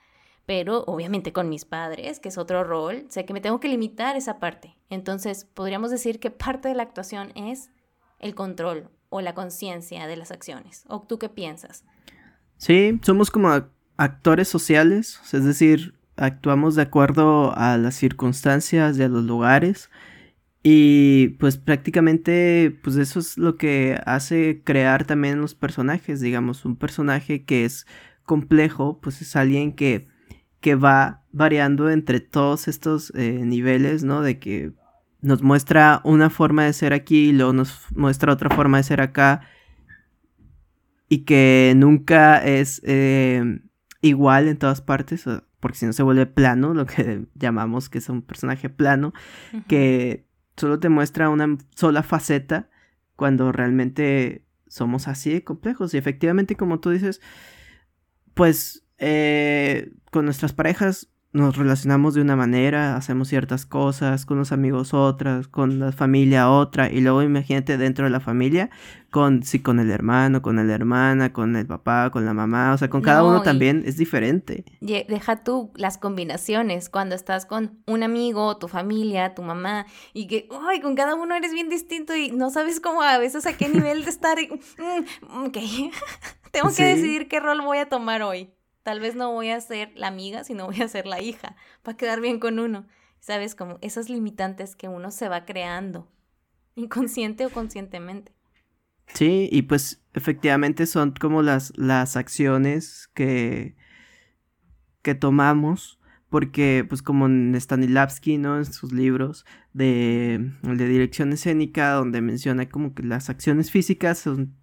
Pero 0.45 0.83
obviamente 0.85 1.33
con 1.33 1.49
mis 1.49 1.65
padres, 1.65 2.19
que 2.19 2.29
es 2.29 2.37
otro 2.37 2.63
rol, 2.63 3.05
sé 3.09 3.25
que 3.25 3.33
me 3.33 3.41
tengo 3.41 3.59
que 3.59 3.67
limitar 3.67 4.15
esa 4.15 4.39
parte. 4.39 4.75
Entonces 4.89 5.45
podríamos 5.45 5.91
decir 5.91 6.19
que 6.19 6.31
parte 6.31 6.67
de 6.67 6.75
la 6.75 6.83
actuación 6.83 7.31
es 7.35 7.69
el 8.19 8.35
control 8.35 8.89
o 9.09 9.21
la 9.21 9.33
conciencia 9.33 10.07
de 10.07 10.17
las 10.17 10.31
acciones. 10.31 10.83
¿O 10.87 11.01
tú 11.01 11.19
qué 11.19 11.29
piensas? 11.29 11.83
Sí, 12.57 12.99
somos 13.03 13.31
como 13.31 13.49
actores 13.97 14.47
sociales, 14.47 15.19
es 15.33 15.45
decir, 15.45 15.95
actuamos 16.15 16.75
de 16.75 16.83
acuerdo 16.83 17.55
a 17.55 17.77
las 17.77 17.95
circunstancias 17.95 18.97
y 18.97 19.03
a 19.03 19.09
los 19.09 19.23
lugares. 19.23 19.89
Y 20.63 21.29
pues 21.39 21.57
prácticamente 21.57 22.77
pues 22.83 22.95
eso 22.97 23.19
es 23.19 23.37
lo 23.37 23.57
que 23.57 23.99
hace 24.05 24.61
crear 24.63 25.05
también 25.05 25.41
los 25.41 25.55
personajes, 25.55 26.21
digamos, 26.21 26.65
un 26.65 26.75
personaje 26.75 27.43
que 27.45 27.65
es 27.65 27.87
complejo, 28.25 28.99
pues 29.01 29.21
es 29.21 29.35
alguien 29.35 29.73
que, 29.73 30.07
que 30.59 30.75
va 30.75 31.23
variando 31.31 31.89
entre 31.89 32.19
todos 32.19 32.67
estos 32.67 33.11
eh, 33.15 33.41
niveles, 33.43 34.03
¿no? 34.03 34.21
De 34.21 34.37
que 34.37 34.73
nos 35.21 35.41
muestra 35.41 36.01
una 36.03 36.29
forma 36.29 36.65
de 36.65 36.73
ser 36.73 36.93
aquí 36.93 37.29
y 37.29 37.33
luego 37.33 37.53
nos 37.53 37.85
muestra 37.95 38.33
otra 38.33 38.49
forma 38.55 38.77
de 38.77 38.83
ser 38.83 39.01
acá 39.01 39.41
y 41.09 41.19
que 41.19 41.73
nunca 41.75 42.37
es 42.37 42.81
eh, 42.85 43.61
igual 44.01 44.47
en 44.47 44.57
todas 44.57 44.81
partes, 44.81 45.25
porque 45.59 45.77
si 45.77 45.85
no 45.85 45.93
se 45.93 46.03
vuelve 46.03 46.25
plano, 46.25 46.73
lo 46.73 46.85
que 46.85 47.25
llamamos 47.35 47.89
que 47.89 47.97
es 47.97 48.09
un 48.09 48.21
personaje 48.21 48.69
plano, 48.69 49.13
que 49.67 50.25
solo 50.57 50.79
te 50.79 50.89
muestra 50.89 51.29
una 51.29 51.57
sola 51.75 52.03
faceta 52.03 52.69
cuando 53.15 53.51
realmente 53.51 54.45
somos 54.67 55.07
así 55.07 55.31
de 55.31 55.43
complejos. 55.43 55.93
Y 55.93 55.97
efectivamente, 55.97 56.55
como 56.55 56.79
tú 56.79 56.89
dices, 56.91 57.21
pues 58.33 58.85
eh, 58.97 59.91
con 60.11 60.25
nuestras 60.25 60.53
parejas 60.53 61.09
nos 61.33 61.55
relacionamos 61.55 62.13
de 62.13 62.21
una 62.21 62.35
manera, 62.35 62.97
hacemos 62.97 63.29
ciertas 63.29 63.65
cosas, 63.65 64.25
con 64.25 64.37
los 64.37 64.51
amigos 64.51 64.93
otras, 64.93 65.47
con 65.47 65.79
la 65.79 65.93
familia 65.93 66.49
otra, 66.49 66.91
y 66.91 66.99
luego 66.99 67.21
imagínate 67.21 67.77
dentro 67.77 68.03
de 68.03 68.11
la 68.11 68.19
familia, 68.19 68.69
con 69.11 69.43
sí, 69.43 69.59
con 69.59 69.79
el 69.79 69.91
hermano, 69.91 70.41
con 70.41 70.55
la 70.57 70.73
hermana, 70.73 71.31
con 71.31 71.55
el 71.55 71.65
papá, 71.65 72.09
con 72.11 72.25
la 72.25 72.33
mamá, 72.33 72.73
o 72.73 72.77
sea, 72.77 72.89
con 72.89 73.01
cada 73.01 73.23
uno 73.23 73.41
también 73.43 73.83
es 73.85 73.95
diferente. 73.95 74.65
Deja 74.81 75.43
tú 75.43 75.71
las 75.75 75.97
combinaciones, 75.97 76.89
cuando 76.89 77.15
estás 77.15 77.45
con 77.45 77.81
un 77.87 78.03
amigo, 78.03 78.57
tu 78.57 78.67
familia, 78.67 79.33
tu 79.33 79.41
mamá, 79.41 79.85
y 80.13 80.27
que, 80.27 80.49
ay, 80.67 80.81
con 80.81 80.95
cada 80.95 81.15
uno 81.15 81.33
eres 81.35 81.53
bien 81.53 81.69
distinto 81.69 82.13
y 82.15 82.31
no 82.31 82.49
sabes 82.49 82.81
cómo 82.81 83.01
a 83.03 83.17
veces 83.17 83.45
a 83.45 83.53
qué 83.53 83.69
nivel 83.69 84.03
de 84.03 84.09
estar, 84.09 84.37
mm, 84.37 85.45
ok, 85.45 85.57
tengo 86.51 86.73
que 86.75 86.83
decidir 86.83 87.29
qué 87.29 87.39
rol 87.39 87.61
voy 87.61 87.77
a 87.77 87.87
tomar 87.87 88.21
hoy. 88.21 88.49
Tal 88.83 88.99
vez 88.99 89.15
no 89.15 89.31
voy 89.31 89.49
a 89.49 89.61
ser 89.61 89.91
la 89.95 90.07
amiga, 90.07 90.43
sino 90.43 90.65
voy 90.65 90.81
a 90.81 90.87
ser 90.87 91.05
la 91.05 91.21
hija, 91.21 91.55
para 91.83 91.97
quedar 91.97 92.21
bien 92.21 92.39
con 92.39 92.59
uno. 92.59 92.87
¿Sabes? 93.19 93.53
Como 93.53 93.77
esas 93.81 94.09
limitantes 94.09 94.75
que 94.75 94.87
uno 94.87 95.11
se 95.11 95.29
va 95.29 95.45
creando, 95.45 96.11
inconsciente 96.75 97.45
o 97.45 97.51
conscientemente. 97.51 98.33
Sí, 99.13 99.47
y 99.51 99.63
pues 99.63 100.01
efectivamente 100.13 100.85
son 100.85 101.11
como 101.11 101.41
las, 101.41 101.71
las 101.77 102.15
acciones 102.15 103.09
que, 103.13 103.75
que 105.01 105.15
tomamos, 105.15 105.99
porque 106.29 106.85
pues 106.87 107.01
como 107.01 107.25
en 107.25 107.53
Stanislavski, 107.59 108.37
¿no? 108.37 108.57
En 108.57 108.65
sus 108.65 108.93
libros 108.93 109.45
de, 109.73 110.53
de 110.63 110.87
dirección 110.87 111.33
escénica, 111.33 111.91
donde 111.91 112.21
menciona 112.21 112.69
como 112.69 112.95
que 112.95 113.03
las 113.03 113.29
acciones 113.29 113.69
físicas 113.69 114.17
son 114.17 114.55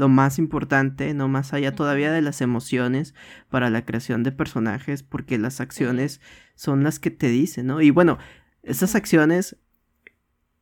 lo 0.00 0.08
más 0.08 0.38
importante, 0.38 1.12
no 1.12 1.28
más 1.28 1.52
allá 1.52 1.74
todavía 1.74 2.10
de 2.10 2.22
las 2.22 2.40
emociones 2.40 3.14
para 3.50 3.68
la 3.68 3.84
creación 3.84 4.22
de 4.22 4.32
personajes, 4.32 5.02
porque 5.02 5.36
las 5.36 5.60
acciones 5.60 6.22
son 6.54 6.82
las 6.82 6.98
que 6.98 7.10
te 7.10 7.28
dicen, 7.28 7.66
¿no? 7.66 7.82
Y 7.82 7.90
bueno, 7.90 8.16
esas 8.62 8.94
acciones, 8.94 9.56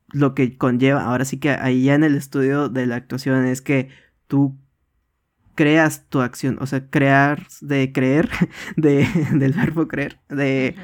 lo 0.08 0.34
que 0.34 0.58
conlleva, 0.58 1.04
ahora 1.04 1.24
sí 1.24 1.38
que 1.38 1.50
ahí 1.50 1.84
ya 1.84 1.94
en 1.94 2.02
el 2.02 2.16
estudio 2.16 2.68
de 2.68 2.86
la 2.86 2.96
actuación 2.96 3.46
es 3.46 3.62
que 3.62 3.90
tú 4.26 4.58
creas 5.54 6.08
tu 6.08 6.20
acción, 6.20 6.58
o 6.60 6.66
sea, 6.66 6.90
crear, 6.90 7.46
de 7.60 7.92
creer, 7.92 8.28
de, 8.76 9.06
del 9.34 9.52
verbo 9.52 9.86
creer, 9.86 10.18
de 10.28 10.74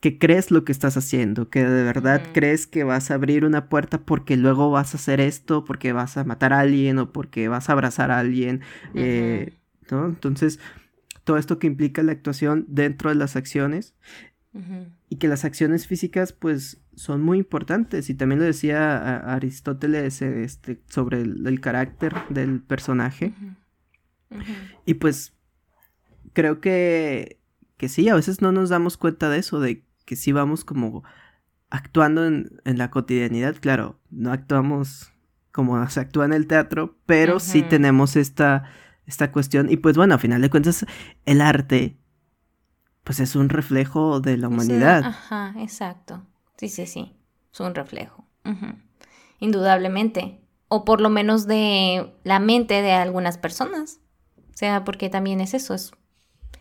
que 0.00 0.18
crees 0.18 0.50
lo 0.50 0.64
que 0.64 0.72
estás 0.72 0.96
haciendo, 0.96 1.48
que 1.48 1.64
de 1.64 1.82
verdad 1.82 2.22
crees 2.32 2.66
que 2.66 2.84
vas 2.84 3.10
a 3.10 3.14
abrir 3.14 3.44
una 3.44 3.68
puerta 3.68 3.98
porque 3.98 4.36
luego 4.36 4.70
vas 4.70 4.94
a 4.94 4.98
hacer 4.98 5.20
esto, 5.20 5.64
porque 5.64 5.92
vas 5.92 6.16
a 6.16 6.24
matar 6.24 6.52
a 6.52 6.60
alguien 6.60 6.98
o 6.98 7.12
porque 7.12 7.48
vas 7.48 7.68
a 7.68 7.72
abrazar 7.72 8.10
a 8.10 8.18
alguien, 8.18 8.60
eh, 8.94 9.54
¿no? 9.90 10.06
Entonces, 10.06 10.60
todo 11.24 11.38
esto 11.38 11.58
que 11.58 11.66
implica 11.66 12.02
la 12.02 12.12
actuación 12.12 12.66
dentro 12.68 13.10
de 13.10 13.16
las 13.16 13.36
acciones 13.36 13.94
y 15.10 15.16
que 15.16 15.28
las 15.28 15.44
acciones 15.44 15.86
físicas 15.86 16.32
pues 16.32 16.80
son 16.94 17.20
muy 17.22 17.38
importantes. 17.38 18.08
Y 18.08 18.14
también 18.14 18.38
lo 18.38 18.46
decía 18.46 19.18
Aristóteles 19.18 20.22
este, 20.22 20.80
sobre 20.88 21.20
el, 21.20 21.60
carácter 21.60 22.14
del 22.30 22.62
personaje. 22.62 23.34
Y 24.86 24.94
pues 24.94 25.34
creo 26.32 26.60
que 26.60 27.38
que 27.76 27.88
sí, 27.88 28.08
a 28.08 28.14
veces 28.14 28.40
no 28.40 28.52
nos 28.52 28.70
damos 28.70 28.96
cuenta 28.96 29.28
de 29.28 29.38
eso, 29.38 29.60
de 29.60 29.82
que 30.06 30.16
sí 30.16 30.32
vamos 30.32 30.64
como 30.64 31.04
actuando 31.68 32.24
en, 32.24 32.48
la 32.64 32.90
cotidianidad, 32.90 33.56
claro, 33.60 34.00
no 34.10 34.32
actuamos 34.32 35.12
como 35.52 35.86
se 35.90 36.00
actúa 36.00 36.24
en 36.24 36.32
el 36.32 36.46
teatro, 36.46 36.96
pero 37.04 37.40
sí 37.40 37.62
tenemos 37.62 38.16
esta, 38.16 38.64
esta 39.04 39.32
cuestión 39.32 39.70
y 39.70 39.76
pues 39.76 39.96
bueno, 39.96 40.14
a 40.14 40.18
final 40.18 40.40
de 40.40 40.48
cuentas 40.48 40.86
el 41.26 41.42
arte 41.42 41.98
pues 43.06 43.20
es 43.20 43.36
un 43.36 43.48
reflejo 43.48 44.20
de 44.20 44.36
la 44.36 44.48
humanidad. 44.48 45.04
ajá, 45.04 45.54
exacto. 45.58 46.26
Sí, 46.56 46.68
sí, 46.68 46.86
sí. 46.86 47.16
Es 47.52 47.60
un 47.60 47.74
reflejo. 47.74 48.26
Indudablemente. 49.38 50.40
O 50.68 50.84
por 50.84 51.00
lo 51.00 51.08
menos 51.08 51.46
de 51.46 52.12
la 52.24 52.40
mente 52.40 52.82
de 52.82 52.92
algunas 52.92 53.38
personas. 53.38 54.00
O 54.36 54.56
sea, 54.56 54.82
porque 54.82 55.08
también 55.08 55.40
es 55.40 55.54
eso, 55.54 55.72
es, 55.74 55.92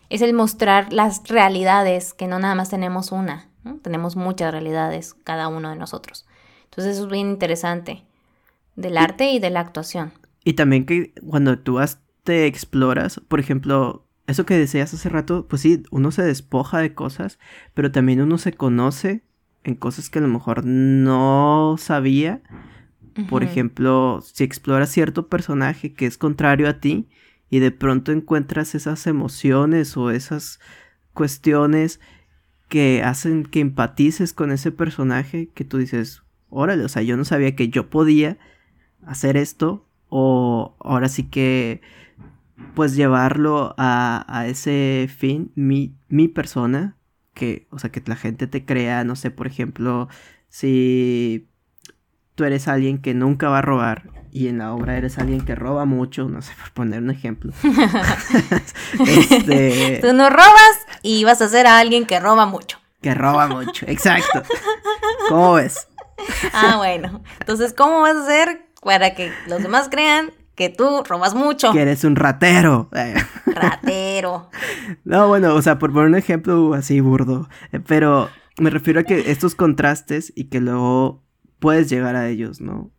es 0.10 0.22
el 0.22 0.34
mostrar 0.34 0.92
las 0.94 1.28
realidades, 1.28 2.14
que 2.14 2.28
no 2.28 2.40
nada 2.40 2.56
más 2.56 2.70
tenemos 2.70 3.12
una, 3.12 3.50
tenemos 3.82 4.16
muchas 4.16 4.52
realidades 4.52 5.16
cada 5.24 5.48
uno 5.48 5.70
de 5.70 5.76
nosotros. 5.76 6.26
Entonces 6.66 6.96
eso 6.96 7.06
es 7.06 7.12
bien 7.12 7.30
interesante 7.30 8.04
del 8.76 8.98
arte 8.98 9.32
y 9.32 9.40
de 9.40 9.50
la 9.50 9.62
actuación. 9.62 10.14
Y 10.44 10.54
también 10.54 10.86
que 10.86 11.14
cuando 11.28 11.58
tú 11.60 11.80
te 12.24 12.46
exploras, 12.46 13.22
por 13.28 13.40
ejemplo, 13.40 14.06
eso 14.28 14.46
que 14.46 14.58
decías 14.58 14.94
hace 14.94 15.10
rato, 15.10 15.48
pues 15.48 15.62
sí, 15.62 15.84
uno 15.92 16.12
se 16.12 16.24
despoja 16.24 16.80
de 16.80 16.94
cosas, 16.94 17.40
pero 17.74 17.92
también 17.92 18.22
uno 18.22 18.38
se 18.38 18.54
conoce 18.54 19.24
en 19.64 19.76
cosas 19.76 20.10
que 20.10 20.20
a 20.20 20.22
lo 20.22 20.28
mejor 20.28 20.66
no 20.66 21.76
sabía. 21.78 22.42
Por 23.30 23.44
ejemplo, 23.44 24.20
si 24.22 24.44
exploras 24.44 24.90
cierto 24.90 25.30
personaje 25.30 25.94
que 25.94 26.06
es 26.06 26.18
contrario 26.18 26.68
a 26.68 26.80
ti 26.82 27.08
y 27.50 27.60
de 27.60 27.72
pronto 27.72 28.12
encuentras 28.12 28.76
esas 28.76 29.08
emociones 29.08 29.96
o 29.98 30.12
esas 30.12 30.60
cuestiones 31.14 32.00
que 32.70 33.04
hacen 33.04 33.44
que 33.44 33.60
empatices 33.60 34.34
con 34.34 34.52
ese 34.52 34.72
personaje 34.72 35.50
que 35.54 35.64
tú 35.64 35.78
dices, 35.78 36.24
órale, 36.50 36.84
o 36.84 36.90
sea, 36.90 37.04
yo 37.04 37.18
no 37.18 37.26
sabía 37.26 37.56
que 37.56 37.70
yo 37.70 37.90
podía 37.90 38.38
hacer 39.06 39.38
esto 39.38 39.88
o 40.10 40.76
ahora 40.80 41.10
sí 41.10 41.24
que 41.24 41.82
pues 42.74 42.96
llevarlo 42.96 43.76
a, 43.78 44.46
ese 44.48 45.10
fin, 45.16 45.52
mi, 45.56 45.96
mi 46.10 46.28
persona, 46.28 46.98
que, 47.34 47.68
o 47.70 47.80
sea, 47.80 47.92
que 47.92 48.02
la 48.06 48.16
gente 48.16 48.48
te 48.48 48.66
crea, 48.66 49.04
no 49.04 49.16
sé, 49.16 49.32
por 49.32 49.48
ejemplo, 49.48 50.08
si 50.50 51.48
tú 52.36 52.46
eres 52.46 52.68
alguien 52.68 53.00
que 53.00 53.14
nunca 53.14 53.50
va 53.50 53.60
a 53.60 53.62
robar 53.62 54.25
y 54.36 54.50
en 54.50 54.58
la 54.58 54.74
obra 54.74 54.98
eres 54.98 55.18
alguien 55.18 55.46
que 55.46 55.56
roba 55.56 55.86
mucho, 55.86 56.28
no 56.28 56.42
sé, 56.42 56.52
por 56.60 56.70
poner 56.72 57.02
un 57.02 57.10
ejemplo. 57.10 57.54
Este, 59.08 60.00
tú 60.02 60.12
no 60.12 60.30
robas 60.30 60.86
y 61.02 61.24
vas 61.24 61.42
a 61.42 61.48
ser 61.48 61.68
a 61.68 61.80
alguien 61.80 62.06
que 62.06 62.20
roba 62.20 62.46
mucho. 62.46 62.78
Que 63.02 63.14
roba 63.14 63.48
mucho, 63.48 63.86
exacto. 63.88 64.44
¿Cómo 65.30 65.54
ves? 65.54 65.88
Ah, 66.52 66.76
bueno. 66.76 67.24
Entonces, 67.40 67.74
¿cómo 67.74 68.02
vas 68.02 68.18
a 68.18 68.24
hacer 68.24 68.66
para 68.82 69.16
que 69.16 69.32
los 69.48 69.64
demás 69.64 69.88
crean 69.90 70.32
que 70.56 70.68
tú 70.70 71.04
robas 71.08 71.34
mucho. 71.34 71.72
Que 71.72 71.84
eres 71.84 72.04
un 72.04 72.18
ratero. 72.18 72.90
Ratero. 73.46 74.50
no, 75.06 75.30
bueno, 75.30 75.56
o 75.56 75.62
sea, 75.62 75.80
por 75.80 75.94
poner 75.94 76.10
un 76.10 76.16
ejemplo 76.16 76.74
así 76.74 77.00
burdo. 77.00 77.48
Eh, 77.72 77.80
pero 77.80 78.30
me 78.60 78.70
refiero 78.70 79.00
a 79.00 79.04
que 79.04 79.32
estos 79.32 79.56
contrastes 79.56 80.34
y 80.36 80.46
que 80.50 80.60
luego 80.60 81.24
puedes 81.60 81.90
llegar 81.90 82.18
a 82.18 82.28
ellos, 82.28 82.60
¿no? 82.60 82.92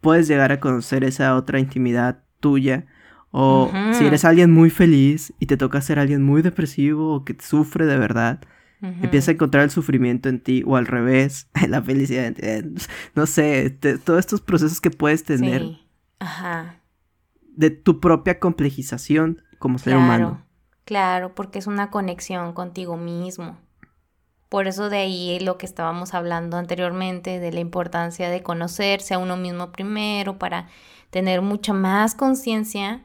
Puedes 0.00 0.28
llegar 0.28 0.52
a 0.52 0.60
conocer 0.60 1.04
esa 1.04 1.34
otra 1.36 1.58
intimidad 1.58 2.22
tuya. 2.40 2.86
O 3.32 3.70
si 3.92 4.04
eres 4.04 4.24
alguien 4.24 4.50
muy 4.50 4.70
feliz 4.70 5.32
y 5.38 5.46
te 5.46 5.56
toca 5.56 5.80
ser 5.80 5.98
alguien 6.00 6.22
muy 6.22 6.42
depresivo 6.42 7.14
o 7.14 7.24
que 7.24 7.36
sufre 7.38 7.86
de 7.86 7.96
verdad, 7.96 8.40
empieza 8.80 9.30
a 9.30 9.34
encontrar 9.34 9.62
el 9.62 9.70
sufrimiento 9.70 10.28
en 10.28 10.40
ti 10.40 10.64
o 10.66 10.76
al 10.76 10.86
revés, 10.86 11.48
la 11.68 11.80
felicidad. 11.80 12.24
En 12.24 12.74
ti. 12.74 12.84
No 13.14 13.26
sé, 13.26 13.70
todos 14.04 14.18
estos 14.18 14.40
procesos 14.40 14.80
que 14.80 14.90
puedes 14.90 15.24
tener. 15.24 15.62
Sí. 15.62 15.86
Ajá. 16.18 16.80
De 17.54 17.70
tu 17.70 18.00
propia 18.00 18.40
complejización 18.40 19.42
como 19.58 19.78
ser 19.78 19.96
humano. 19.96 20.44
Claro, 20.84 21.34
porque 21.34 21.60
es 21.60 21.68
una 21.68 21.90
conexión 21.90 22.52
contigo 22.52 22.96
mismo. 22.96 23.58
Por 24.50 24.66
eso 24.66 24.90
de 24.90 24.98
ahí 24.98 25.38
lo 25.38 25.58
que 25.58 25.64
estábamos 25.64 26.12
hablando 26.12 26.56
anteriormente, 26.56 27.38
de 27.38 27.52
la 27.52 27.60
importancia 27.60 28.28
de 28.28 28.42
conocerse 28.42 29.14
a 29.14 29.18
uno 29.18 29.36
mismo 29.36 29.70
primero 29.70 30.38
para 30.40 30.68
tener 31.10 31.40
mucha 31.40 31.72
más 31.72 32.16
conciencia 32.16 33.04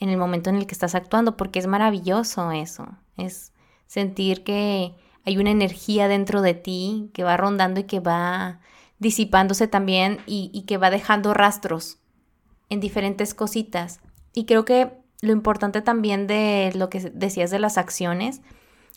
en 0.00 0.08
el 0.08 0.16
momento 0.16 0.48
en 0.48 0.56
el 0.56 0.66
que 0.66 0.72
estás 0.72 0.94
actuando, 0.94 1.36
porque 1.36 1.58
es 1.58 1.66
maravilloso 1.66 2.52
eso, 2.52 2.88
es 3.18 3.52
sentir 3.86 4.44
que 4.44 4.94
hay 5.26 5.36
una 5.36 5.50
energía 5.50 6.08
dentro 6.08 6.40
de 6.40 6.54
ti 6.54 7.10
que 7.12 7.22
va 7.22 7.36
rondando 7.36 7.80
y 7.80 7.84
que 7.84 8.00
va 8.00 8.60
disipándose 8.98 9.68
también 9.68 10.20
y, 10.24 10.50
y 10.54 10.62
que 10.62 10.78
va 10.78 10.88
dejando 10.88 11.34
rastros 11.34 11.98
en 12.70 12.80
diferentes 12.80 13.34
cositas. 13.34 14.00
Y 14.32 14.46
creo 14.46 14.64
que 14.64 14.90
lo 15.20 15.32
importante 15.32 15.82
también 15.82 16.26
de 16.26 16.72
lo 16.74 16.88
que 16.88 17.00
decías 17.00 17.50
de 17.50 17.58
las 17.58 17.76
acciones 17.76 18.40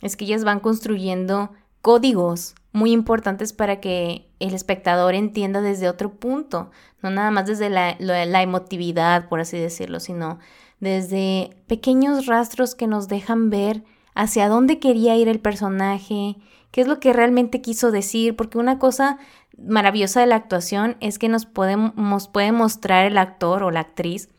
es 0.01 0.15
que 0.15 0.23
ellas 0.23 0.45
van 0.45 0.61
construyendo 0.61 1.51
códigos 1.81 2.55
muy 2.73 2.91
importantes 2.91 3.53
para 3.53 3.79
que 3.79 4.29
el 4.39 4.53
espectador 4.53 5.13
entienda 5.13 5.61
desde 5.61 5.89
otro 5.89 6.13
punto, 6.13 6.71
no 7.01 7.09
nada 7.09 7.31
más 7.31 7.47
desde 7.47 7.69
la, 7.69 8.41
emotividad, 8.41 9.27
por 9.27 9.39
así 9.39 9.57
decirlo, 9.57 9.99
sino 9.99 10.39
desde 10.79 11.55
pequeños 11.67 12.25
rastros 12.25 12.75
que 12.75 12.87
nos 12.87 13.07
dejan 13.07 13.49
ver 13.49 13.83
hacia 14.15 14.47
dónde 14.47 14.79
quería 14.79 15.15
ir 15.15 15.27
el 15.27 15.39
personaje, 15.39 16.37
qué 16.71 16.81
es 16.81 16.87
lo 16.87 16.99
que 16.99 17.13
realmente 17.13 17.61
quiso 17.61 17.91
decir, 17.91 18.35
porque 18.35 18.57
una 18.57 18.79
cosa 18.79 19.17
maravillosa 19.57 20.21
de 20.21 20.27
la 20.27 20.37
actuación 20.37 20.97
es 21.01 21.19
que 21.19 21.29
nos, 21.29 21.45
podemos, 21.45 22.27
puede 22.29 22.51
mostrar 22.51 23.05
el 23.05 23.17
actor 23.17 23.63
o 23.63 23.71
la 23.71 23.81
actriz 23.81 24.29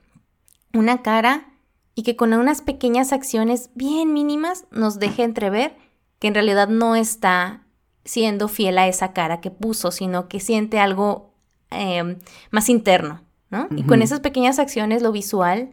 una 0.74 1.02
cara 1.02 1.48
y 1.94 2.02
que 2.02 2.16
con 2.16 2.32
unas 2.32 2.62
pequeñas 2.62 3.12
acciones 3.12 3.70
bien 3.74 4.12
mínimas 4.12 4.64
nos 4.70 4.98
deje 4.98 5.22
entrever 5.22 5.76
que 6.22 6.28
en 6.28 6.34
realidad 6.34 6.68
no 6.68 6.94
está 6.94 7.62
siendo 8.04 8.46
fiel 8.46 8.78
a 8.78 8.86
esa 8.86 9.12
cara 9.12 9.40
que 9.40 9.50
puso, 9.50 9.90
sino 9.90 10.28
que 10.28 10.38
siente 10.38 10.78
algo 10.78 11.34
em, 11.70 12.20
más 12.52 12.68
interno, 12.68 13.22
¿no? 13.50 13.66
Y 13.74 13.82
con 13.82 14.02
esas 14.02 14.20
pequeñas 14.20 14.60
acciones, 14.60 15.02
lo 15.02 15.10
visual, 15.10 15.72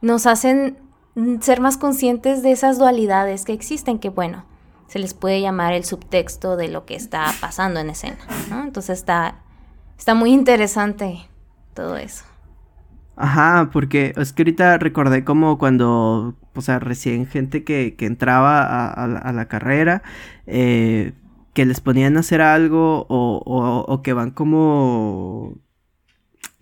nos 0.00 0.26
hacen 0.26 0.76
ser 1.40 1.60
más 1.60 1.76
conscientes 1.76 2.42
de 2.42 2.50
esas 2.50 2.80
dualidades 2.80 3.44
que 3.44 3.52
existen, 3.52 4.00
que 4.00 4.08
bueno, 4.08 4.44
se 4.88 4.98
les 4.98 5.14
puede 5.14 5.40
llamar 5.40 5.72
el 5.72 5.84
subtexto 5.84 6.56
de 6.56 6.66
lo 6.66 6.84
que 6.84 6.96
está 6.96 7.32
pasando 7.40 7.78
en 7.78 7.90
escena, 7.90 8.18
¿no? 8.48 8.64
Entonces 8.64 8.98
está, 8.98 9.44
está 9.96 10.14
muy 10.14 10.32
interesante 10.32 11.28
todo 11.74 11.96
eso. 11.96 12.24
Ajá, 13.20 13.70
porque 13.72 14.12
es 14.16 14.32
que 14.32 14.42
ahorita 14.42 14.78
recordé 14.78 15.24
como 15.24 15.58
cuando, 15.58 16.36
o 16.54 16.60
sea, 16.62 16.78
recién 16.78 17.26
gente 17.26 17.64
que, 17.64 17.94
que 17.96 18.06
entraba 18.06 18.88
a, 18.90 19.32
la, 19.32 19.48
carrera, 19.48 20.02
eh, 20.46 21.12
que 21.52 21.66
les 21.66 21.80
ponían 21.80 22.16
a 22.16 22.20
hacer 22.20 22.40
algo 22.40 23.06
o, 23.08 23.84
o, 23.86 24.02
que 24.02 24.12
van 24.14 24.30
como 24.30 25.58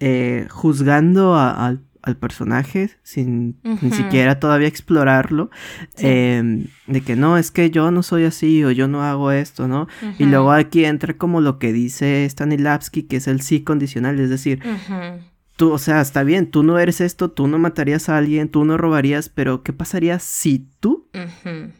eh, 0.01 0.47
juzgando 0.51 1.37
al 1.37 1.89
al 2.09 2.17
personaje 2.17 2.91
sin 3.03 3.59
ni 3.63 3.91
siquiera 3.91 4.41
todavía 4.41 4.69
explorarlo. 4.69 5.51
Em, 5.99 6.67
de 6.87 7.01
que 7.03 7.17
no, 7.17 7.37
es 7.37 7.51
que 7.51 7.71
yo 7.71 7.91
no 7.91 8.03
soy 8.03 8.25
así 8.25 8.65
o 8.65 8.71
yo 8.71 8.89
no 8.89 9.03
hago 9.03 9.31
esto, 9.31 9.69
¿no? 9.69 9.89
Y 10.19 10.25
luego 10.25 10.53
aquí 10.53 10.85
entra 10.85 11.15
como 11.15 11.41
lo 11.41 11.59
que 11.59 11.73
dice 11.73 12.29
Stanislavski, 12.29 13.05
que 13.05 13.17
es 13.17 13.29
el 13.29 13.41
sí 13.41 13.63
condicional, 13.63 14.19
es 14.21 14.31
decir, 14.31 14.61
tú, 15.59 15.73
o 15.73 15.79
sea, 15.79 16.01
está 16.01 16.23
bien, 16.23 16.53
tú 16.53 16.63
no 16.63 16.79
eres 16.79 17.01
esto, 17.01 17.33
tú 17.33 17.49
no 17.49 17.59
matarías 17.59 18.09
a 18.09 18.17
alguien, 18.17 18.49
tú 18.49 18.65
no 18.65 18.79
robarías, 18.79 19.29
pero 19.29 19.65
¿qué 19.65 19.73
pasaría 19.73 20.21
si 20.21 20.71
tú 20.79 21.09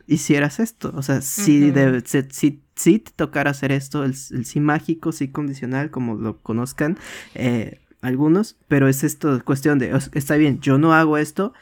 hicieras 0.09 0.59
esto? 0.59 0.93
O 0.97 1.03
sea, 1.03 1.20
si, 1.20 1.72
si, 2.05 2.61
si, 2.74 2.99
te 2.99 3.12
tocara 3.12 3.53
hacer 3.53 3.70
esto, 3.70 4.03
el, 4.03 4.16
el 4.33 4.45
sí 4.45 4.59
mágico, 4.59 5.12
sí 5.12 5.29
condicional, 5.29 5.93
como 5.93 6.16
lo 6.16 6.39
conozcan, 6.39 6.99
eh, 7.37 7.81
algunos, 8.01 8.57
pero 8.66 8.89
es 8.89 9.05
esto 9.05 9.41
cuestión 9.45 9.79
de, 9.79 9.97
está 10.12 10.35
bien, 10.35 10.59
yo 10.59 10.76
no 10.79 10.93
hago 10.93 11.16
esto, 11.16 11.53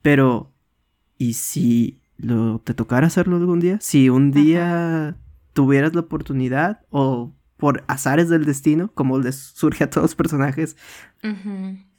pero 0.00 0.50
¿y 1.18 1.34
si 1.34 2.00
lo, 2.16 2.60
te 2.60 2.72
tocara 2.72 3.08
hacerlo 3.08 3.36
algún 3.36 3.60
día? 3.60 3.76
Si 3.82 4.08
un 4.08 4.32
día 4.32 5.18
tuvieras 5.52 5.94
la 5.94 6.00
oportunidad 6.00 6.80
o 6.88 7.34
por 7.58 7.84
azares 7.86 8.30
del 8.30 8.46
destino, 8.46 8.90
como 8.94 9.18
les 9.18 9.36
surge 9.36 9.84
a 9.84 9.90
todos 9.90 10.04
los 10.04 10.14
personajes, 10.14 10.76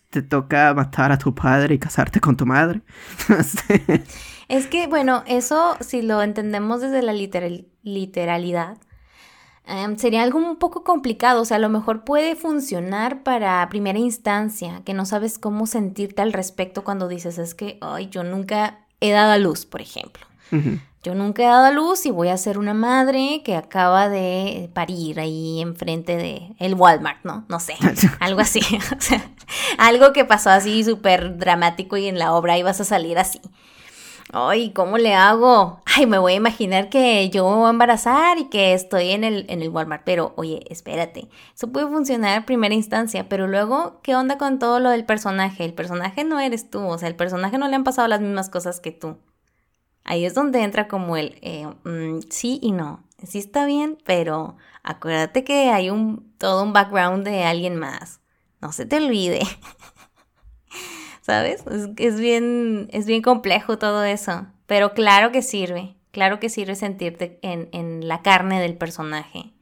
te 0.09 0.23
toca 0.23 0.73
matar 0.73 1.11
a 1.11 1.19
tu 1.19 1.35
padre 1.35 1.75
y 1.75 1.79
casarte 1.79 2.19
con 2.19 2.35
tu 2.35 2.47
madre. 2.47 2.81
es 4.47 4.65
que, 4.65 4.87
bueno, 4.87 5.23
eso 5.27 5.77
si 5.81 6.01
lo 6.01 6.23
entendemos 6.23 6.81
desde 6.81 7.03
la 7.03 7.13
literalidad, 7.13 8.77
Em, 9.69 9.97
sería 9.97 10.23
algo 10.23 10.39
un 10.39 10.57
poco 10.57 10.83
complicado, 10.83 11.43
o 11.43 11.45
sea, 11.45 11.57
a 11.57 11.59
lo 11.59 11.69
mejor 11.69 12.03
puede 12.03 12.35
funcionar 12.35 13.21
para 13.21 13.69
primera 13.69 13.99
instancia, 13.99 14.81
que 14.83 14.95
no 14.95 15.05
sabes 15.05 15.37
cómo 15.37 15.67
sentirte 15.67 16.23
al 16.23 16.33
respecto 16.33 16.83
cuando 16.83 17.07
dices, 17.07 17.37
es 17.37 17.53
que, 17.53 17.77
ay, 17.81 18.09
yo 18.09 18.23
nunca 18.23 18.79
he 18.99 19.11
dado 19.11 19.31
a 19.31 19.37
luz, 19.37 19.67
por 19.67 19.81
ejemplo. 19.81 20.25
Yo 21.01 21.15
nunca 21.15 21.43
he 21.43 21.45
dado 21.45 21.65
a 21.65 21.71
luz 21.71 22.05
y 22.05 22.11
voy 22.11 22.27
a 22.27 22.35
ser 22.35 22.57
una 22.57 22.73
madre 22.73 23.41
que 23.45 23.55
acaba 23.55 24.09
de 24.09 24.69
parir 24.73 25.21
ahí 25.21 25.61
enfrente 25.61 26.17
de 26.17 26.53
el 26.59 26.75
Walmart, 26.75 27.23
¿no? 27.23 27.45
No 27.47 27.61
sé, 27.61 27.75
algo 28.19 28.41
así. 28.41 28.59
o 28.97 29.01
sea, 29.01 29.31
algo 29.77 30.11
que 30.11 30.25
pasó 30.25 30.49
así 30.49 30.83
súper 30.83 31.37
dramático 31.37 31.95
y 31.95 32.07
en 32.07 32.19
la 32.19 32.33
obra 32.33 32.57
ibas 32.57 32.81
a 32.81 32.83
salir 32.83 33.17
así. 33.17 33.39
Ay, 34.31 34.71
¿cómo 34.73 34.97
le 34.97 35.15
hago? 35.15 35.81
Ay, 35.85 36.05
me 36.05 36.19
voy 36.19 36.33
a 36.33 36.35
imaginar 36.35 36.89
que 36.89 37.29
yo 37.29 37.49
me 37.49 37.55
voy 37.55 37.67
a 37.67 37.71
embarazar 37.71 38.37
y 38.37 38.49
que 38.49 38.73
estoy 38.73 39.09
en 39.11 39.23
el, 39.23 39.45
en 39.49 39.63
el 39.63 39.69
Walmart. 39.69 40.03
Pero, 40.05 40.33
oye, 40.35 40.65
espérate. 40.69 41.29
Eso 41.55 41.71
puede 41.71 41.87
funcionar 41.87 42.37
a 42.37 42.45
primera 42.45 42.75
instancia, 42.75 43.27
pero 43.27 43.47
luego, 43.47 43.99
¿qué 44.03 44.15
onda 44.15 44.37
con 44.37 44.59
todo 44.59 44.79
lo 44.79 44.91
del 44.91 45.05
personaje? 45.05 45.65
El 45.65 45.73
personaje 45.73 46.25
no 46.25 46.39
eres 46.39 46.69
tú, 46.69 46.85
o 46.85 46.97
sea, 46.97 47.07
el 47.07 47.15
personaje 47.15 47.57
no 47.57 47.67
le 47.69 47.75
han 47.75 47.83
pasado 47.83 48.07
las 48.07 48.21
mismas 48.21 48.49
cosas 48.49 48.79
que 48.79 48.91
tú. 48.91 49.17
Ahí 50.03 50.25
es 50.25 50.33
donde 50.33 50.63
entra 50.63 50.87
como 50.87 51.17
el 51.17 51.37
eh, 51.41 51.67
mm, 51.83 52.21
sí 52.29 52.59
y 52.61 52.71
no. 52.71 53.03
Sí 53.23 53.39
está 53.39 53.65
bien, 53.65 53.97
pero 54.05 54.55
acuérdate 54.81 55.43
que 55.43 55.69
hay 55.69 55.89
un 55.89 56.33
todo 56.37 56.63
un 56.63 56.73
background 56.73 57.25
de 57.25 57.43
alguien 57.43 57.75
más. 57.75 58.21
No 58.61 58.71
se 58.71 58.85
te 58.85 58.97
olvide. 58.97 59.41
¿sabes? 61.29 61.63
Es, 61.97 62.19
bien, 62.19 62.89
es 62.91 63.05
bien 63.05 63.21
complejo 63.21 63.77
todo 63.77 64.03
eso, 64.03 64.47
pero 64.65 64.95
claro 64.95 65.31
que 65.31 65.43
sirve, 65.43 65.95
claro 66.09 66.39
que 66.39 66.49
sirve 66.49 66.73
sentirte 66.73 67.37
en, 67.43 67.69
en 67.71 68.07
la 68.07 68.23
carne 68.23 68.59
del 68.59 68.75
personaje, 68.75 69.53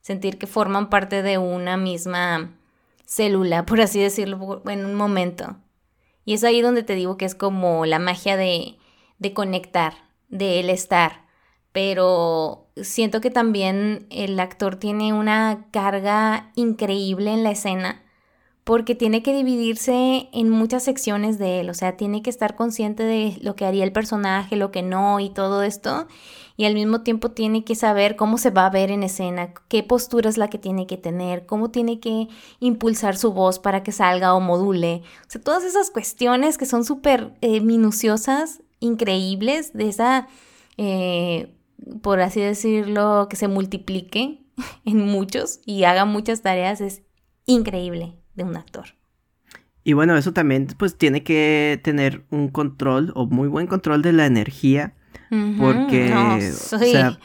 sentir 0.00 0.38
que 0.38 0.46
forman 0.46 0.88
parte 0.88 1.22
de 1.22 1.36
una 1.36 1.76
misma 1.76 2.56
célula, 3.04 3.66
por 3.66 3.82
así 3.82 4.00
decirlo, 4.00 4.62
en 4.66 4.86
un 4.86 4.94
momento. 4.94 5.58
Y 6.24 6.32
es 6.32 6.42
ahí 6.42 6.62
donde 6.62 6.82
te 6.82 6.94
digo 6.94 7.18
que 7.18 7.26
es 7.26 7.34
como 7.34 7.84
la 7.84 7.98
magia 7.98 8.38
de, 8.38 8.78
de 9.20 9.32
conectar, 9.32 9.94
de 10.28 10.58
el 10.58 10.70
estar. 10.70 11.26
Pero 11.70 12.66
siento 12.76 13.20
que 13.20 13.30
también 13.30 14.08
el 14.10 14.40
actor 14.40 14.74
tiene 14.74 15.12
una 15.12 15.68
carga 15.70 16.50
increíble 16.56 17.32
en 17.32 17.44
la 17.44 17.52
escena 17.52 18.02
porque 18.64 18.94
tiene 18.94 19.22
que 19.22 19.34
dividirse 19.34 20.28
en 20.32 20.50
muchas 20.50 20.84
secciones 20.84 21.38
de 21.38 21.60
él, 21.60 21.70
o 21.70 21.74
sea, 21.74 21.96
tiene 21.96 22.22
que 22.22 22.30
estar 22.30 22.54
consciente 22.54 23.02
de 23.02 23.36
lo 23.40 23.56
que 23.56 23.64
haría 23.64 23.84
el 23.84 23.92
personaje, 23.92 24.54
lo 24.54 24.70
que 24.70 24.82
no 24.82 25.18
y 25.18 25.30
todo 25.30 25.62
esto, 25.62 26.06
y 26.56 26.66
al 26.66 26.74
mismo 26.74 27.00
tiempo 27.00 27.30
tiene 27.30 27.64
que 27.64 27.74
saber 27.74 28.16
cómo 28.16 28.38
se 28.38 28.50
va 28.50 28.66
a 28.66 28.70
ver 28.70 28.90
en 28.90 29.02
escena, 29.02 29.54
qué 29.68 29.82
postura 29.82 30.28
es 30.28 30.36
la 30.36 30.48
que 30.48 30.58
tiene 30.58 30.86
que 30.86 30.98
tener, 30.98 31.46
cómo 31.46 31.70
tiene 31.70 32.00
que 32.00 32.28
impulsar 32.60 33.16
su 33.16 33.32
voz 33.32 33.58
para 33.58 33.82
que 33.82 33.92
salga 33.92 34.34
o 34.34 34.40
module, 34.40 35.02
o 35.22 35.30
sea, 35.30 35.40
todas 35.40 35.64
esas 35.64 35.90
cuestiones 35.90 36.58
que 36.58 36.66
son 36.66 36.84
súper 36.84 37.32
eh, 37.40 37.60
minuciosas, 37.60 38.60
increíbles, 38.80 39.72
de 39.72 39.88
esa, 39.88 40.28
eh, 40.76 41.54
por 42.02 42.20
así 42.20 42.40
decirlo, 42.40 43.28
que 43.30 43.36
se 43.36 43.48
multiplique 43.48 44.42
en 44.84 45.06
muchos 45.06 45.60
y 45.64 45.84
haga 45.84 46.04
muchas 46.04 46.42
tareas, 46.42 46.80
es 46.80 47.02
increíble 47.46 48.14
de 48.34 48.44
un 48.44 48.56
actor. 48.56 48.86
Y 49.82 49.94
bueno, 49.94 50.16
eso 50.16 50.32
también 50.32 50.68
pues 50.78 50.96
tiene 50.98 51.22
que 51.22 51.80
tener 51.82 52.24
un 52.30 52.48
control 52.48 53.12
o 53.14 53.26
muy 53.26 53.48
buen 53.48 53.66
control 53.66 54.02
de 54.02 54.12
la 54.12 54.26
energía. 54.26 54.94
Porque, 55.58 56.12
o 56.12 56.78
sea, 56.78 57.18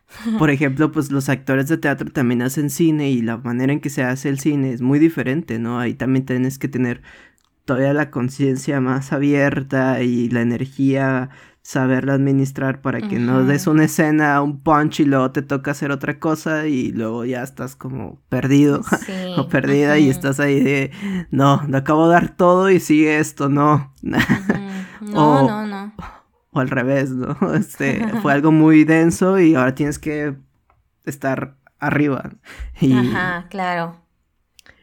por 0.38 0.50
ejemplo, 0.50 0.90
pues 0.92 1.10
los 1.12 1.28
actores 1.28 1.68
de 1.68 1.76
teatro 1.76 2.10
también 2.10 2.42
hacen 2.42 2.70
cine 2.70 3.10
y 3.10 3.20
la 3.20 3.36
manera 3.36 3.72
en 3.72 3.80
que 3.80 3.90
se 3.90 4.02
hace 4.02 4.28
el 4.28 4.38
cine 4.38 4.72
es 4.72 4.80
muy 4.80 4.98
diferente, 4.98 5.58
¿no? 5.58 5.78
Ahí 5.78 5.94
también 5.94 6.24
tienes 6.24 6.58
que 6.58 6.68
tener 6.68 7.02
todavía 7.70 7.94
la 7.94 8.10
conciencia 8.10 8.80
más 8.80 9.12
abierta 9.12 10.02
y 10.02 10.28
la 10.28 10.40
energía 10.40 11.30
saberla 11.62 12.14
administrar 12.14 12.80
para 12.80 13.00
que 13.00 13.20
no 13.20 13.44
des 13.44 13.68
una 13.68 13.84
escena, 13.84 14.42
un 14.42 14.60
punch 14.60 14.98
y 14.98 15.04
luego 15.04 15.30
te 15.30 15.42
toca 15.42 15.70
hacer 15.70 15.92
otra 15.92 16.18
cosa 16.18 16.66
y 16.66 16.90
luego 16.90 17.24
ya 17.24 17.44
estás 17.44 17.76
como 17.76 18.20
perdido 18.28 18.80
o 19.36 19.46
perdida 19.46 19.98
y 19.98 20.10
estás 20.10 20.40
ahí 20.40 20.58
de, 20.58 20.90
no, 21.30 21.62
no 21.68 21.78
acabo 21.78 22.08
de 22.08 22.14
dar 22.14 22.34
todo 22.34 22.70
y 22.70 22.80
sigue 22.80 23.20
esto, 23.20 23.48
no. 23.48 23.94
No, 25.00 25.46
no, 25.46 25.66
no. 25.66 25.92
O 26.50 26.60
al 26.60 26.68
revés, 26.68 27.10
¿no? 27.10 27.36
Este, 27.54 28.06
fue 28.20 28.32
algo 28.32 28.50
muy 28.50 28.82
denso 28.82 29.38
y 29.38 29.54
ahora 29.54 29.76
tienes 29.76 29.98
que 30.00 30.34
estar 31.04 31.56
arriba. 31.78 32.32
Ajá, 32.74 33.46
claro. 33.48 33.96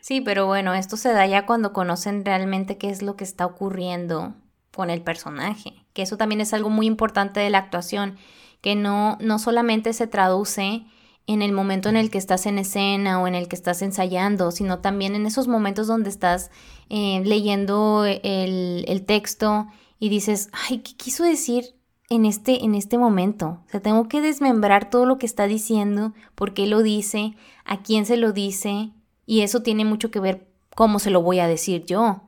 Sí, 0.07 0.21
pero 0.21 0.45
bueno, 0.45 0.73
esto 0.73 0.95
se 0.95 1.11
da 1.11 1.25
ya 1.25 1.45
cuando 1.45 1.73
conocen 1.73 2.23
realmente 2.23 2.77
qué 2.77 2.89
es 2.89 3.01
lo 3.01 3.17
que 3.17 3.25
está 3.25 3.45
ocurriendo 3.45 4.35
con 4.73 4.89
el 4.89 5.01
personaje, 5.01 5.85
que 5.91 6.01
eso 6.01 6.15
también 6.15 6.39
es 6.39 6.53
algo 6.53 6.69
muy 6.69 6.85
importante 6.85 7.41
de 7.41 7.49
la 7.49 7.57
actuación, 7.57 8.15
que 8.61 8.73
no, 8.73 9.17
no 9.19 9.37
solamente 9.37 9.91
se 9.91 10.07
traduce 10.07 10.85
en 11.25 11.41
el 11.41 11.51
momento 11.51 11.89
en 11.89 11.97
el 11.97 12.09
que 12.09 12.19
estás 12.19 12.45
en 12.45 12.57
escena 12.57 13.21
o 13.21 13.27
en 13.27 13.35
el 13.35 13.49
que 13.49 13.57
estás 13.57 13.81
ensayando, 13.81 14.51
sino 14.51 14.79
también 14.79 15.13
en 15.13 15.25
esos 15.25 15.49
momentos 15.49 15.87
donde 15.87 16.09
estás 16.09 16.51
eh, 16.87 17.21
leyendo 17.25 18.05
el, 18.05 18.85
el, 18.87 19.05
texto 19.05 19.67
y 19.99 20.07
dices, 20.07 20.49
ay, 20.69 20.77
¿qué 20.83 20.95
quiso 20.95 21.25
decir 21.25 21.75
en 22.09 22.23
este, 22.23 22.63
en 22.63 22.75
este 22.75 22.97
momento? 22.97 23.61
O 23.67 23.69
sea, 23.71 23.81
tengo 23.81 24.07
que 24.07 24.21
desmembrar 24.21 24.89
todo 24.89 25.05
lo 25.05 25.17
que 25.17 25.25
está 25.25 25.47
diciendo, 25.47 26.13
por 26.33 26.53
qué 26.53 26.65
lo 26.65 26.81
dice, 26.81 27.35
a 27.65 27.81
quién 27.81 28.05
se 28.05 28.15
lo 28.15 28.31
dice, 28.31 28.93
y 29.27 29.41
eso 29.41 29.61
tiene 29.61 29.85
mucho 29.85 30.09
que 30.09 30.19
ver 30.19 30.47
cómo 30.73 30.97
se 30.97 31.11
lo 31.11 31.21
voy 31.21 31.39
a 31.39 31.47
decir 31.47 31.85
yo. 31.85 32.23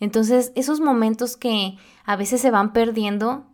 Entonces, 0.00 0.52
esos 0.54 0.80
momentos 0.80 1.36
que 1.36 1.76
a 2.04 2.16
veces 2.16 2.40
se 2.40 2.50
van 2.50 2.72
perdiendo, 2.72 3.46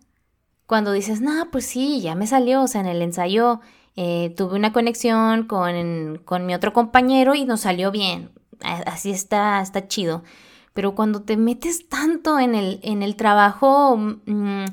cuando 0.67 0.93
dices, 0.93 1.21
no, 1.21 1.51
pues 1.51 1.67
sí, 1.67 2.01
ya 2.01 2.15
me 2.15 2.27
salió, 2.27 2.63
o 2.63 2.69
sea, 2.69 2.83
en 2.83 2.87
el 2.87 3.03
ensayo 3.03 3.61
eh, 3.97 4.35
tuve 4.37 4.57
una 4.57 4.73
conexión 4.73 5.47
con, 5.47 6.19
con, 6.25 6.47
mi 6.47 6.55
otro 6.55 6.73
compañero 6.73 7.35
y 7.35 7.45
nos 7.45 7.61
salió 7.61 7.91
bien, 7.91 8.31
así 8.61 9.11
está, 9.11 9.61
está 9.61 9.89
chido. 9.89 10.23
Pero 10.75 10.95
cuando 10.95 11.23
te 11.23 11.37
metes 11.37 11.89
tanto 11.89 12.39
en 12.39 12.55
el, 12.55 12.81
en 12.83 13.03
el 13.03 13.17
trabajo, 13.17 13.97
mm, 13.97 14.65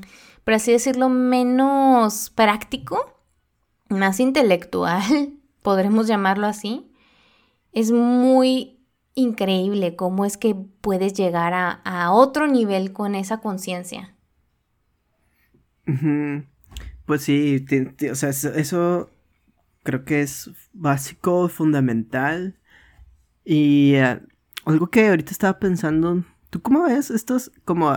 por 0.43 0.53
así 0.53 0.71
decirlo, 0.71 1.09
menos 1.09 2.29
práctico, 2.31 3.13
más 3.89 4.19
intelectual, 4.19 5.33
podremos 5.61 6.07
llamarlo 6.07 6.47
así, 6.47 6.88
es 7.71 7.91
muy 7.91 8.79
increíble 9.13 9.95
cómo 9.95 10.25
es 10.25 10.37
que 10.37 10.55
puedes 10.55 11.13
llegar 11.13 11.53
a, 11.53 12.11
otro 12.11 12.47
nivel 12.47 12.93
con 12.93 13.15
esa 13.15 13.39
conciencia. 13.39 14.15
Pues 17.05 17.23
sí, 17.23 17.65
o 18.11 18.15
sea, 18.15 18.29
eso 18.29 19.09
creo 19.83 20.05
que 20.05 20.21
es 20.21 20.51
básico, 20.73 21.49
fundamental. 21.49 22.59
Y 23.43 23.95
eh, 23.95 24.21
algo 24.65 24.89
que 24.89 25.07
ahorita 25.07 25.31
estaba 25.31 25.59
pensando, 25.59 26.23
¿tú 26.49 26.61
cómo 26.61 26.83
ves 26.83 27.09
estos 27.09 27.51
como 27.65 27.91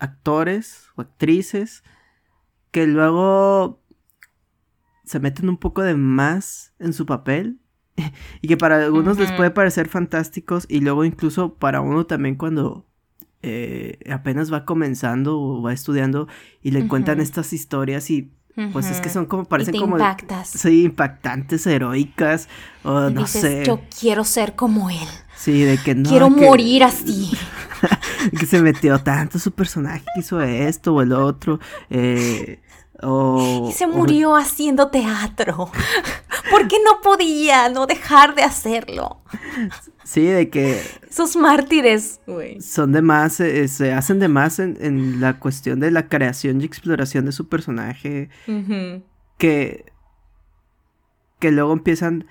actores 0.00 0.86
o 0.94 1.00
actrices 1.02 1.82
que 2.70 2.86
luego 2.86 3.82
se 5.04 5.18
meten 5.18 5.48
un 5.48 5.56
poco 5.56 5.82
de 5.82 5.94
más 5.94 6.72
en 6.78 6.92
su 6.92 7.06
papel 7.06 7.58
y 8.42 8.48
que 8.48 8.56
para 8.56 8.76
algunos 8.76 9.18
les 9.18 9.32
puede 9.32 9.50
parecer 9.50 9.88
fantásticos 9.88 10.66
y 10.68 10.80
luego 10.80 11.04
incluso 11.04 11.54
para 11.54 11.80
uno 11.80 12.06
también 12.06 12.36
cuando 12.36 12.86
eh, 13.42 13.98
apenas 14.10 14.52
va 14.52 14.64
comenzando 14.64 15.38
o 15.40 15.62
va 15.62 15.72
estudiando 15.72 16.28
y 16.62 16.72
le 16.72 16.86
cuentan 16.88 17.20
estas 17.20 17.52
historias 17.52 18.10
y 18.10 18.32
pues 18.72 18.90
es 18.90 19.00
que 19.00 19.08
son 19.08 19.26
como 19.26 19.44
parecen 19.44 19.76
y 19.76 19.78
te 19.78 19.84
como 19.84 19.96
impactas. 19.98 20.48
sí 20.48 20.82
impactantes 20.82 21.64
heroicas 21.64 22.48
o 22.82 23.08
no 23.08 23.24
sé. 23.28 23.62
Yo 23.64 23.82
quiero 24.00 24.24
ser 24.24 24.56
como 24.56 24.90
él. 24.90 25.08
Sí 25.36 25.62
de 25.62 25.78
que 25.78 25.94
no 25.94 26.10
quiero 26.10 26.28
morir 26.28 26.82
así 26.82 27.30
que 28.36 28.46
se 28.46 28.60
metió 28.60 28.98
tanto 28.98 29.38
su 29.38 29.52
personaje 29.52 30.04
que 30.12 30.20
hizo 30.20 30.40
esto 30.40 30.92
o 30.94 31.02
el 31.02 31.12
otro 31.12 31.60
eh, 31.88 32.60
y 33.00 33.72
se 33.72 33.86
murió 33.86 34.34
haciendo 34.34 34.88
teatro. 34.88 35.70
porque 36.50 36.76
no 36.84 37.00
podía 37.00 37.68
no 37.68 37.86
dejar 37.86 38.34
de 38.34 38.42
hacerlo? 38.42 39.20
Sí, 40.04 40.24
de 40.24 40.48
que... 40.50 40.80
Esos 41.08 41.36
mártires, 41.36 42.20
güey. 42.26 42.60
Son 42.60 42.92
de 42.92 43.02
más, 43.02 43.40
eh, 43.40 43.68
se 43.68 43.92
hacen 43.92 44.18
de 44.18 44.28
más 44.28 44.58
en, 44.58 45.20
la 45.20 45.38
cuestión 45.38 45.80
de 45.80 45.90
la 45.90 46.08
creación 46.08 46.60
y 46.60 46.64
exploración 46.64 47.24
de 47.26 47.32
su 47.32 47.48
personaje. 47.48 48.30
Que... 49.36 49.84
Que 51.38 51.52
luego 51.52 51.72
empiezan 51.72 52.26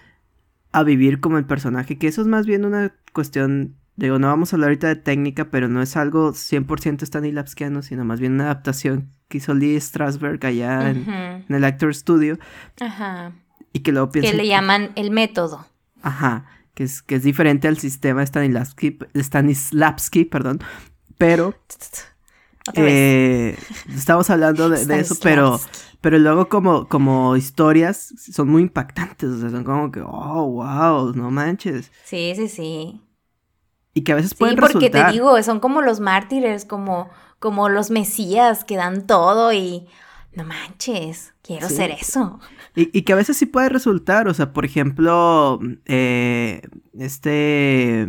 a 0.74 0.84
vivir 0.84 1.22
como 1.22 1.38
el 1.38 1.46
personaje. 1.46 1.98
Que 1.98 2.08
eso 2.08 2.22
es 2.22 2.28
más 2.28 2.46
bien 2.46 2.66
una 2.66 2.94
cuestión 3.14 3.76
Digo, 3.98 4.20
no 4.20 4.28
vamos 4.28 4.54
a 4.54 4.56
hablar 4.56 4.70
ahorita 4.70 4.88
de 4.90 4.96
técnica, 4.96 5.50
pero 5.50 5.68
no 5.68 5.82
es 5.82 5.98
algo 5.98 6.32
100% 6.32 7.04
Stanislavskiano, 7.04 7.82
sino 7.82 8.06
más 8.06 8.20
bien 8.20 8.34
una 8.34 8.44
adaptación 8.46 9.10
que 9.28 9.40
hizo 9.40 9.56
Lee 9.56 9.80
Strasberg 9.82 10.46
allá 10.46 10.92
en, 10.92 11.44
el 11.50 11.64
Actor 11.64 11.96
Studio. 11.96 12.38
Ajá. 12.80 13.32
Y 13.74 13.80
que 13.80 13.92
luego 13.92 14.12
piensa... 14.12 14.30
Que 14.30 14.38
le 14.38 14.48
llaman 14.48 14.92
el 14.96 15.10
método. 15.10 15.66
Ajá, 16.04 16.46
que 16.76 16.84
es, 16.84 17.02
que 17.02 17.16
es 17.16 17.24
diferente 17.24 17.68
al 17.68 17.80
sistema 17.80 18.24
Stanislavski, 18.24 19.00
Stanislavski 19.16 20.26
perdón, 20.26 20.62
pero... 21.18 21.56
Eh, 22.74 23.58
estamos 23.96 24.30
hablando 24.30 24.68
de, 24.70 25.00
eso, 25.00 25.16
pero, 25.24 25.58
pero 26.02 26.20
luego 26.20 26.50
como, 26.50 26.90
como 26.90 27.38
historias 27.38 28.14
son 28.18 28.50
muy 28.50 28.62
impactantes, 28.62 29.30
o 29.30 29.40
sea, 29.40 29.50
son 29.50 29.64
como 29.64 29.90
que, 29.90 30.02
oh, 30.02 30.52
wow, 30.52 31.14
no 31.16 31.32
manches. 31.32 31.90
Sí, 32.04 32.34
sí, 32.36 32.50
sí 32.50 33.02
y 33.98 34.04
que 34.04 34.12
a 34.12 34.16
veces 34.16 34.36
pueden 34.36 34.58
sí, 34.58 34.62
porque 34.62 34.92
te 34.92 35.04
digo, 35.12 35.42
son 35.42 35.60
como 35.60 35.82
los 35.82 36.00
mártires, 36.00 36.66
como, 36.66 37.10
como 37.40 37.68
los 37.68 37.90
mesías 37.90 38.64
que 38.64 38.78
dan 38.78 39.08
todo 39.08 39.52
y 39.54 39.88
no 40.36 40.44
manches, 40.44 41.34
quiero 41.42 41.68
ser 41.68 41.90
eso. 41.90 42.40
Y, 42.76 43.02
que 43.02 43.14
a 43.14 43.16
veces 43.16 43.38
sí 43.38 43.48
puede 43.48 43.70
resultar, 43.70 44.28
o 44.28 44.36
sea, 44.36 44.54
por 44.54 44.66
ejemplo, 44.66 45.60
eh, 45.86 46.62
este... 47.00 48.08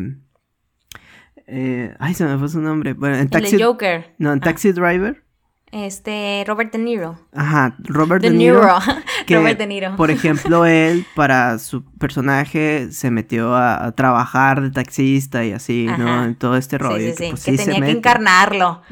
Eh, 1.46 1.94
ay, 1.98 2.12
se 2.12 2.26
me 2.26 2.36
fue 2.36 2.50
su 2.50 2.60
nombre. 2.60 2.92
Bueno, 2.92 3.16
en 3.16 3.30
Taxi... 3.30 3.58
Joker. 3.58 4.14
No, 4.18 4.30
en 4.34 4.40
ah. 4.40 4.44
Taxi 4.44 4.72
Driver. 4.72 5.24
Este, 5.70 6.44
Robert 6.46 6.72
De 6.72 6.78
Niro. 6.78 7.18
Ajá, 7.32 7.76
Robert 7.80 8.22
De, 8.22 8.30
Niro. 8.30 8.62
Robert 9.28 9.58
De 9.58 9.66
Niro. 9.66 9.96
Por 9.96 10.10
ejemplo, 10.10 10.64
él 10.66 11.06
para 11.14 11.58
su 11.58 11.84
personaje 11.84 12.90
se 12.90 13.10
metió 13.10 13.54
a, 13.54 13.92
trabajar 13.92 14.62
de 14.62 14.70
taxista 14.70 15.44
y 15.44 15.52
así, 15.52 15.86
¿no? 15.98 16.24
En 16.24 16.34
todo 16.34 16.56
este 16.56 16.78
rollo. 16.78 16.98
Sí, 16.98 17.12
sí, 17.12 17.24
que, 17.24 17.30
pues, 17.30 17.44
que 17.44 17.56
tenía 17.56 17.80
que 17.80 17.90
encarnarlo. 17.90 18.82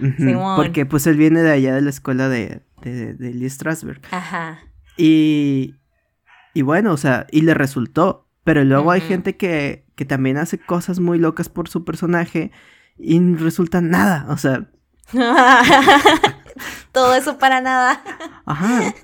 porque 0.57 0.87
pues 0.87 1.07
él 1.07 1.17
viene 1.17 1.43
de 1.43 1.53
allá 1.53 1.75
de 1.75 1.83
la 1.83 1.91
escuela 1.91 2.29
de, 2.29 2.63
de, 2.83 3.15
de 3.15 3.35
Lee 3.35 3.51
Strasberg. 3.51 4.01
Ajá. 4.11 4.61
Y, 4.97 5.77
y 6.55 6.63
bueno, 6.63 6.93
o 6.93 6.97
sea, 6.97 7.27
y 7.31 7.43
le 7.43 7.55
resultó. 7.55 8.25
Pero 8.45 8.63
luego 8.63 8.93
hay 8.93 9.01
gente 9.01 9.37
que, 9.37 9.87
que 9.97 10.05
también 10.05 10.37
hace 10.37 10.57
cosas 10.57 11.01
muy 11.01 11.19
locas 11.19 11.49
por 11.49 11.69
su 11.69 11.85
personaje 11.85 12.53
y 12.97 13.19
resulta 13.35 13.81
nada, 13.81 14.27
o 14.29 14.37
sea... 14.37 14.69
Todo 16.93 17.15
eso 17.15 17.39
para 17.39 17.61
nada. 17.61 18.03
Ajá. 18.45 18.95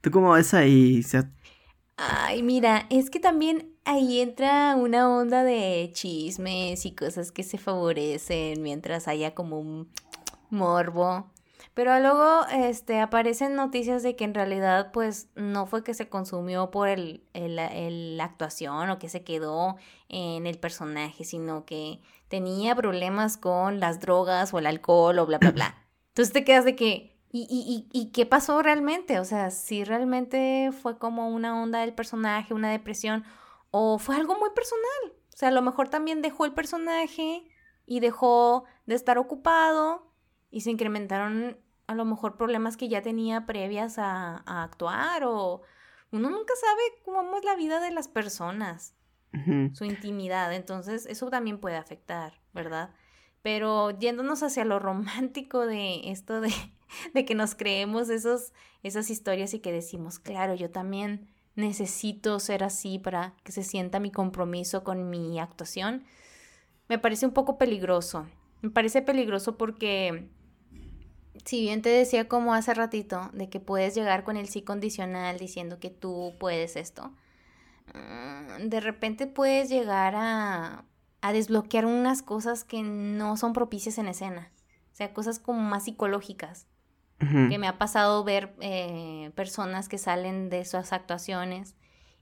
¿Tú 0.00 0.10
cómo 0.10 0.32
ves 0.32 0.54
ahí? 0.54 1.02
Ay, 1.96 2.42
mira, 2.42 2.86
es 2.90 3.10
que 3.10 3.20
también 3.20 3.74
ahí 3.84 4.20
entra 4.20 4.74
una 4.76 5.08
onda 5.08 5.44
de 5.44 5.90
chismes 5.92 6.84
y 6.86 6.94
cosas 6.94 7.32
que 7.32 7.42
se 7.42 7.58
favorecen 7.58 8.62
mientras 8.62 9.08
haya 9.08 9.34
como 9.34 9.60
un 9.60 9.88
morbo. 10.50 11.30
Pero 11.74 11.98
luego 11.98 12.46
este, 12.52 13.00
aparecen 13.00 13.56
noticias 13.56 14.02
de 14.02 14.14
que 14.14 14.24
en 14.24 14.34
realidad 14.34 14.92
pues 14.92 15.28
no 15.34 15.66
fue 15.66 15.82
que 15.82 15.92
se 15.94 16.08
consumió 16.08 16.70
por 16.70 16.88
el, 16.88 17.24
la 17.32 18.24
actuación 18.24 18.90
o 18.90 18.98
que 18.98 19.08
se 19.08 19.24
quedó 19.24 19.76
en 20.08 20.46
el 20.46 20.58
personaje, 20.58 21.24
sino 21.24 21.64
que 21.64 22.00
tenía 22.28 22.76
problemas 22.76 23.36
con 23.36 23.80
las 23.80 24.00
drogas 24.00 24.54
o 24.54 24.58
el 24.60 24.66
alcohol 24.66 25.18
o 25.18 25.26
bla, 25.26 25.38
bla, 25.38 25.50
bla. 25.50 25.83
Entonces 26.14 26.32
te 26.32 26.44
quedas 26.44 26.64
de 26.64 26.76
que, 26.76 27.18
¿y, 27.32 27.48
y, 27.50 27.88
y, 27.92 28.12
qué 28.12 28.24
pasó 28.24 28.62
realmente? 28.62 29.18
O 29.18 29.24
sea, 29.24 29.50
si 29.50 29.82
realmente 29.82 30.70
fue 30.70 30.96
como 30.96 31.28
una 31.28 31.60
onda 31.60 31.80
del 31.80 31.92
personaje, 31.92 32.54
una 32.54 32.70
depresión, 32.70 33.24
o 33.72 33.98
fue 33.98 34.14
algo 34.14 34.38
muy 34.38 34.50
personal. 34.50 35.12
O 35.34 35.36
sea, 35.36 35.48
a 35.48 35.52
lo 35.52 35.60
mejor 35.60 35.88
también 35.88 36.22
dejó 36.22 36.44
el 36.44 36.54
personaje 36.54 37.44
y 37.84 37.98
dejó 37.98 38.62
de 38.86 38.94
estar 38.94 39.18
ocupado 39.18 40.12
y 40.52 40.60
se 40.60 40.70
incrementaron 40.70 41.58
a 41.88 41.96
lo 41.96 42.04
mejor 42.04 42.36
problemas 42.36 42.76
que 42.76 42.88
ya 42.88 43.02
tenía 43.02 43.44
previas 43.44 43.98
a, 43.98 44.36
actuar 44.46 45.24
o 45.24 45.62
uno 46.12 46.30
nunca 46.30 46.54
sabe 46.54 46.82
cómo 47.04 47.36
es 47.36 47.44
la 47.44 47.56
vida 47.56 47.80
de 47.80 47.90
las 47.90 48.06
personas, 48.06 48.94
su 49.72 49.84
intimidad, 49.84 50.54
entonces 50.54 51.06
eso 51.06 51.28
también 51.28 51.58
puede 51.58 51.74
afectar, 51.74 52.40
¿verdad? 52.52 52.94
Pero 53.44 53.90
yéndonos 53.90 54.42
hacia 54.42 54.64
lo 54.64 54.78
romántico 54.78 55.66
de 55.66 56.10
esto 56.10 56.40
de, 56.40 56.50
de 57.12 57.24
que 57.26 57.34
nos 57.34 57.54
creemos 57.54 58.08
esos, 58.08 58.54
esas 58.82 59.10
historias 59.10 59.52
y 59.52 59.58
que 59.58 59.70
decimos, 59.70 60.18
claro, 60.18 60.54
yo 60.54 60.70
también 60.70 61.28
necesito 61.54 62.40
ser 62.40 62.64
así 62.64 62.98
para 62.98 63.34
que 63.44 63.52
se 63.52 63.62
sienta 63.62 64.00
mi 64.00 64.10
compromiso 64.10 64.82
con 64.82 65.10
mi 65.10 65.38
actuación, 65.38 66.04
me 66.88 66.98
parece 66.98 67.26
un 67.26 67.32
poco 67.32 67.58
peligroso. 67.58 68.26
Me 68.62 68.70
parece 68.70 69.02
peligroso 69.02 69.58
porque 69.58 70.30
si 71.44 71.60
bien 71.60 71.82
te 71.82 71.90
decía 71.90 72.28
como 72.28 72.54
hace 72.54 72.72
ratito 72.72 73.28
de 73.34 73.50
que 73.50 73.60
puedes 73.60 73.94
llegar 73.94 74.24
con 74.24 74.38
el 74.38 74.48
sí 74.48 74.62
condicional 74.62 75.36
diciendo 75.36 75.78
que 75.78 75.90
tú 75.90 76.32
puedes 76.40 76.76
esto, 76.76 77.12
mm, 77.92 78.68
de 78.70 78.80
repente 78.80 79.26
puedes 79.26 79.68
llegar 79.68 80.14
a 80.16 80.86
a 81.24 81.32
desbloquear 81.32 81.86
unas 81.86 82.20
cosas 82.20 82.64
que 82.64 82.82
no 82.82 83.38
son 83.38 83.54
propicias 83.54 83.96
en 83.96 84.08
escena. 84.08 84.52
O 84.92 84.94
sea, 84.94 85.14
cosas 85.14 85.38
como 85.38 85.58
más 85.60 85.84
psicológicas. 85.84 86.66
Que 87.18 87.56
me 87.56 87.66
ha 87.66 87.78
pasado 87.78 88.22
ver 88.22 88.54
eh, 88.60 89.32
personas 89.34 89.88
que 89.88 89.96
salen 89.96 90.50
de 90.50 90.60
esas 90.60 90.92
actuaciones 90.92 91.74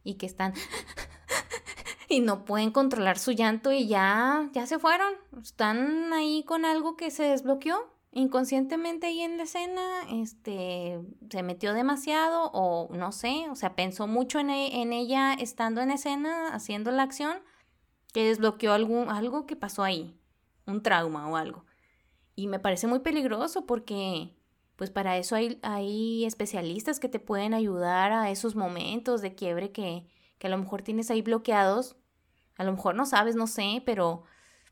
y 0.05 0.14
que 0.14 0.26
están 0.26 0.55
y 2.09 2.20
no 2.20 2.44
pueden 2.44 2.70
controlar 2.70 3.18
su 3.18 3.32
llanto 3.32 3.72
y 3.72 3.88
ya, 3.88 4.48
ya 4.53 4.66
se 4.66 4.78
fueron. 4.78 5.14
Están 5.42 6.12
ahí 6.12 6.44
con 6.44 6.64
algo 6.64 6.96
que 6.96 7.11
se 7.11 7.24
desbloqueó 7.24 7.92
inconscientemente 8.12 9.09
ahí 9.09 9.22
en 9.22 9.38
la 9.38 9.44
escena, 9.44 9.82
este, 10.12 11.00
se 11.28 11.42
metió 11.42 11.72
demasiado 11.72 12.50
o 12.53 12.94
no 12.94 13.11
sé, 13.11 13.46
o 13.50 13.57
sea, 13.57 13.74
pensó 13.74 14.07
mucho 14.07 14.38
en, 14.38 14.50
e, 14.50 14.82
en 14.82 14.92
ella 14.92 15.32
estando 15.32 15.80
en 15.80 15.90
escena, 15.90 16.55
haciendo 16.55 16.92
la 16.92 17.03
acción 17.03 17.38
que 18.12 18.26
desbloqueó 18.26 18.72
algún, 18.72 19.08
algo 19.08 19.46
que 19.46 19.56
pasó 19.56 19.82
ahí, 19.82 20.18
un 20.66 20.82
trauma 20.82 21.28
o 21.28 21.36
algo. 21.36 21.64
Y 22.34 22.46
me 22.46 22.58
parece 22.58 22.86
muy 22.86 23.00
peligroso 23.00 23.66
porque, 23.66 24.34
pues 24.76 24.90
para 24.90 25.18
eso 25.18 25.34
hay, 25.34 25.58
hay 25.62 26.24
especialistas 26.24 27.00
que 27.00 27.08
te 27.08 27.18
pueden 27.18 27.54
ayudar 27.54 28.12
a 28.12 28.30
esos 28.30 28.54
momentos 28.54 29.20
de 29.22 29.34
quiebre 29.34 29.72
que, 29.72 30.06
que 30.38 30.46
a 30.46 30.50
lo 30.50 30.58
mejor 30.58 30.82
tienes 30.82 31.10
ahí 31.10 31.22
bloqueados. 31.22 31.96
A 32.56 32.64
lo 32.64 32.72
mejor 32.72 32.94
no 32.94 33.06
sabes, 33.06 33.34
no 33.34 33.46
sé, 33.46 33.82
pero 33.84 34.24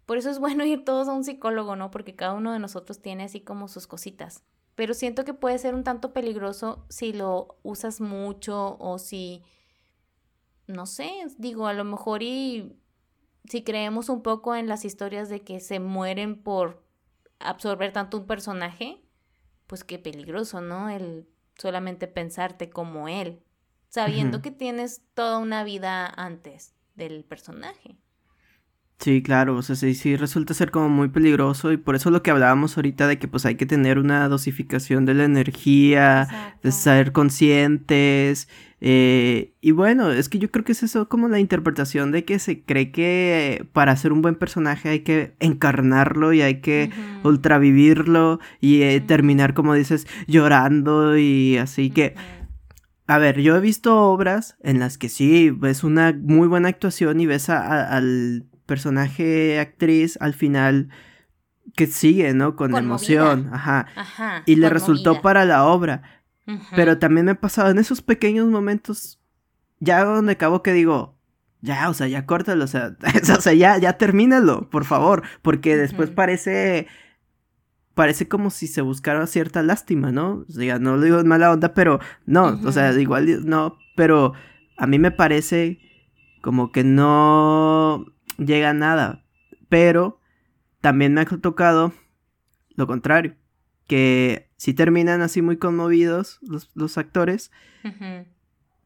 por 0.07 0.19
eso 0.19 0.31
es 0.31 0.39
bueno 0.39 0.65
ir 0.67 0.85
todos 0.85 1.09
a 1.09 1.13
un 1.13 1.25
psicólogo, 1.25 1.77
¿no? 1.77 1.91
Porque 1.91 2.17
cada 2.17 2.35
uno 2.35 2.53
de 2.53 2.59
nosotros 2.59 3.01
tiene 3.01 3.25
así 3.25 3.41
como 3.41 3.69
sus 3.69 3.87
cositas. 3.87 4.45
Pero 4.75 4.95
siento 4.95 5.25
que 5.25 5.35
puede 5.35 5.59
ser 5.59 5.75
un 5.75 5.85
tanto 5.85 6.13
peligroso 6.13 6.87
si 6.89 7.13
lo 7.13 7.59
usas 7.63 8.01
mucho 8.01 8.77
o 8.79 8.99
si, 8.99 9.43
no 10.67 10.87
sé, 10.87 11.11
digo, 11.39 11.67
a 11.67 11.75
lo 11.75 11.85
mejor 11.85 12.23
y 12.23 12.81
si 13.49 13.63
creemos 13.63 14.09
un 14.09 14.23
poco 14.23 14.55
en 14.55 14.69
las 14.69 14.85
historias 14.85 15.29
de 15.29 15.41
que 15.41 15.61
se 15.61 15.81
mueren 15.81 16.43
por 16.43 16.83
absorber 17.39 17.93
tanto 17.93 18.19
un 18.19 18.27
personaje, 18.27 19.03
pues 19.67 19.85
qué 19.85 19.99
peligroso, 19.99 20.61
¿no? 20.61 20.89
El 20.89 21.29
solamente 21.57 22.07
pensarte 22.07 22.71
como 22.71 23.09
él, 23.09 23.43
sabiendo 23.89 24.43
que 24.43 24.51
tienes 24.51 25.03
toda 25.15 25.39
una 25.39 25.65
vida 25.65 26.07
antes 26.07 26.75
del 26.95 27.25
personaje. 27.25 27.97
Sí, 28.99 29.23
claro, 29.23 29.57
o 29.57 29.63
sea, 29.63 29.77
sí, 29.77 29.95
sí 29.95 30.15
resulta 30.17 30.53
ser 30.53 30.71
como 30.71 30.91
muy 30.91 31.09
peligroso 31.09 31.73
y 31.73 31.79
por 31.79 31.95
eso 31.95 32.11
lo 32.11 32.23
que 32.23 32.31
hablábamos 32.31 32.77
ahorita 32.77 33.07
de 33.07 33.19
que 33.19 33.29
pues 33.29 33.47
hay 33.47 33.55
que 33.55 33.65
tener 33.65 33.99
una 33.99 34.29
dosificación 34.29 35.07
de 35.07 35.15
la 35.15 35.25
energía, 35.25 36.59
de 36.63 36.71
ser 36.71 37.13
conscientes 37.13 38.47
eh, 38.83 39.53
y 39.61 39.73
bueno, 39.73 40.11
es 40.11 40.29
que 40.29 40.39
yo 40.39 40.51
creo 40.51 40.65
que 40.65 40.73
es 40.73 40.83
eso 40.83 41.09
como 41.09 41.29
la 41.29 41.39
interpretación 41.39 42.13
de 42.13 42.25
que 42.25 42.39
se 42.39 42.63
cree 42.63 42.91
que 42.91 43.67
para 43.73 43.95
ser 43.97 44.13
un 44.13 44.23
buen 44.23 44.37
personaje 44.37 44.89
hay 44.89 45.01
que 45.01 45.35
encarnarlo 45.39 46.33
y 46.33 46.41
hay 46.41 46.61
que 46.61 46.91
ultravivirlo 47.23 48.41
y 48.61 48.83
eh, 48.83 49.01
terminar 49.01 49.53
como 49.53 49.75
dices 49.75 50.07
llorando 50.27 51.19
y 51.19 51.59
así 51.59 51.91
que... 51.91 52.15
A 53.07 53.19
ver, 53.19 53.41
yo 53.41 53.57
he 53.57 53.61
visto 53.61 54.03
obras 54.03 54.57
en 54.63 54.79
las 54.79 54.97
que 54.97 55.09
sí, 55.09 55.51
ves 55.51 55.83
una 55.83 56.17
muy 56.17 56.47
buena 56.47 56.69
actuación 56.69 57.19
y 57.19 57.27
ves 57.27 57.51
al 57.51 58.45
personaje 58.67 59.59
actriz 59.59 60.17
al 60.21 60.33
final 60.33 60.91
que 61.75 61.89
sigue, 61.89 62.35
¿no? 62.35 62.55
Con 62.55 62.77
emoción, 62.77 63.51
ajá. 63.53 63.89
ajá 63.97 64.43
y 64.47 64.55
le 64.55 64.71
resultó 64.71 65.21
para 65.23 65.45
la 65.45 65.65
obra. 65.65 66.03
Pero 66.75 66.99
también 66.99 67.27
me 67.27 67.33
ha 67.33 67.41
pasado 67.41 67.71
en 67.71 67.79
esos 67.79 68.03
pequeños 68.03 68.49
momentos, 68.49 69.21
ya 69.79 70.05
donde 70.05 70.33
acabo 70.33 70.63
que 70.63 70.73
digo, 70.73 71.19
ya, 71.61 71.89
o 71.89 71.95
sea, 71.95 72.09
ya 72.09 72.27
córtalo, 72.27 72.65
o 72.65 72.69
sea, 72.69 72.97
o 73.37 73.41
sea 73.41 73.53
ya, 73.53 73.79
ya 73.79 73.95
termínalo, 73.95 74.71
por 74.71 74.85
favor, 74.85 75.23
porque 75.43 75.77
después 75.77 76.11
parece, 76.11 76.87
parece 77.95 78.29
como 78.29 78.51
si 78.51 78.67
se 78.67 78.81
buscara 78.81 79.27
cierta 79.27 79.63
lástima, 79.63 80.13
¿no? 80.13 80.45
O 80.49 80.53
sea, 80.53 80.79
no 80.79 80.97
lo 80.97 81.03
digo 81.03 81.21
en 81.21 81.29
mala 81.29 81.53
onda, 81.53 81.75
pero 81.75 82.01
no, 82.27 82.59
o 82.65 82.73
sea, 82.73 82.93
igual 82.93 83.47
no, 83.47 83.79
pero 83.97 84.33
a 84.77 84.87
mí 84.87 84.99
me 84.99 85.11
parece 85.11 85.79
como 86.41 86.73
que 86.73 86.85
no 86.85 88.07
llega 88.39 88.73
nada. 88.73 89.25
Pero 89.69 90.21
también 90.81 91.15
me 91.15 91.21
ha 91.21 91.27
tocado 91.27 91.93
lo 92.75 92.87
contrario. 92.87 93.37
Que 93.87 94.50
si 94.61 94.75
terminan 94.75 95.23
así 95.23 95.41
muy 95.41 95.57
conmovidos 95.57 96.39
los, 96.43 96.99
actores. 96.99 97.51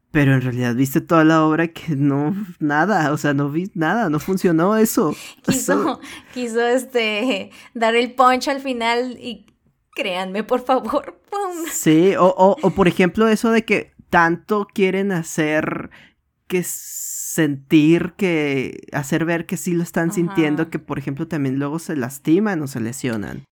Pero 0.09 0.33
en 0.33 0.41
realidad 0.41 0.73
viste 0.73 1.01
toda 1.01 1.25
la 1.25 1.43
obra 1.43 1.67
que 1.67 1.97
no, 1.97 2.33
nada, 2.59 3.11
o 3.11 3.17
sea, 3.17 3.33
no 3.33 3.49
vi 3.49 3.69
nada, 3.73 4.09
no 4.09 4.21
funcionó 4.21 4.77
eso. 4.77 5.13
quiso, 5.45 5.99
quiso 6.33 6.65
este, 6.65 7.51
dar 7.73 7.93
el 7.93 8.13
punch 8.13 8.47
al 8.47 8.61
final 8.61 9.17
y 9.19 9.47
créanme, 9.93 10.45
por 10.45 10.63
favor. 10.63 11.21
Sí, 11.73 12.15
o, 12.15 12.27
o, 12.27 12.55
o 12.61 12.69
por 12.71 12.87
ejemplo 12.87 13.27
eso 13.27 13.51
de 13.51 13.65
que 13.65 13.93
tanto 14.09 14.67
quieren 14.73 15.11
hacer 15.11 15.89
que 16.47 16.63
sentir 16.63 18.13
que, 18.13 18.87
hacer 18.93 19.25
ver 19.25 19.45
que 19.45 19.57
sí 19.57 19.73
lo 19.73 19.83
están 19.83 20.13
sintiendo, 20.13 20.69
que 20.69 20.79
por 20.79 20.97
ejemplo 20.97 21.27
también 21.27 21.59
luego 21.59 21.79
se 21.79 21.97
lastiman 21.97 22.61
o 22.61 22.67
se 22.67 22.79
lesionan. 22.79 23.43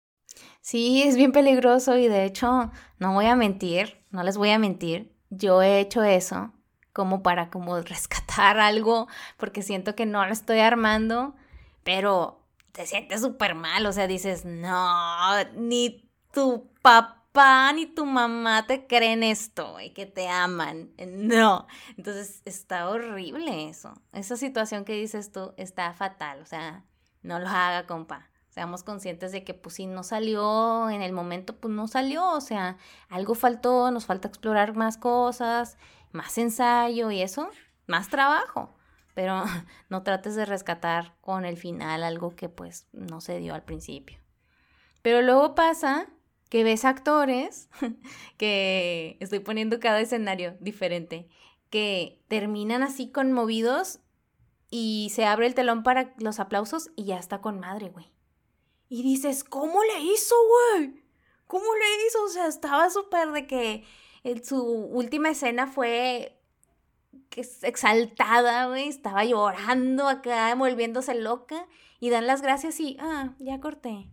Sí, 0.63 1.03
es 1.03 1.17
bien 1.17 1.33
peligroso 1.33 1.97
y 1.97 2.07
de 2.07 2.25
hecho, 2.25 2.71
no 2.99 3.13
voy 3.15 3.27
a 3.27 3.35
mentir, 3.35 4.01
no 4.11 4.23
les 4.23 4.37
voy 4.37 4.51
a 4.51 4.61
mentir, 4.61 5.13
yo 5.29 5.61
he 5.61 5.81
hecho 5.81 6.05
eso 6.05 6.53
como 6.93 7.23
para 7.25 7.51
como 7.51 7.81
rescatar 7.83 8.61
algo 8.61 9.09
porque 9.39 9.63
siento 9.63 9.97
que 9.97 10.07
no 10.07 10.25
lo 10.25 10.33
estoy 10.33 10.61
armando, 10.61 11.35
pero 11.83 12.47
te 12.71 12.87
sientes 12.87 13.23
súper 13.23 13.57
mal, 13.57 13.85
o 13.87 13.93
sea, 13.93 14.07
dices, 14.07 14.45
no, 14.45 15.45
ni 15.57 16.09
tu 16.33 16.71
papá 16.81 17.73
ni 17.75 17.87
tu 17.87 18.07
mamá 18.07 18.65
te 18.69 18.87
creen 18.87 19.25
esto 19.25 19.81
y 19.81 19.91
que 19.91 20.07
te 20.07 20.29
aman, 20.29 20.93
no, 21.09 21.67
entonces 21.97 22.41
está 22.45 22.89
horrible 22.89 23.69
eso, 23.69 23.95
esa 24.13 24.37
situación 24.37 24.85
que 24.85 24.93
dices 24.93 25.33
tú 25.33 25.55
está 25.57 25.93
fatal, 25.93 26.41
o 26.41 26.47
sea, 26.47 26.85
no 27.23 27.41
lo 27.41 27.49
haga, 27.49 27.89
compa 27.89 28.32
seamos 28.53 28.83
conscientes 28.83 29.33
de 29.33 29.45
que 29.45 29.55
pues 29.55 29.77
si 29.77 29.87
no 29.87 30.03
salió 30.03 30.91
en 30.91 31.01
el 31.01 31.13
momento, 31.13 31.57
pues 31.57 31.73
no 31.73 31.89
salió, 31.89 32.33
o 32.33 32.41
sea, 32.43 32.77
algo 33.09 33.35
faltó, 33.35 33.91
nos 33.91 34.05
falta 34.05 34.29
explorar 34.29 34.77
más 34.77 34.99
cosas, 34.99 35.79
más 36.13 36.37
ensayo 36.37 37.11
y 37.11 37.23
eso, 37.23 37.49
más 37.87 38.11
trabajo, 38.11 38.75
pero 39.15 39.43
no 39.89 40.03
trates 40.03 40.35
de 40.37 40.45
rescatar 40.45 41.17
con 41.23 41.47
el 41.47 41.57
final 41.57 42.03
algo 42.03 42.37
que 42.37 42.51
pues 42.51 42.87
no 42.93 43.23
se 43.23 43.39
dio 43.39 43.55
al 43.55 43.63
principio. 43.63 44.19
Pero 45.01 45.23
luego 45.23 45.55
pasa 45.55 46.09
que 46.51 46.63
ves 46.63 46.85
actores, 46.85 47.71
que 48.37 49.17
estoy 49.21 49.39
poniendo 49.39 49.81
cada 49.81 50.01
escenario 50.01 50.59
diferente, 50.61 51.27
que 51.71 52.23
terminan 52.29 52.83
así 52.83 53.11
conmovidos 53.11 54.01
y 54.71 55.11
se 55.15 55.25
abre 55.25 55.47
el 55.47 55.55
telón 55.55 55.83
para 55.83 56.13
los 56.19 56.39
aplausos 56.39 56.91
y 56.97 57.05
ya 57.05 57.17
está 57.17 57.41
con 57.41 57.59
madre, 57.59 57.89
güey. 57.89 58.12
Y 58.95 59.03
dices, 59.03 59.43
¿cómo 59.43 59.83
le 59.85 60.01
hizo, 60.01 60.35
güey? 60.75 61.03
¿Cómo 61.47 61.65
le 61.65 62.07
hizo? 62.07 62.25
O 62.25 62.29
sea, 62.29 62.47
estaba 62.47 62.91
súper 62.91 63.33
de 63.33 63.47
que 63.47 63.85
su 64.45 64.63
última 64.63 65.31
escena 65.31 65.67
fue 65.67 66.39
exaltada, 67.31 68.67
güey. 68.67 68.89
Estaba 68.89 69.25
llorando 69.25 70.09
acá, 70.09 70.55
volviéndose 70.57 71.15
loca. 71.15 71.67
Y 72.01 72.11
dan 72.11 72.27
las 72.27 72.43
gracias 72.43 72.81
y, 72.81 72.99
ah, 73.01 73.35
ya 73.39 73.61
corté. 73.61 74.11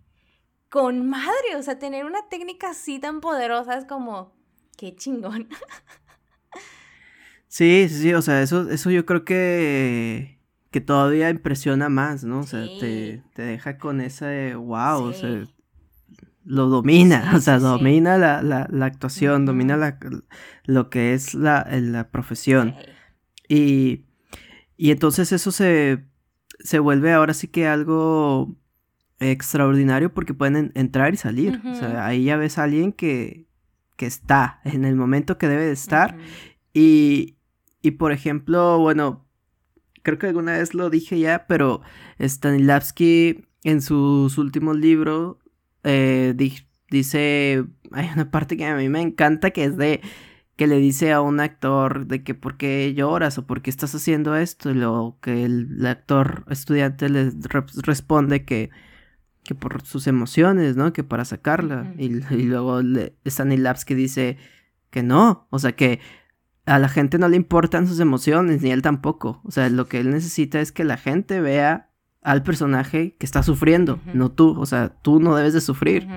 Con 0.69 1.09
madre, 1.09 1.57
o 1.57 1.61
sea, 1.61 1.77
tener 1.77 2.05
una 2.05 2.29
técnica 2.29 2.69
así 2.69 2.99
tan 2.99 3.19
poderosa 3.19 3.77
es 3.77 3.83
como, 3.83 4.31
qué 4.77 4.95
chingón. 4.95 5.49
Sí, 7.51 7.89
sí, 7.89 8.13
o 8.13 8.21
sea, 8.21 8.43
eso, 8.43 8.69
eso 8.69 8.91
yo 8.91 9.07
creo 9.07 9.25
que 9.25 10.38
que 10.71 10.81
todavía 10.81 11.29
impresiona 11.29 11.89
más, 11.89 12.23
¿no? 12.23 12.39
O 12.39 12.43
sea, 12.43 12.65
te, 12.79 13.23
deja 13.35 13.77
con 13.77 14.01
ese 14.01 14.55
wow, 14.55 15.03
o 15.03 15.13
sea, 15.13 15.43
lo 16.43 16.67
domina, 16.67 17.31
o 17.35 17.39
sea, 17.39 17.59
domina 17.59 18.17
la, 18.17 18.41
la, 18.41 18.85
actuación, 18.85 19.45
domina 19.45 19.77
la, 19.77 19.99
lo 20.65 20.89
que 20.89 21.13
es 21.13 21.33
la, 21.33 21.67
la 21.71 22.09
profesión. 22.09 22.75
Y, 23.47 24.05
y 24.77 24.91
entonces 24.91 25.31
eso 25.31 25.51
se, 25.51 26.05
se 26.59 26.79
vuelve 26.79 27.13
ahora 27.13 27.33
sí 27.33 27.47
que 27.47 27.67
algo 27.67 28.55
extraordinario 29.19 30.13
porque 30.13 30.33
pueden 30.33 30.71
entrar 30.75 31.13
y 31.13 31.17
salir. 31.17 31.61
O 31.65 31.75
sea, 31.75 32.05
ahí 32.05 32.25
ya 32.25 32.37
ves 32.37 32.59
a 32.59 32.63
alguien 32.63 32.93
que, 32.93 33.47
que 33.97 34.05
está 34.05 34.61
en 34.63 34.85
el 34.85 34.95
momento 34.95 35.39
que 35.39 35.47
debe 35.47 35.65
de 35.65 35.73
estar. 35.73 36.15
y, 36.73 37.37
y 37.81 37.91
por 37.91 38.11
ejemplo, 38.11 38.77
bueno, 38.77 39.28
creo 40.03 40.17
que 40.17 40.27
alguna 40.27 40.53
vez 40.53 40.73
lo 40.73 40.89
dije 40.89 41.19
ya, 41.19 41.45
pero 41.47 41.81
Stanislavski 42.19 43.45
en 43.63 43.81
sus 43.81 44.37
últimos 44.37 44.77
libros 44.77 45.37
eh, 45.83 46.33
dice, 46.89 47.65
hay 47.91 48.09
una 48.13 48.31
parte 48.31 48.57
que 48.57 48.65
a 48.65 48.75
mí 48.75 48.89
me 48.89 49.01
encanta 49.01 49.51
que 49.51 49.65
es 49.65 49.77
de 49.77 50.01
que 50.55 50.67
le 50.67 50.77
dice 50.77 51.13
a 51.13 51.21
un 51.21 51.39
actor 51.39 52.05
de 52.05 52.23
que 52.23 52.33
por 52.35 52.57
qué 52.57 52.93
lloras 52.93 53.37
o 53.37 53.47
por 53.47 53.61
qué 53.61 53.69
estás 53.69 53.95
haciendo 53.95 54.35
esto 54.35 54.71
y 54.71 54.73
lo 54.73 55.17
que 55.21 55.45
el, 55.45 55.85
actor 55.85 56.43
estudiante 56.49 57.07
le 57.09 57.31
responde 57.83 58.43
que 58.43 58.69
que 59.43 59.55
por 59.55 59.81
sus 59.83 60.05
emociones, 60.07 60.75
¿no? 60.75 60.93
Que 60.93 61.03
para 61.03 61.25
sacarla. 61.25 61.93
y, 61.97 62.09
luego 62.09 62.81
Stanislavski 63.25 63.95
dice 63.95 64.37
que 64.91 65.01
no, 65.03 65.47
o 65.49 65.59
sea 65.59 65.71
que 65.73 65.99
a 66.69 66.77
la 66.77 66.87
gente 66.87 67.17
no 67.17 67.27
le 67.27 67.35
importan 67.35 67.87
sus 67.87 67.99
emociones, 67.99 68.61
ni 68.61 68.69
él 68.69 68.83
tampoco. 68.83 69.41
O 69.43 69.49
sea, 69.49 69.69
lo 69.69 69.87
que 69.87 69.99
él 69.99 70.11
necesita 70.11 70.61
es 70.61 70.71
que 70.71 70.83
la 70.83 70.97
gente 70.97 71.41
vea 71.41 71.89
al 72.21 72.43
personaje 72.43 73.15
que 73.17 73.25
está 73.25 73.41
sufriendo, 73.41 73.99
no 74.13 74.29
tú. 74.29 74.55
O 74.59 74.67
sea, 74.67 74.89
tú 74.89 75.19
no 75.19 75.35
debes 75.35 75.53
de 75.53 75.61
sufrir. 75.61 76.07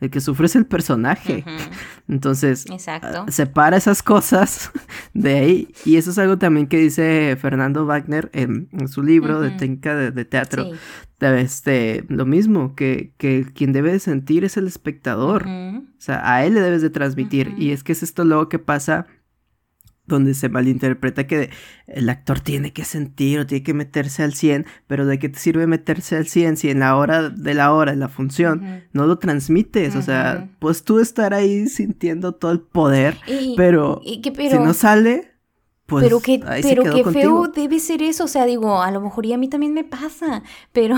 El 0.00 0.10
que 0.10 0.20
sufre 0.20 0.46
es 0.46 0.56
el 0.56 0.64
personaje. 0.64 1.44
Entonces, 2.08 2.64
Exacto. 2.70 3.24
Ah, 3.26 3.30
separa 3.30 3.76
esas 3.76 4.02
cosas 4.02 4.70
de 5.12 5.34
ahí. 5.34 5.68
Y 5.84 5.96
eso 5.96 6.10
es 6.10 6.18
algo 6.18 6.38
también 6.38 6.68
que 6.68 6.78
dice 6.78 7.36
Fernando 7.38 7.84
Wagner 7.84 8.30
en, 8.32 8.70
su 8.88 9.02
libro 9.02 9.42
de 9.42 9.50
técnica 9.50 9.94
de, 9.94 10.24
teatro. 10.24 10.70
Este, 11.20 12.06
lo 12.08 12.24
mismo, 12.24 12.74
que, 12.76 13.12
que, 13.18 13.44
quien 13.52 13.72
debe 13.72 13.92
de 13.92 13.98
sentir 13.98 14.44
es 14.44 14.56
el 14.56 14.68
espectador. 14.68 15.46
O 15.46 16.00
sea, 16.00 16.32
a 16.32 16.46
él 16.46 16.54
le 16.54 16.60
debes 16.60 16.80
de 16.80 16.88
transmitir. 16.88 17.54
Y 17.58 17.72
es 17.72 17.84
que 17.84 17.92
es 17.92 18.02
esto 18.02 18.24
luego 18.24 18.48
que 18.48 18.60
pasa 18.60 19.06
donde 20.08 20.34
se 20.34 20.48
malinterpreta 20.48 21.26
que 21.26 21.50
el 21.86 22.08
actor 22.08 22.40
tiene 22.40 22.72
que 22.72 22.84
sentir 22.84 23.38
o 23.38 23.46
tiene 23.46 23.62
que 23.62 23.74
meterse 23.74 24.22
al 24.22 24.34
100, 24.34 24.66
pero 24.86 25.06
¿de 25.06 25.18
qué 25.18 25.28
te 25.28 25.38
sirve 25.38 25.66
meterse 25.66 26.16
al 26.16 26.26
100 26.26 26.56
si 26.56 26.70
en 26.70 26.80
la 26.80 26.96
hora 26.96 27.28
de 27.28 27.54
la 27.54 27.72
hora, 27.72 27.92
en 27.92 28.00
la 28.00 28.08
función, 28.08 28.84
no 28.92 29.06
lo 29.06 29.18
transmites? 29.18 29.94
O 29.94 30.02
sea, 30.02 30.48
pues 30.58 30.82
tú 30.82 30.98
estar 30.98 31.34
ahí 31.34 31.68
sintiendo 31.68 32.32
todo 32.32 32.50
el 32.50 32.60
poder, 32.60 33.16
pero, 33.56 34.00
si 34.02 34.58
no 34.58 34.74
sale, 34.74 35.32
pues 35.86 36.04
pero 36.04 36.20
qué, 36.20 36.40
pero 36.62 36.82
qué 36.82 37.04
feo 37.04 37.48
debe 37.48 37.80
ser 37.80 38.02
eso, 38.02 38.24
o 38.24 38.28
sea, 38.28 38.44
digo, 38.44 38.82
a 38.82 38.90
lo 38.90 39.00
mejor 39.00 39.24
y 39.24 39.32
a 39.32 39.38
mí 39.38 39.48
también 39.48 39.72
me 39.72 39.84
pasa, 39.84 40.42
pero 40.72 40.96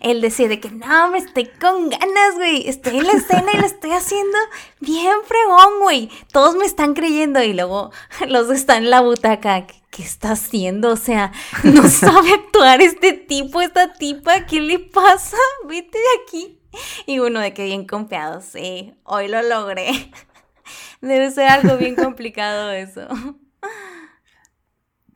él 0.00 0.20
decía 0.20 0.48
de 0.48 0.60
que 0.60 0.70
no, 0.70 1.10
me 1.10 1.18
estoy 1.18 1.46
con 1.46 1.88
ganas, 1.90 2.34
güey. 2.36 2.68
Estoy 2.68 2.98
en 2.98 3.06
la 3.06 3.12
escena 3.12 3.52
y 3.52 3.58
la 3.58 3.66
estoy 3.66 3.92
haciendo 3.92 4.36
bien 4.80 5.14
fregón, 5.24 5.80
güey. 5.80 6.10
Todos 6.32 6.56
me 6.56 6.64
están 6.64 6.94
creyendo 6.94 7.42
y 7.42 7.52
luego 7.54 7.90
los 8.28 8.50
están 8.50 8.84
en 8.84 8.90
la 8.90 9.00
butaca. 9.00 9.66
¿Qué, 9.66 10.02
está 10.02 10.32
haciendo? 10.32 10.90
O 10.90 10.96
sea, 10.96 11.32
no 11.62 11.88
sabe 11.88 12.32
actuar 12.32 12.80
este 12.80 13.12
tipo, 13.12 13.60
esta 13.60 13.92
tipa. 13.92 14.46
¿Qué 14.46 14.60
le 14.60 14.78
pasa? 14.78 15.36
Vete 15.66 15.98
de 15.98 16.22
aquí. 16.22 16.60
Y 17.06 17.20
uno 17.20 17.40
de 17.40 17.54
que 17.54 17.64
bien 17.64 17.86
confiado, 17.86 18.40
sí, 18.40 18.94
hoy 19.04 19.28
lo 19.28 19.42
logré. 19.42 20.10
Debe 21.00 21.30
ser 21.30 21.46
algo 21.46 21.76
bien 21.76 21.94
complicado 21.94 22.70
eso. 22.72 23.06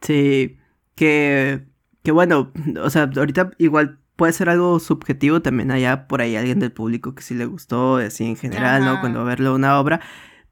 Sí, 0.01 0.57
que, 0.95 1.67
que 2.05 2.13
bueno, 2.13 2.53
o 2.81 2.91
sea, 2.91 3.11
ahorita 3.17 3.51
igual 3.59 3.98
puede 4.19 4.33
ser 4.33 4.49
algo 4.49 4.81
subjetivo 4.81 5.41
también 5.43 5.71
allá 5.71 6.09
por 6.09 6.21
ahí 6.21 6.35
alguien 6.35 6.59
del 6.59 6.73
público 6.73 7.15
que 7.15 7.23
sí 7.23 7.35
le 7.35 7.47
gustó, 7.47 7.99
así 7.99 8.25
en 8.25 8.35
general, 8.35 8.85
¿no? 8.85 8.99
Cuando 8.99 9.21
va 9.21 9.27
a 9.27 9.29
verlo 9.29 9.55
una 9.55 9.79
obra, 9.79 10.01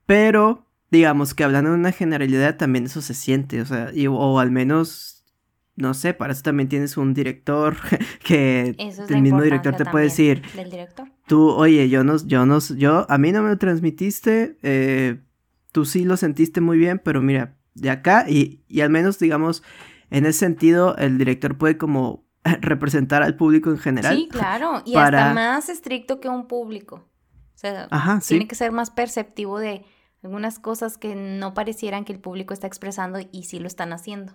pero 0.06 0.68
digamos 0.92 1.34
que 1.34 1.42
hablando 1.42 1.70
de 1.70 1.76
una 1.76 1.90
generalidad 1.90 2.58
también 2.58 2.84
eso 2.84 3.02
se 3.02 3.12
siente, 3.12 3.60
o 3.60 3.66
sea, 3.66 3.90
o 4.08 4.38
al 4.38 4.52
menos, 4.52 5.24
no 5.74 5.94
sé, 5.94 6.14
para 6.14 6.32
eso 6.32 6.44
también 6.44 6.68
tienes 6.68 6.96
un 6.96 7.12
director 7.12 7.76
que 8.24 8.76
el 9.08 9.20
mismo 9.20 9.42
director 9.42 9.74
te 9.74 9.84
puede 9.84 10.04
decir, 10.04 10.42
del 10.54 10.70
director. 10.70 11.08
tú, 11.26 11.50
oye, 11.50 11.88
yo 11.88 12.04
no, 12.04 12.24
yo 12.24 12.46
no, 12.46 12.60
yo, 12.60 13.04
a 13.10 13.18
mí 13.18 13.32
no 13.32 13.42
me 13.42 13.48
lo 13.48 13.58
transmitiste, 13.58 14.58
eh, 14.62 15.18
tú 15.72 15.84
sí 15.84 16.04
lo 16.04 16.16
sentiste 16.16 16.60
muy 16.60 16.78
bien, 16.78 17.00
pero 17.02 17.20
mira, 17.20 17.56
de 17.74 17.90
acá, 17.90 18.26
y, 18.28 18.62
y 18.68 18.82
al 18.82 18.90
menos, 18.90 19.18
digamos, 19.18 19.64
en 20.10 20.24
ese 20.24 20.38
sentido, 20.38 20.96
el 20.98 21.18
director 21.18 21.58
puede 21.58 21.76
como 21.76 22.25
representar 22.61 23.22
al 23.22 23.36
público 23.36 23.70
en 23.70 23.78
general. 23.78 24.16
Sí, 24.16 24.28
claro, 24.30 24.82
y 24.84 24.97
hasta 24.97 25.32
más 25.32 25.68
estricto 25.68 26.20
que 26.20 26.28
un 26.28 26.47
público. 26.47 27.09
O 27.55 27.59
sea, 27.59 27.88
tiene 28.26 28.47
que 28.47 28.55
ser 28.55 28.70
más 28.70 28.90
perceptivo 28.90 29.59
de 29.59 29.84
algunas 30.22 30.59
cosas 30.59 30.99
que 30.99 31.14
no 31.14 31.55
parecieran 31.55 32.05
que 32.05 32.12
el 32.12 32.20
público 32.20 32.53
está 32.53 32.66
expresando 32.66 33.18
y 33.32 33.44
sí 33.44 33.59
lo 33.59 33.66
están 33.66 33.92
haciendo. 33.92 34.34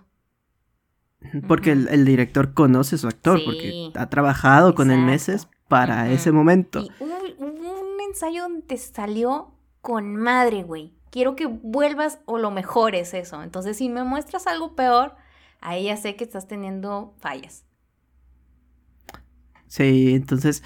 Porque 1.46 1.70
el, 1.70 2.04
director 2.04 2.52
conoce 2.52 2.96
a 2.96 2.98
su 2.98 3.06
actor, 3.06 3.40
porque 3.44 3.92
ha 3.94 4.10
trabajado 4.10 4.74
con 4.74 4.90
él 4.90 5.00
meses 5.00 5.48
para 5.68 6.10
ese 6.10 6.32
momento. 6.32 6.80
Y 6.80 6.90
un 7.00 8.00
ensayo 8.08 8.42
donde 8.42 8.62
te 8.62 8.76
salió 8.76 9.54
con 9.80 10.16
madre, 10.16 10.64
güey. 10.64 10.94
Quiero 11.10 11.36
que 11.36 11.46
vuelvas 11.46 12.20
o 12.24 12.38
lo 12.38 12.50
mejores 12.50 13.14
eso. 13.14 13.42
Entonces, 13.42 13.76
si 13.76 13.88
me 13.88 14.02
muestras 14.02 14.46
algo 14.46 14.74
peor, 14.74 15.14
ahí 15.60 15.84
ya 15.84 15.96
sé 15.96 16.16
que 16.16 16.24
estás 16.24 16.48
teniendo 16.48 17.14
fallas. 17.18 17.64
Sí, 19.72 20.12
entonces, 20.12 20.62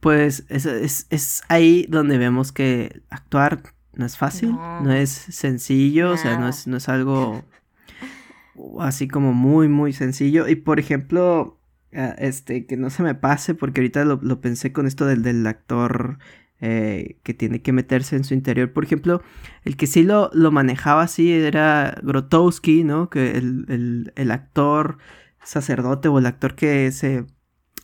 pues 0.00 0.46
es, 0.48 1.06
es, 1.10 1.42
ahí 1.50 1.84
donde 1.90 2.16
vemos 2.16 2.50
que 2.50 3.02
actuar 3.10 3.62
no 3.92 4.06
es 4.06 4.16
fácil, 4.16 4.52
no, 4.52 4.90
es 4.90 5.10
sencillo, 5.10 6.12
o 6.12 6.16
sea, 6.16 6.38
no 6.38 6.48
es, 6.48 6.66
no 6.66 6.78
es 6.78 6.88
algo 6.88 7.44
así 8.80 9.06
como 9.06 9.34
muy, 9.34 9.68
muy 9.68 9.92
sencillo. 9.92 10.48
Y 10.48 10.56
por 10.56 10.80
ejemplo, 10.80 11.60
ah, 11.92 12.14
este, 12.16 12.64
que 12.64 12.78
no 12.78 12.88
se 12.88 13.02
me 13.02 13.14
pase, 13.14 13.54
porque 13.54 13.82
ahorita 13.82 14.06
lo, 14.06 14.40
pensé 14.40 14.72
con 14.72 14.86
esto 14.86 15.04
del, 15.04 15.20
del 15.22 15.46
actor 15.46 16.18
eh, 16.60 17.18
que 17.22 17.34
tiene 17.34 17.60
que 17.60 17.72
meterse 17.74 18.16
en 18.16 18.24
su 18.24 18.32
interior. 18.32 18.72
Por 18.72 18.84
ejemplo, 18.84 19.20
el 19.62 19.76
que 19.76 19.86
sí 19.86 20.02
lo, 20.02 20.30
lo 20.32 20.50
manejaba 20.50 21.02
así 21.02 21.34
era 21.34 21.98
Grotowski, 22.02 22.82
¿no? 22.82 23.10
Que 23.10 23.32
el, 23.36 24.10
el, 24.16 24.30
actor 24.30 24.96
sacerdote 25.44 26.08
o 26.08 26.18
el 26.18 26.24
actor 26.24 26.54
que 26.54 26.90
se, 26.92 27.26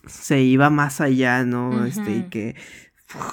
se 0.05 0.41
iba 0.41 0.69
más 0.69 1.01
allá, 1.01 1.43
¿no? 1.43 1.85
Este, 1.85 2.11
y 2.11 2.23
que 2.23 2.55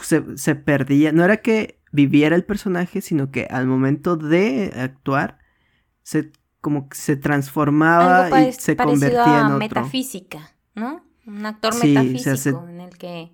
se, 0.03 0.37
se 0.37 0.55
perdía. 0.55 1.13
No 1.13 1.25
era 1.25 1.39
que 1.39 1.81
viviera 1.93 2.37
el 2.37 2.45
personaje, 2.45 3.01
sino 3.01 3.31
que 3.31 3.47
al 3.51 3.67
momento 3.67 4.17
de 4.17 4.73
actuar 4.77 5.39
se 6.03 6.33
como 6.61 6.89
que 6.89 6.97
se 6.97 7.17
transformaba 7.17 8.43
y 8.43 8.53
se 8.53 8.77
convertía 8.77 9.41
en 9.41 9.47
otro. 9.47 9.59
metafísica, 9.59 10.55
¿no? 10.75 11.03
Un 11.27 11.47
actor 11.47 11.75
metafísico 11.83 12.67
en 12.69 12.81
el 12.81 12.99
que 12.99 13.33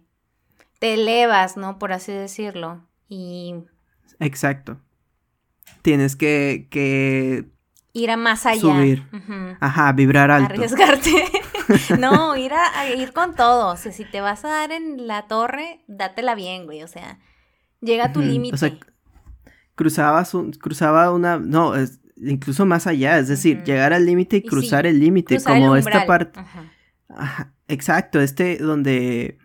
te 0.79 0.95
elevas, 0.95 1.57
¿no? 1.57 1.79
Por 1.79 1.93
así 1.93 2.13
decirlo. 2.13 2.85
Y. 3.09 3.55
Exacto. 4.21 4.81
Tienes 5.83 6.17
que. 6.17 6.69
que 6.71 7.49
ir 7.93 8.11
a 8.11 8.17
más 8.17 8.47
allá. 8.47 8.61
Subir. 8.61 9.05
Ajá, 9.61 9.93
vibrar 9.93 10.31
alto. 10.31 10.55
Arriesgarte. 10.55 11.11
no, 11.99 12.37
ir 12.37 12.53
a, 12.53 12.89
ir 12.91 13.13
con 13.13 13.35
todo. 13.35 13.73
O 13.73 13.77
sea, 13.77 13.93
si 13.93 14.05
te 14.05 14.21
vas 14.21 14.45
a 14.45 14.49
dar 14.49 14.73
en 14.73 15.07
la 15.07 15.27
torre, 15.27 15.81
dátela 15.87 16.35
bien, 16.35 16.65
güey. 16.65 16.83
O 16.83 16.89
sea, 16.89 17.19
llega 17.81 18.07
a 18.07 18.13
tu 18.13 18.21
límite. 18.21 18.55
O 18.55 18.59
sea, 18.59 18.77
cruzabas 19.75 20.35
un, 20.35 20.53
cruzaba 20.53 21.13
una. 21.13 21.39
No, 21.39 21.75
es, 21.75 22.01
incluso 22.17 22.67
más 22.67 22.87
allá. 22.87 23.19
Es 23.19 23.29
decir, 23.29 23.63
llegar 23.65 23.93
al 23.93 24.07
límite 24.07 24.39
y, 24.39 24.43
cruzar 24.43 24.87
el 24.87 25.01
límite. 25.01 25.39
Como 25.43 25.77
esta 25.77 26.07
parte. 26.07 26.41
Ajá. 27.09 27.53
Exacto, 27.69 28.21
este 28.21 28.59
donde 28.59 29.39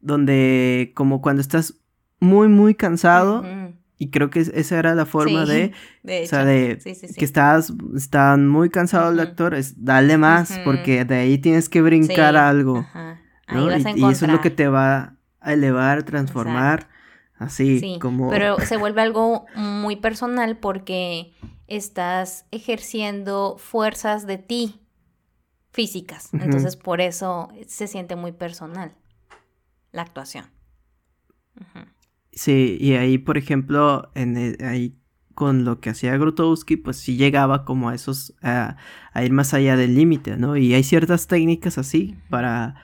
donde 0.00 0.92
como 0.94 1.20
cuando 1.20 1.40
estás 1.40 1.74
muy, 2.20 2.48
muy 2.48 2.74
cansado, 2.74 3.44
y 3.98 4.10
creo 4.10 4.30
que 4.30 4.40
esa 4.40 4.78
era 4.78 4.94
la 4.94 5.06
forma 5.06 5.44
de, 5.46 5.72
o 6.04 6.26
sea, 6.26 6.44
de 6.44 6.78
que 7.16 7.24
estás, 7.24 7.72
están 7.94 8.48
muy 8.48 8.70
cansado 8.70 9.10
el 9.10 9.20
actor, 9.20 9.54
es 9.54 9.84
dale 9.84 10.18
más, 10.18 10.58
porque 10.64 11.04
de 11.04 11.16
ahí 11.16 11.38
tienes 11.38 11.68
que 11.68 11.80
brincar 11.82 12.36
algo, 12.36 12.86
¿no? 13.48 13.76
y, 13.76 14.04
eso 14.10 14.26
es 14.26 14.32
lo 14.32 14.40
que 14.40 14.50
te 14.50 14.68
va 14.68 15.16
a 15.40 15.52
elevar, 15.52 16.02
transformar, 16.02 16.88
así 17.38 17.98
como... 18.00 18.28
Pero 18.30 18.58
se 18.66 18.76
vuelve 18.76 19.02
algo 19.02 19.46
muy 19.54 19.96
personal 19.96 20.58
porque 20.58 21.32
estás 21.66 22.46
ejerciendo 22.50 23.56
fuerzas 23.58 24.26
de 24.26 24.38
ti 24.38 24.80
físicas, 25.72 26.30
entonces 26.32 26.76
por 26.76 27.00
eso 27.00 27.48
se 27.66 27.86
siente 27.86 28.16
muy 28.16 28.32
personal 28.32 28.94
la 29.92 30.02
actuación. 30.02 30.46
Sí, 32.36 32.76
y 32.80 32.92
ahí, 32.94 33.16
por 33.18 33.38
ejemplo, 33.38 34.10
en 34.14 34.62
ahí 34.62 34.94
con 35.34 35.64
lo 35.64 35.80
que 35.80 35.90
hacía 35.90 36.16
Grotowski, 36.18 36.76
pues 36.76 36.98
sí 36.98 37.16
llegaba 37.16 37.64
como 37.64 37.88
a 37.88 37.94
esos, 37.94 38.34
a, 38.42 38.76
ir 39.22 39.32
más 39.32 39.54
allá 39.54 39.76
del 39.76 39.94
límite, 39.94 40.36
¿no? 40.36 40.56
Y 40.56 40.74
hay 40.74 40.82
ciertas 40.84 41.26
técnicas 41.28 41.78
así 41.78 42.16
para... 42.30 42.76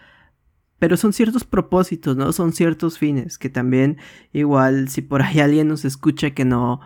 Pero 0.78 0.96
son 0.96 1.12
ciertos 1.12 1.44
propósitos, 1.44 2.16
¿no? 2.16 2.32
Son 2.32 2.52
ciertos 2.52 2.98
fines, 2.98 3.38
que 3.38 3.50
también 3.50 3.98
igual 4.32 4.88
si 4.88 5.02
por 5.02 5.22
ahí 5.22 5.40
alguien 5.40 5.68
nos 5.68 5.84
escucha 5.84 6.32
que 6.32 6.44
no 6.44 6.80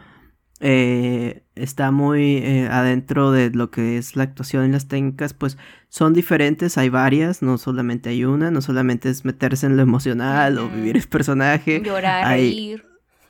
eh, 0.61 1.43
está 1.55 1.91
muy 1.91 2.39
eh, 2.39 2.69
adentro 2.71 3.31
de 3.31 3.51
lo 3.51 3.71
que 3.71 3.99
es 3.99 4.17
la 4.17 4.23
actuación 4.23 4.67
y 4.67 4.73
las 4.73 4.89
técnicas, 4.89 5.35
pues 5.35 5.59
son 5.89 6.15
diferentes, 6.15 6.79
hay 6.79 6.89
varias, 6.89 7.43
no 7.43 7.59
solamente 7.59 8.11
hay 8.11 8.25
una, 8.25 8.51
no 8.51 8.63
solamente 8.63 9.11
es 9.11 9.25
meterse 9.25 9.67
en 9.67 9.77
lo 9.77 9.83
emocional 9.83 10.59
o 10.59 10.69
vivir 10.69 10.97
el 10.97 11.07
personaje. 11.09 11.83
Llorar, 11.83 12.27
reír. 12.29 12.87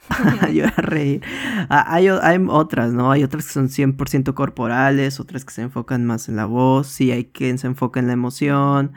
Llorar, 0.53 0.89
reír. 0.89 1.21
Ah, 1.69 1.85
hay, 1.89 2.09
hay, 2.09 2.45
otras, 2.49 2.93
¿no? 2.93 3.11
Hay 3.11 3.25
otras 3.25 3.47
que 3.47 3.53
son 3.53 3.69
100% 3.69 4.35
corporales, 4.35 5.19
otras 5.19 5.45
que 5.45 5.53
se 5.53 5.63
enfocan 5.63 6.05
más 6.05 6.29
en 6.29 6.37
la 6.37 6.47
voz, 6.47 6.87
sí, 6.87 7.11
hay 7.11 7.25
quien 7.25 7.59
se 7.59 7.67
enfoca 7.67 7.99
en 7.99 8.07
la 8.07 8.13
emoción. 8.13 8.93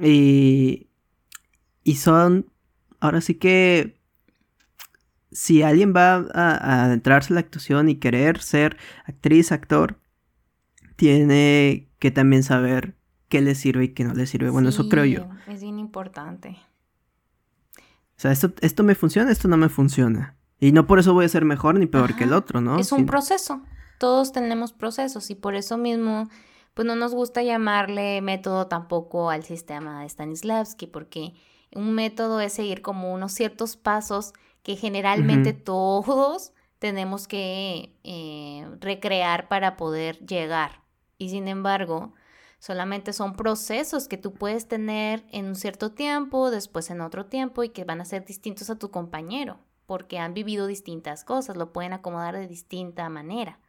Y, 0.00 0.88
y 1.82 1.96
son, 1.96 2.46
ahora 3.00 3.20
sí 3.20 3.34
que 3.34 3.95
si 5.36 5.62
alguien 5.62 5.92
va 5.94 6.26
a, 6.32 6.84
adentrarse 6.84 7.30
en 7.30 7.34
la 7.34 7.40
actuación 7.40 7.90
y 7.90 7.96
querer 7.96 8.40
ser 8.40 8.78
actriz, 9.04 9.52
actor, 9.52 10.00
tiene 10.96 11.90
que 11.98 12.10
también 12.10 12.42
saber 12.42 12.96
qué 13.28 13.42
le 13.42 13.54
sirve 13.54 13.84
y 13.84 13.88
qué 13.90 14.04
no 14.04 14.14
le 14.14 14.26
sirve. 14.26 14.48
Bueno, 14.48 14.70
eso 14.70 14.88
creo 14.88 15.04
yo. 15.04 15.28
Es 15.46 15.60
bien 15.60 15.78
importante. 15.78 16.56
O 17.76 18.16
sea, 18.16 18.32
esto, 18.32 18.54
esto 18.62 18.82
me 18.82 18.94
funciona, 18.94 19.30
esto 19.30 19.46
no 19.46 19.58
me 19.58 19.68
funciona. 19.68 20.38
Y 20.58 20.72
no 20.72 20.86
por 20.86 21.00
eso 21.00 21.12
voy 21.12 21.26
a 21.26 21.28
ser 21.28 21.44
mejor 21.44 21.78
ni 21.78 21.84
peor 21.84 22.16
que 22.16 22.24
el 22.24 22.32
otro, 22.32 22.62
¿no? 22.62 22.78
Es 22.78 22.90
un 22.92 23.04
proceso. 23.04 23.60
Todos 23.98 24.32
tenemos 24.32 24.72
procesos 24.72 25.28
y 25.28 25.34
por 25.34 25.54
eso 25.54 25.76
mismo, 25.76 26.30
pues 26.72 26.86
no 26.86 26.96
nos 26.96 27.12
gusta 27.12 27.42
llamarle 27.42 28.22
método 28.22 28.68
tampoco 28.68 29.28
al 29.28 29.44
sistema 29.44 30.00
de 30.00 30.08
Stanislavski, 30.08 30.86
porque 30.86 31.34
un 31.74 31.92
método 31.92 32.40
es 32.40 32.54
seguir 32.54 32.80
como 32.80 33.12
unos 33.12 33.32
ciertos 33.32 33.76
pasos 33.76 34.32
que 34.66 34.74
generalmente 34.74 35.52
todos 35.52 36.52
tenemos 36.80 37.28
que 37.28 37.96
eh, 38.02 38.66
recrear 38.80 39.46
para 39.46 39.76
poder 39.76 40.18
llegar. 40.26 40.82
Y 41.18 41.28
sin 41.28 41.46
embargo, 41.46 42.14
solamente 42.58 43.12
son 43.12 43.36
procesos 43.36 44.08
que 44.08 44.16
tú 44.18 44.34
puedes 44.34 44.66
tener 44.66 45.24
en 45.30 45.46
un 45.46 45.54
cierto 45.54 45.92
tiempo, 45.92 46.50
después 46.50 46.90
en 46.90 47.00
otro 47.00 47.26
tiempo 47.26 47.62
y 47.62 47.68
que 47.68 47.84
van 47.84 48.00
a 48.00 48.04
ser 48.04 48.24
distintos 48.24 48.68
a 48.68 48.76
tu 48.76 48.90
compañero, 48.90 49.60
porque 49.86 50.18
han 50.18 50.34
vivido 50.34 50.66
distintas 50.66 51.22
cosas, 51.22 51.56
lo 51.56 51.72
pueden 51.72 51.92
acomodar 51.92 52.34
de 52.36 52.48
distinta 52.48 53.08
manera. 53.08 53.60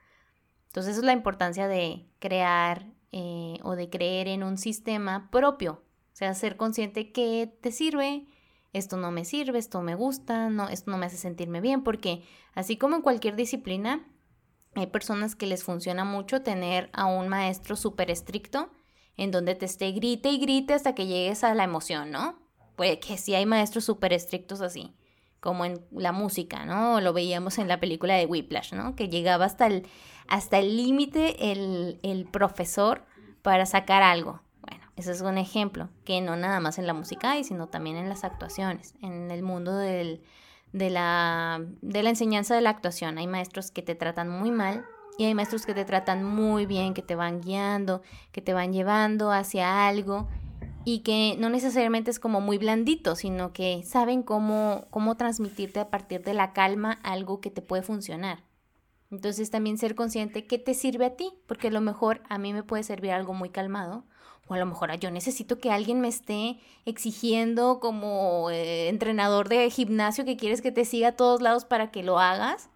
Entonces, 0.65 0.93
esa 0.93 1.01
es 1.01 1.05
la 1.05 1.13
importancia 1.13 1.67
de 1.67 2.07
crear 2.17 2.87
eh, 3.11 3.59
o 3.61 3.75
de 3.75 3.91
creer 3.91 4.27
en 4.27 4.41
un 4.41 4.57
sistema 4.57 5.29
propio, 5.29 5.73
o 5.73 6.15
sea, 6.15 6.33
ser 6.33 6.57
consciente 6.57 7.11
que 7.11 7.55
te 7.61 7.71
sirve, 7.71 8.25
esto 8.77 8.97
no 8.97 9.11
me 9.11 9.25
sirve, 9.25 9.59
esto 9.59 9.81
me 9.81 9.95
gusta, 9.95 10.49
no, 10.49 10.69
esto 10.69 10.91
no 10.91 10.97
me 10.97 11.05
hace 11.05 11.17
sentirme 11.17 11.61
bien, 11.61 11.83
porque 11.83 12.23
así 12.53 12.77
como 12.77 12.95
en 12.95 13.01
cualquier 13.01 13.35
disciplina, 13.35 14.05
hay 14.75 14.87
personas 14.87 15.35
que 15.35 15.47
les 15.47 15.63
funciona 15.63 16.05
mucho 16.05 16.41
tener 16.41 16.89
a 16.93 17.05
un 17.05 17.27
maestro 17.27 17.75
súper 17.75 18.11
estricto 18.11 18.69
en 19.15 19.31
donde 19.31 19.55
te 19.55 19.65
esté 19.65 19.91
grite 19.91 20.29
y 20.29 20.37
grite 20.37 20.73
hasta 20.73 20.93
que 20.93 21.07
llegues 21.07 21.43
a 21.43 21.55
la 21.55 21.63
emoción, 21.63 22.11
¿no? 22.11 22.39
Pues 22.75 22.99
que 22.99 23.17
sí 23.17 23.33
hay 23.33 23.47
maestros 23.47 23.85
súper 23.85 24.13
estrictos 24.13 24.61
así, 24.61 24.95
como 25.39 25.65
en 25.65 25.83
la 25.91 26.11
música, 26.11 26.65
¿no? 26.65 27.01
Lo 27.01 27.13
veíamos 27.13 27.57
en 27.57 27.67
la 27.67 27.79
película 27.79 28.13
de 28.13 28.27
Whiplash, 28.27 28.73
¿no? 28.73 28.95
Que 28.95 29.09
llegaba 29.09 29.45
hasta 29.45 29.65
el 29.65 29.87
hasta 30.27 30.59
el 30.59 30.75
límite 30.75 31.51
el, 31.51 31.99
el 32.03 32.25
profesor 32.25 33.05
para 33.41 33.65
sacar 33.65 34.03
algo. 34.03 34.41
Ese 34.97 35.11
es 35.11 35.21
un 35.21 35.37
ejemplo, 35.37 35.89
que 36.05 36.21
no 36.21 36.35
nada 36.35 36.59
más 36.59 36.79
en 36.79 36.87
la 36.87 36.93
música 36.95 37.31
hay, 37.31 37.43
sino 37.43 37.67
también 37.67 37.97
en 37.97 38.09
las 38.09 38.23
actuaciones, 38.23 38.95
en 39.03 39.29
el 39.29 39.43
mundo 39.43 39.77
de, 39.77 40.19
la, 40.73 41.61
enseñanza 41.83 42.55
de 42.55 42.61
la 42.61 42.71
actuación. 42.71 43.19
Hay 43.19 43.27
maestros 43.27 43.69
que 43.69 43.83
te 43.83 43.93
tratan 43.93 44.27
muy 44.27 44.49
mal 44.49 44.85
y 45.19 45.25
hay 45.25 45.35
maestros 45.35 45.67
que 45.67 45.75
te 45.75 45.85
tratan 45.85 46.23
muy 46.23 46.65
bien, 46.65 46.95
que 46.95 47.03
te 47.03 47.13
van 47.13 47.41
guiando, 47.41 48.01
que 48.31 48.41
te 48.41 48.53
van 48.53 48.73
llevando 48.73 49.31
hacia 49.31 49.87
algo 49.87 50.27
y 50.83 51.01
que 51.01 51.35
no 51.37 51.51
necesariamente 51.51 52.09
es 52.09 52.19
como 52.19 52.41
muy 52.41 52.57
blandito, 52.57 53.15
sino 53.15 53.53
que 53.53 53.83
saben 53.83 54.23
cómo, 54.23 54.87
cómo 54.89 55.15
transmitirte 55.15 55.79
a 55.79 55.91
partir 55.91 56.23
de 56.23 56.33
la 56.33 56.53
calma 56.53 56.93
algo 57.03 57.39
que 57.39 57.51
te 57.51 57.61
puede 57.61 57.83
funcionar. 57.83 58.45
Entonces 59.11 59.51
también 59.51 59.77
ser 59.77 59.93
consciente 59.93 60.47
que 60.47 60.57
te 60.57 60.73
sirve 60.73 61.05
a 61.05 61.15
ti, 61.15 61.33
porque 61.45 61.67
a 61.67 61.71
lo 61.71 61.81
mejor 61.81 62.23
a 62.29 62.39
mí 62.39 62.51
me 62.51 62.63
puede 62.63 62.81
servir 62.81 63.11
algo 63.11 63.35
muy 63.35 63.49
calmado 63.49 64.03
o 64.47 64.53
a 64.53 64.57
lo 64.57 64.65
mejor 64.65 64.97
yo 64.99 65.11
necesito 65.11 65.59
que 65.59 65.71
alguien 65.71 65.99
me 65.99 66.07
esté 66.07 66.59
exigiendo 66.85 67.79
como 67.79 68.49
eh, 68.49 68.89
entrenador 68.89 69.49
de 69.49 69.69
gimnasio 69.69 70.25
que 70.25 70.37
quieres 70.37 70.61
que 70.61 70.71
te 70.71 70.85
siga 70.85 71.09
a 71.09 71.15
todos 71.15 71.41
lados 71.41 71.65
para 71.65 71.91
que 71.91 72.03
lo 72.03 72.19
hagas. 72.19 72.69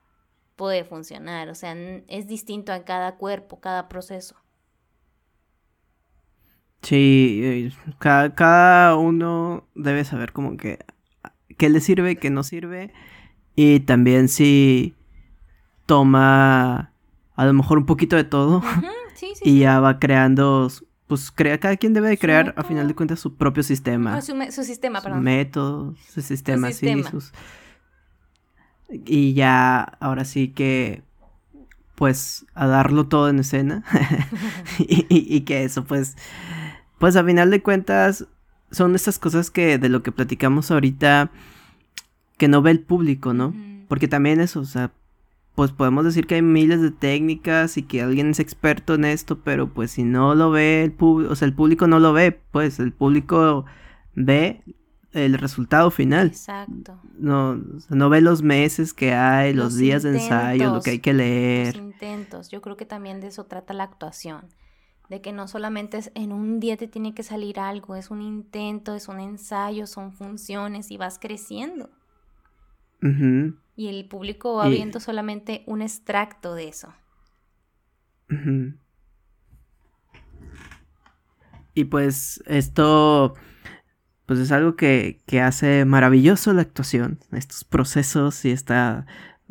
Puede 0.55 0.84
funcionar, 0.84 1.49
o 1.49 1.55
sea, 1.55 1.74
es 2.07 2.28
distinto 2.28 2.74
a 2.74 2.84
cada 2.84 3.15
cuerpo, 3.15 3.59
cada 3.59 3.88
proceso. 3.88 4.36
Sí, 6.82 7.72
cada, 7.99 8.36
cada 8.36 8.95
uno 8.95 9.67
debe 9.76 10.03
saber 10.03 10.34
como 10.34 10.57
que 10.57 10.80
qué 11.57 11.69
le 11.69 11.80
sirve, 11.80 12.17
qué 12.17 12.30
no 12.30 12.43
sirve. 12.43 12.91
Y 13.55 13.82
también 13.82 14.28
si 14.28 14.95
toma 15.86 16.93
a 17.36 17.45
lo 17.45 17.53
mejor 17.53 17.78
un 17.78 17.86
poquito 17.86 18.15
de 18.15 18.24
todo 18.24 18.61
y 19.43 19.59
ya 19.59 19.80
va 19.80 19.99
creando 19.99 20.69
pues 21.12 21.30
crea, 21.30 21.59
cada 21.59 21.76
quien 21.76 21.91
debe 21.91 22.07
de 22.07 22.18
crear 22.18 22.53
a 22.55 22.64
final 22.64 22.88
de 22.88 22.95
cuentas 22.95 23.20
su 23.20 23.36
propio 23.36 23.64
sistema. 23.64 24.22
Su, 24.22 24.64
sistema, 24.64 25.01
perdón. 25.01 25.20
Su 25.20 25.24
método, 25.24 25.95
su 26.09 26.22
sistema, 26.22 26.72
sí. 26.72 26.89
Y 29.03 29.34
ya, 29.34 29.82
ahora 29.99 30.24
sí 30.24 30.53
que, 30.53 31.03
pues, 31.95 32.45
a 32.53 32.66
darlo 32.66 33.09
todo 33.09 33.28
en 33.28 33.39
escena. 33.39 33.84
y, 34.80 35.41
que 35.41 35.66
eso, 35.66 35.84
pues, 35.84 36.16
pues 36.97 37.18
a 37.18 37.26
final 37.26 37.51
de 37.51 37.62
cuentas 37.62 38.26
son 38.72 38.95
estas 38.95 39.20
cosas 39.20 39.51
que 39.51 39.78
de 39.78 39.89
lo 39.89 40.03
que 40.03 40.14
platicamos 40.14 40.72
ahorita 40.72 41.30
que 42.38 42.47
no 42.47 42.62
ve 42.62 42.72
el 42.72 42.80
público, 42.80 43.34
¿no? 43.34 43.53
Porque 43.89 44.07
también 44.07 44.39
eso, 44.39 44.62
o 44.62 44.66
sea, 44.66 44.93
pues 45.62 45.72
podemos 45.72 46.03
decir 46.03 46.26
que 46.26 46.34
hay 46.34 46.41
miles 46.41 46.82
de 46.82 46.89
técnicas 46.89 47.78
y 47.78 47.84
que 47.84 48.01
alguien 48.01 48.32
es 48.32 48.39
experto 48.39 48.95
en 48.95 49.05
esto, 49.05 49.41
pero 49.43 49.72
pues 49.72 49.91
si 49.91 50.03
no 50.03 50.34
lo 50.34 50.49
ve 50.49 50.84
el 50.84 50.91
público, 50.91 51.32
o 51.32 51.36
sea, 51.36 51.47
el 51.47 51.53
público 51.53 51.86
no 51.86 51.99
lo 51.99 52.14
ve, 52.14 52.32
pues 52.32 52.80
el 52.80 52.91
público 52.91 53.66
ve 54.16 54.64
el 55.14 55.38
resultado 55.38 55.91
final. 55.91 56.30
Exacto. 56.30 56.99
No, 57.16 57.62
no 57.89 58.09
ve 58.09 58.22
los 58.22 58.41
meses 58.41 58.95
que 58.95 59.14
hay, 59.14 59.53
los, 59.53 59.78
días 59.78 60.01
de 60.01 60.18
ensayo, 60.18 60.74
lo 60.74 60.82
que 60.82 60.89
hay 60.89 60.99
que 60.99 61.14
leer. 61.14 61.78
Los 61.78 61.86
intentos. 61.86 62.49
Yo 62.49 62.59
creo 62.64 62.76
que 62.76 62.88
también 62.88 63.22
de 63.22 63.28
eso 63.28 63.43
trata 63.43 63.76
la 63.76 63.84
actuación. 63.84 64.47
De 65.09 65.22
que 65.22 65.32
no 65.32 65.47
solamente 65.47 65.99
es 65.99 66.12
en 66.16 66.32
un 66.32 66.59
día 66.59 66.76
te 66.76 66.88
tiene 66.88 67.14
que 67.14 67.22
salir 67.22 67.59
algo, 67.59 67.95
es 67.95 68.09
un 68.09 68.24
intento, 68.24 68.95
es 68.95 69.07
un 69.07 69.20
ensayo, 69.20 69.86
son 69.86 70.12
funciones 70.12 70.89
y 70.89 70.97
vas 70.97 71.20
creciendo. 71.20 71.91
Y 73.76 73.88
el 73.88 74.07
público 74.07 74.55
va 74.55 74.67
viendo 74.67 74.99
solamente 74.99 75.63
un 75.65 75.82
extracto 75.82 76.55
de 76.55 76.67
eso. 76.67 76.93
Y 81.74 81.86
pues 81.86 82.43
esto 82.47 83.34
pues 84.26 84.39
es 84.39 84.51
algo 84.53 84.78
que, 84.78 85.22
que, 85.26 85.41
hace 85.41 85.84
maravilloso 85.84 86.53
la 86.53 86.61
actuación, 86.61 87.19
estos 87.34 87.65
procesos 87.65 88.45
y 88.45 88.51
está 88.51 89.05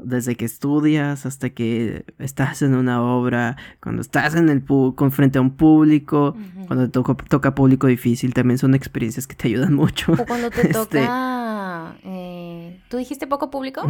desde 0.05 0.36
que 0.36 0.44
estudias 0.44 1.26
hasta 1.26 1.51
que 1.51 2.05
estás 2.18 2.62
en 2.62 2.74
una 2.74 3.03
obra, 3.03 3.57
cuando 3.82 4.03
estás 4.03 4.34
en 4.34 4.48
el 4.48 4.64
con 4.64 5.11
frente 5.12 5.38
a 5.38 5.40
un 5.40 5.57
público, 5.57 6.36
cuando 6.66 6.86
te 6.86 6.92
toca, 6.92 7.14
toca, 7.14 7.55
público 7.55 7.86
difícil, 7.86 8.34
también 8.34 8.59
son 8.59 8.74
experiencias 8.74 9.26
que 9.26 9.34
te 9.34 9.48
ayudan 9.48 9.74
mucho. 9.74 10.12
O 10.12 10.26
cuando 10.26 10.51
te 10.51 10.62
este 10.62 10.72
toca, 10.72 11.96
eh, 12.05 12.80
¿tú 12.88 12.96
dijiste 12.96 13.26
poco 13.26 13.51
público? 13.51 13.82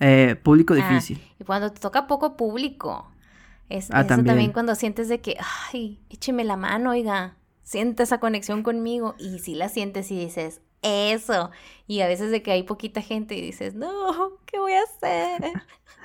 Eh, 0.00 0.36
público 0.42 0.74
ah, 0.74 0.76
difícil. 0.76 1.20
Y 1.38 1.44
cuando 1.44 1.70
te 1.72 1.80
toca 1.80 2.06
poco 2.06 2.36
público, 2.36 3.10
es, 3.68 3.88
ah, 3.92 4.00
eso 4.00 4.08
también. 4.08 4.52
cuando 4.52 4.74
sientes 4.74 5.08
de 5.08 5.20
que, 5.20 5.36
ay, 5.72 6.00
écheme 6.08 6.44
la 6.44 6.56
mano, 6.56 6.90
oiga, 6.90 7.36
siente 7.62 8.02
esa 8.02 8.18
conexión 8.18 8.62
conmigo 8.62 9.14
y 9.18 9.38
si 9.40 9.54
la 9.54 9.68
sientes 9.68 10.10
y 10.10 10.18
dices, 10.18 10.60
eso. 10.82 11.50
Y 11.86 12.00
a 12.00 12.06
veces 12.06 12.30
de 12.30 12.42
que 12.42 12.52
hay 12.52 12.62
poquita 12.62 13.02
gente 13.02 13.34
y 13.34 13.40
dices, 13.40 13.74
no, 13.74 14.38
¿qué 14.46 14.58
voy 14.58 14.72
a 14.72 14.82
hacer? 14.82 15.52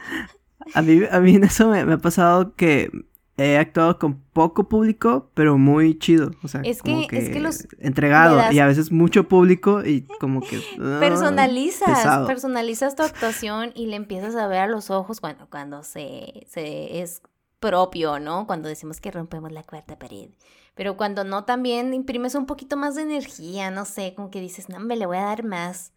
a, 0.74 0.82
mí, 0.82 1.02
a 1.10 1.20
mí 1.20 1.36
en 1.36 1.44
eso 1.44 1.70
me, 1.70 1.80
ha 1.82 1.98
pasado 1.98 2.56
que 2.56 2.90
he 3.38 3.58
actuado 3.58 4.00
con 4.00 4.22
poco 4.34 4.70
público, 4.70 5.30
pero 5.34 5.58
muy 5.58 6.00
chido. 6.00 6.32
O 6.44 6.48
sea, 6.48 6.62
es 6.62 6.82
que, 6.82 7.08
es 7.12 7.30
que 7.30 7.40
los 7.40 7.68
entregado 7.80 8.52
y 8.52 8.60
a 8.60 8.66
veces 8.66 8.92
mucho 8.92 9.28
público 9.28 9.84
y 9.84 10.04
como 10.20 10.42
que 10.42 10.58
ah, 10.80 10.98
personalizas, 11.00 12.26
personalizas 12.26 12.96
tu 12.96 13.04
actuación 13.04 13.72
y 13.76 13.88
le 13.88 13.98
empiezas 13.98 14.36
a 14.36 14.48
ver 14.48 14.60
a 14.60 14.68
los 14.68 14.90
ojos 14.90 15.20
cuando, 15.20 15.48
cuando 15.50 15.84
se, 15.84 16.46
se 16.48 17.02
es 17.02 17.22
propio, 17.60 18.20
¿no? 18.20 18.48
Cuando 18.48 18.70
decimos 18.70 19.02
que 19.02 19.12
rompemos 19.12 19.52
la 19.52 19.64
cuarta 19.64 19.98
pared. 19.98 20.30
Pero 20.76 20.98
cuando 20.98 21.24
no, 21.24 21.46
también 21.46 21.94
imprimes 21.94 22.36
un 22.36 22.46
poquito 22.46 22.78
más 22.78 22.96
de 22.96 23.04
energía, 23.04 23.72
no 23.72 23.86
sé, 23.86 24.14
como 24.14 24.30
que 24.30 24.42
dices, 24.42 24.70
no, 24.70 24.80
me 24.80 24.98
le 24.98 25.06
voy 25.06 25.18
a 25.18 25.24
dar 25.24 25.44
más. 25.44 25.94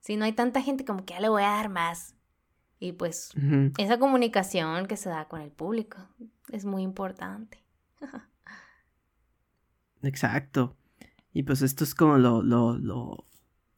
Si 0.00 0.16
no 0.16 0.24
hay 0.24 0.32
tanta 0.32 0.62
gente, 0.62 0.84
como 0.84 1.04
que 1.04 1.14
ya 1.14 1.20
le 1.20 1.28
voy 1.28 1.42
a 1.42 1.48
dar 1.48 1.68
más. 1.68 2.14
Y 2.80 2.92
pues 2.92 3.32
esa 3.76 3.98
comunicación 3.98 4.86
que 4.86 4.96
se 4.96 5.08
da 5.08 5.26
con 5.26 5.40
el 5.40 5.50
público 5.50 5.98
es 6.52 6.64
muy 6.64 6.82
importante. 6.82 7.64
Exacto. 10.02 10.76
Y 11.32 11.42
pues 11.42 11.62
esto 11.62 11.82
es 11.82 11.94
como 11.94 12.18
lo, 12.18 12.42
lo, 12.42 12.78
lo, 12.78 13.24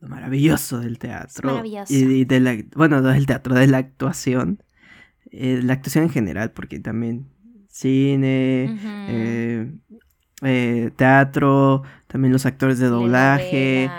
maravilloso 0.01 0.81
del 0.81 0.99
teatro. 0.99 1.49
maravilloso. 1.49 1.95
Y, 1.95 2.27
de 2.27 2.41
la, 2.41 2.57
bueno, 2.77 3.01
del 3.01 3.25
teatro, 3.25 3.55
de 3.55 3.67
la 3.67 3.79
actuación. 3.79 4.63
Eh, 5.31 5.61
la 5.63 5.75
actuación 5.75 6.05
en 6.05 6.11
general, 6.11 6.53
porque 6.53 6.79
también 6.79 7.31
cine, 7.69 8.79
eh, 9.09 9.73
eh, 10.43 10.91
teatro, 10.97 11.83
también 12.07 12.33
los 12.33 12.47
actores 12.47 12.79
de 12.79 12.89
doblaje, 12.89 13.91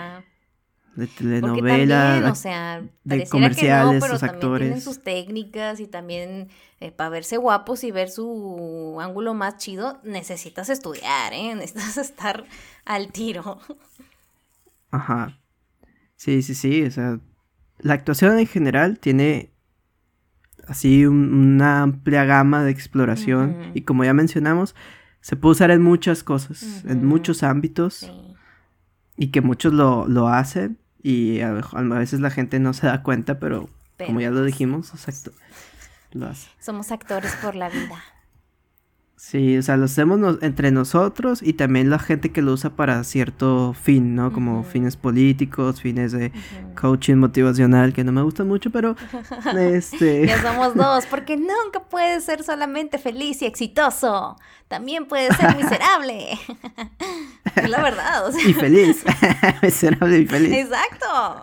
de 0.96 1.06
telenovela, 1.06 2.28
o 2.30 2.34
sea, 2.34 2.82
de 3.04 3.26
comerciales, 3.26 4.02
pero 4.02 4.14
actores. 4.14 4.66
Tienen 4.66 4.80
sus 4.80 5.02
técnicas 5.02 5.80
y 5.80 5.86
también 5.86 6.48
eh, 6.80 6.90
para 6.90 7.10
verse 7.10 7.36
guapos 7.36 7.84
y 7.84 7.90
ver 7.90 8.10
su 8.10 8.98
ángulo 9.00 9.34
más 9.34 9.56
chido, 9.56 10.00
necesitas 10.04 10.68
estudiar, 10.68 11.32
¿eh? 11.32 11.54
Necesitas 11.56 11.96
estar 11.96 12.44
al 12.84 13.12
tiro. 13.12 13.58
Ajá. 14.90 15.38
Sí, 16.16 16.42
sí, 16.42 16.54
sí, 16.54 16.82
o 16.84 16.90
sea, 16.90 17.18
la 17.78 17.94
actuación 17.94 18.38
en 18.38 18.46
general 18.46 18.98
tiene 18.98 19.50
así 20.68 21.06
una 21.06 21.82
amplia 21.82 22.24
gama 22.24 22.62
de 22.62 22.70
exploración 22.70 23.72
y 23.74 23.82
como 23.82 24.04
ya 24.04 24.14
mencionamos, 24.14 24.76
se 25.22 25.36
puede 25.36 25.52
usar 25.52 25.70
en 25.70 25.82
muchas 25.82 26.22
cosas, 26.22 26.84
en 26.84 27.06
muchos 27.06 27.42
ámbitos. 27.42 28.12
Y 29.16 29.28
que 29.28 29.40
muchos 29.40 29.72
lo, 29.72 30.08
lo 30.08 30.28
hacen 30.28 30.78
y 31.02 31.40
a, 31.40 31.52
veces 31.52 32.20
la 32.20 32.30
gente 32.30 32.58
no 32.58 32.72
se 32.72 32.86
da 32.86 33.02
cuenta, 33.02 33.38
pero, 33.38 33.70
como 34.04 34.20
ya 34.20 34.30
lo 34.30 34.44
dijimos, 34.44 34.92
lo 36.12 36.26
hace. 36.26 36.48
Somos 36.58 36.92
actores 36.92 37.34
por 37.36 37.54
la 37.54 37.68
vida. 37.68 38.02
Sí, 39.22 39.56
o 39.56 39.62
sea, 39.62 39.76
lo 39.76 39.84
hacemos 39.84 40.38
entre 40.42 40.72
nosotros 40.72 41.42
y 41.42 41.52
también 41.52 41.90
la 41.90 42.00
gente 42.00 42.32
que 42.32 42.42
lo 42.42 42.54
usa 42.54 42.70
para 42.70 43.04
cierto 43.04 43.72
fin, 43.72 44.16
¿no? 44.16 44.32
Como 44.32 44.64
fines 44.64 44.96
políticos, 44.96 45.80
fines 45.80 46.10
de 46.10 46.32
coaching 46.78 47.14
motivacional, 47.14 47.92
que 47.92 48.02
no 48.02 48.10
me 48.10 48.20
gustan 48.22 48.48
mucho, 48.48 48.70
pero 48.70 48.96
este... 49.56 50.26
ya 50.26 50.42
somos 50.42 50.74
dos, 50.74 51.06
porque 51.06 51.36
nunca 51.36 51.84
puedes 51.88 52.24
ser 52.24 52.42
solamente 52.42 52.98
feliz 52.98 53.40
y 53.42 53.46
exitoso, 53.46 54.36
también 54.66 55.06
puedes 55.06 55.36
ser 55.36 55.56
miserable. 55.56 56.32
es 57.54 57.70
la 57.70 57.80
verdad, 57.80 58.26
o 58.26 58.32
sea... 58.32 58.46
Y 58.46 58.52
feliz, 58.52 59.04
miserable 59.62 60.18
y 60.18 60.26
feliz. 60.26 60.52
Exacto. 60.52 61.42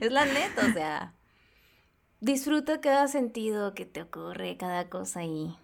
es 0.00 0.10
la 0.10 0.24
neta, 0.24 0.66
o 0.66 0.72
sea... 0.72 1.12
Disfruta 2.20 2.80
cada 2.80 3.06
sentido 3.06 3.74
que 3.74 3.84
te 3.84 4.00
ocurre, 4.00 4.56
cada 4.56 4.88
cosa 4.88 5.24
y 5.24 5.56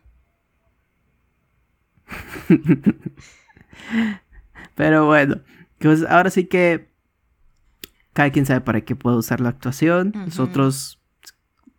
Pero 4.74 5.06
bueno, 5.06 5.40
pues 5.78 6.05
ahora 6.05 6.30
sí 6.30 6.47
que 6.47 6.89
cada 8.12 8.30
quien 8.30 8.47
sabe 8.47 8.60
para 8.60 8.80
qué 8.80 8.97
puede 8.97 9.16
usar 9.16 9.40
la 9.40 9.51
actuación. 9.51 10.12
Nosotros 10.14 11.01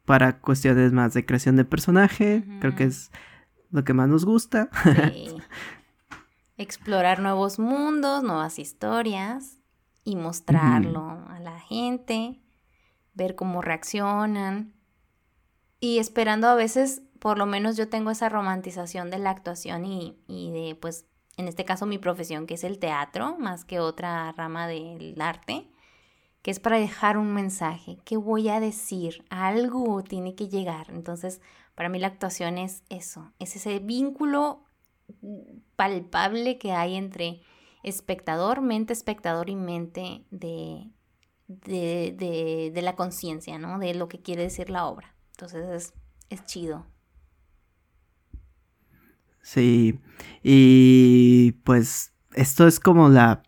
para 0.06 0.40
cuestiones 0.40 0.92
más 0.92 1.14
de 1.14 1.26
creación 1.26 1.56
de 1.56 1.66
personaje, 1.66 2.44
creo 2.60 2.76
que 2.76 2.86
es 2.86 3.12
lo 3.72 3.84
que 3.84 3.94
más 3.94 4.10
nos 4.10 4.26
gusta. 4.26 4.70
Explorar 6.58 7.20
nuevos 7.20 7.60
mundos, 7.60 8.24
nuevas 8.24 8.58
historias 8.58 9.60
y 10.04 10.16
mostrarlo 10.16 11.26
a 11.30 11.40
la 11.40 11.60
gente, 11.60 12.42
ver 13.14 13.36
cómo 13.36 13.62
reaccionan. 13.62 14.74
Y 15.80 16.00
esperando 16.00 16.48
a 16.48 16.56
veces 16.56 17.04
por 17.20 17.38
lo 17.38 17.46
menos 17.46 17.78
yo 17.78 17.90
tengo 17.90 18.12
esa 18.12 18.30
romantización 18.30 19.10
de 19.10 19.20
la 19.20 19.30
actuación 19.30 19.86
y, 19.86 20.16
de, 20.28 20.78
pues, 20.80 21.06
en 21.38 21.48
este 21.48 21.66
caso 21.66 21.86
mi 21.86 21.98
profesión, 21.98 22.48
que 22.48 22.56
es 22.56 22.64
el 22.64 22.80
teatro, 22.80 23.38
más 23.38 23.66
que 23.66 23.80
otra 23.80 24.32
rama 24.34 24.68
del 24.68 25.20
arte, 25.22 25.68
que 26.42 26.52
es 26.52 26.60
para 26.60 26.80
dejar 26.80 27.18
un 27.18 27.34
mensaje, 27.34 27.98
¿qué 28.06 28.18
voy 28.18 28.50
a 28.50 28.60
decir? 28.60 29.26
Algo 29.30 30.04
tiene 30.04 30.36
que 30.36 30.48
llegar. 30.48 30.88
Entonces, 30.90 31.42
para 31.76 31.90
mí 31.90 32.00
la 32.00 32.08
actuación 32.08 32.58
es 32.58 32.84
eso, 32.90 33.32
es 33.40 33.56
ese 33.56 33.80
vínculo 33.80 34.64
palpable 35.76 36.58
que 36.58 36.72
hay 36.72 36.96
entre 36.96 37.42
espectador, 37.84 38.62
mente 38.62 38.94
espectador 38.94 39.50
y 39.50 39.56
mente 39.56 40.24
de, 40.32 40.90
de, 41.48 42.72
de, 42.74 42.82
la 42.82 42.96
conciencia, 42.96 43.58
¿no? 43.58 43.80
De 43.80 43.94
lo 43.94 44.08
que 44.08 44.22
quiere 44.22 44.44
decir 44.44 44.70
la 44.70 44.86
obra. 44.88 45.16
Entonces 45.32 45.70
es, 45.70 45.94
es 46.30 46.46
chido. 46.46 46.86
Sí, 49.42 50.00
y 50.44 51.54
pues 51.64 52.14
esto 52.34 52.68
es 52.68 52.80
como 52.80 53.10
la... 53.10 53.44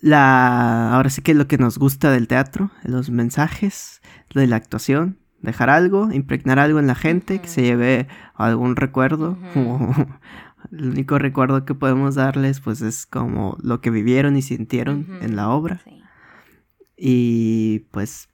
La... 0.00 0.94
Ahora 0.94 1.10
sí 1.10 1.22
que 1.22 1.34
lo 1.34 1.48
que 1.48 1.58
nos 1.58 1.78
gusta 1.78 2.10
del 2.10 2.28
teatro, 2.28 2.70
los 2.84 3.10
mensajes, 3.10 4.00
de 4.34 4.46
la 4.46 4.56
actuación, 4.56 5.18
dejar 5.40 5.70
algo, 5.70 6.10
impregnar 6.12 6.58
algo 6.58 6.78
en 6.78 6.86
la 6.86 6.94
gente, 6.94 7.40
que 7.40 7.48
se 7.48 7.62
lleve 7.62 8.08
algún 8.34 8.76
recuerdo. 8.76 9.38
el 10.72 10.90
único 10.90 11.18
recuerdo 11.18 11.64
que 11.64 11.74
podemos 11.74 12.14
darles 12.14 12.60
pues 12.60 12.80
es 12.82 13.06
como 13.06 13.56
lo 13.62 13.80
que 13.80 13.90
vivieron 13.90 14.36
y 14.36 14.42
sintieron 14.42 15.06
en 15.22 15.36
la 15.36 15.48
obra. 15.48 15.80
Y 16.96 17.80
pues 17.90 18.28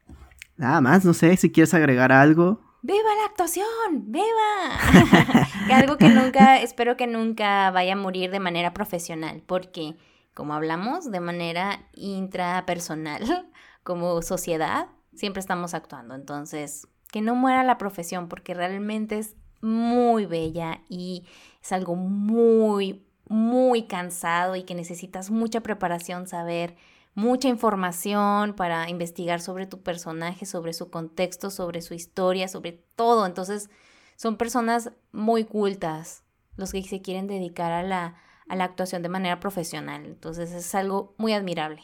nada 0.57 0.81
más, 0.81 1.05
no 1.05 1.15
sé 1.15 1.37
si 1.37 1.51
quieres 1.51 1.75
agregar 1.75 2.13
algo 2.13 2.61
¡Viva 2.87 3.15
la 3.17 3.25
actuación! 3.25 4.13
¡Viva! 4.13 5.49
algo 5.73 5.97
que 5.97 6.11
nunca, 6.11 6.61
espero 6.61 6.99
que 6.99 7.07
nunca 7.07 7.71
vaya 7.71 7.95
a 7.95 7.97
morir 7.97 8.31
de 8.31 8.41
manera 8.41 8.75
profesional, 8.75 9.43
porque, 9.47 9.97
como 10.35 10.53
hablamos, 10.53 11.11
de 11.11 11.19
manera 11.21 11.89
intrapersonal, 11.95 13.49
como 13.85 14.21
sociedad, 14.21 14.89
siempre 15.15 15.41
estamos 15.41 15.73
actuando. 15.73 16.15
Entonces, 16.15 16.87
que 17.11 17.23
no 17.23 17.35
muera 17.35 17.65
la 17.65 17.79
profesión, 17.79 18.29
porque 18.29 18.53
realmente 18.53 19.17
es 19.17 19.35
muy 19.63 20.27
bella 20.27 20.83
y 20.91 21.25
es 21.63 21.73
algo 21.73 21.97
muy, 21.97 23.03
muy 23.31 23.85
cansado 23.85 24.57
y 24.57 24.65
que 24.65 24.75
necesitas 24.75 25.31
mucha 25.31 25.63
preparación, 25.63 26.27
saber 26.27 26.77
mucha 27.15 27.49
información 27.49 28.55
para 28.55 28.91
investigar 28.91 29.41
sobre 29.41 29.67
tu 29.67 29.83
personaje, 29.83 30.47
sobre 30.47 30.73
su 30.73 30.91
contexto, 30.91 31.51
sobre 31.51 31.81
su 31.81 31.95
historia, 31.95 32.49
sobre 32.49 32.73
todo. 32.97 33.27
Entonces, 33.27 33.71
son 34.17 34.37
personas 34.37 34.93
muy 35.13 35.45
cultas 35.45 36.25
los 36.57 36.73
que 36.73 36.83
se 36.83 37.03
quieren 37.03 37.27
dedicar 37.27 37.73
a 37.73 37.83
la, 37.83 38.17
a 38.49 38.57
la 38.57 38.65
actuación 38.65 39.03
de 39.03 39.09
manera 39.09 39.41
profesional. 39.41 40.05
Entonces, 40.05 40.53
es 40.53 40.75
algo 40.75 41.15
muy 41.17 41.33
admirable. 41.33 41.83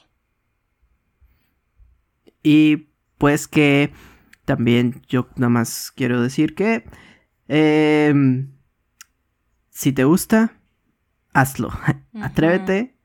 Y 2.42 2.88
pues 3.18 3.48
que 3.48 3.92
también 4.44 5.02
yo 5.08 5.28
nada 5.36 5.50
más 5.50 5.92
quiero 5.92 6.22
decir 6.22 6.54
que 6.54 6.84
em, 7.48 8.52
si 9.68 9.92
te 9.92 10.04
gusta, 10.04 10.58
hazlo. 11.32 11.70
Atrévete 12.20 12.99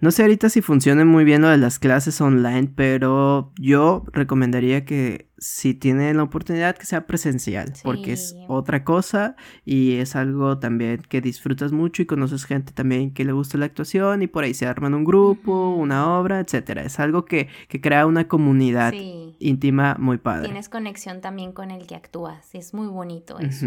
no 0.00 0.10
sé 0.10 0.22
ahorita 0.22 0.48
si 0.48 0.62
funciona 0.62 1.04
muy 1.04 1.24
bien 1.24 1.42
lo 1.42 1.48
de 1.48 1.58
las 1.58 1.78
clases 1.78 2.20
online, 2.20 2.72
pero 2.74 3.52
yo 3.58 4.04
recomendaría 4.12 4.84
que 4.86 5.30
si 5.36 5.74
tienen 5.74 6.16
la 6.16 6.22
oportunidad 6.22 6.76
que 6.76 6.86
sea 6.86 7.06
presencial, 7.06 7.72
porque 7.82 8.12
es 8.12 8.34
otra 8.48 8.82
cosa 8.84 9.36
y 9.64 9.96
es 9.96 10.16
algo 10.16 10.58
también 10.58 11.02
que 11.08 11.20
disfrutas 11.20 11.72
mucho 11.72 12.02
y 12.02 12.06
conoces 12.06 12.44
gente 12.44 12.72
también 12.72 13.12
que 13.12 13.24
le 13.24 13.32
gusta 13.32 13.58
la 13.58 13.66
actuación 13.66 14.22
y 14.22 14.26
por 14.26 14.44
ahí 14.44 14.54
se 14.54 14.66
arman 14.66 14.94
un 14.94 15.04
grupo, 15.04 15.74
una 15.74 16.18
obra, 16.18 16.40
etcétera. 16.40 16.82
Es 16.82 16.98
algo 16.98 17.24
que, 17.24 17.48
crea 17.68 18.06
una 18.06 18.28
comunidad 18.28 18.92
íntima 19.38 19.96
muy 19.98 20.18
padre. 20.18 20.44
Tienes 20.44 20.68
conexión 20.68 21.20
también 21.20 21.52
con 21.52 21.70
el 21.70 21.86
que 21.86 21.94
actúas, 21.94 22.54
es 22.54 22.72
muy 22.72 22.86
bonito 22.86 23.38
eso. 23.38 23.66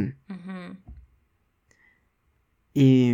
Y 2.76 3.14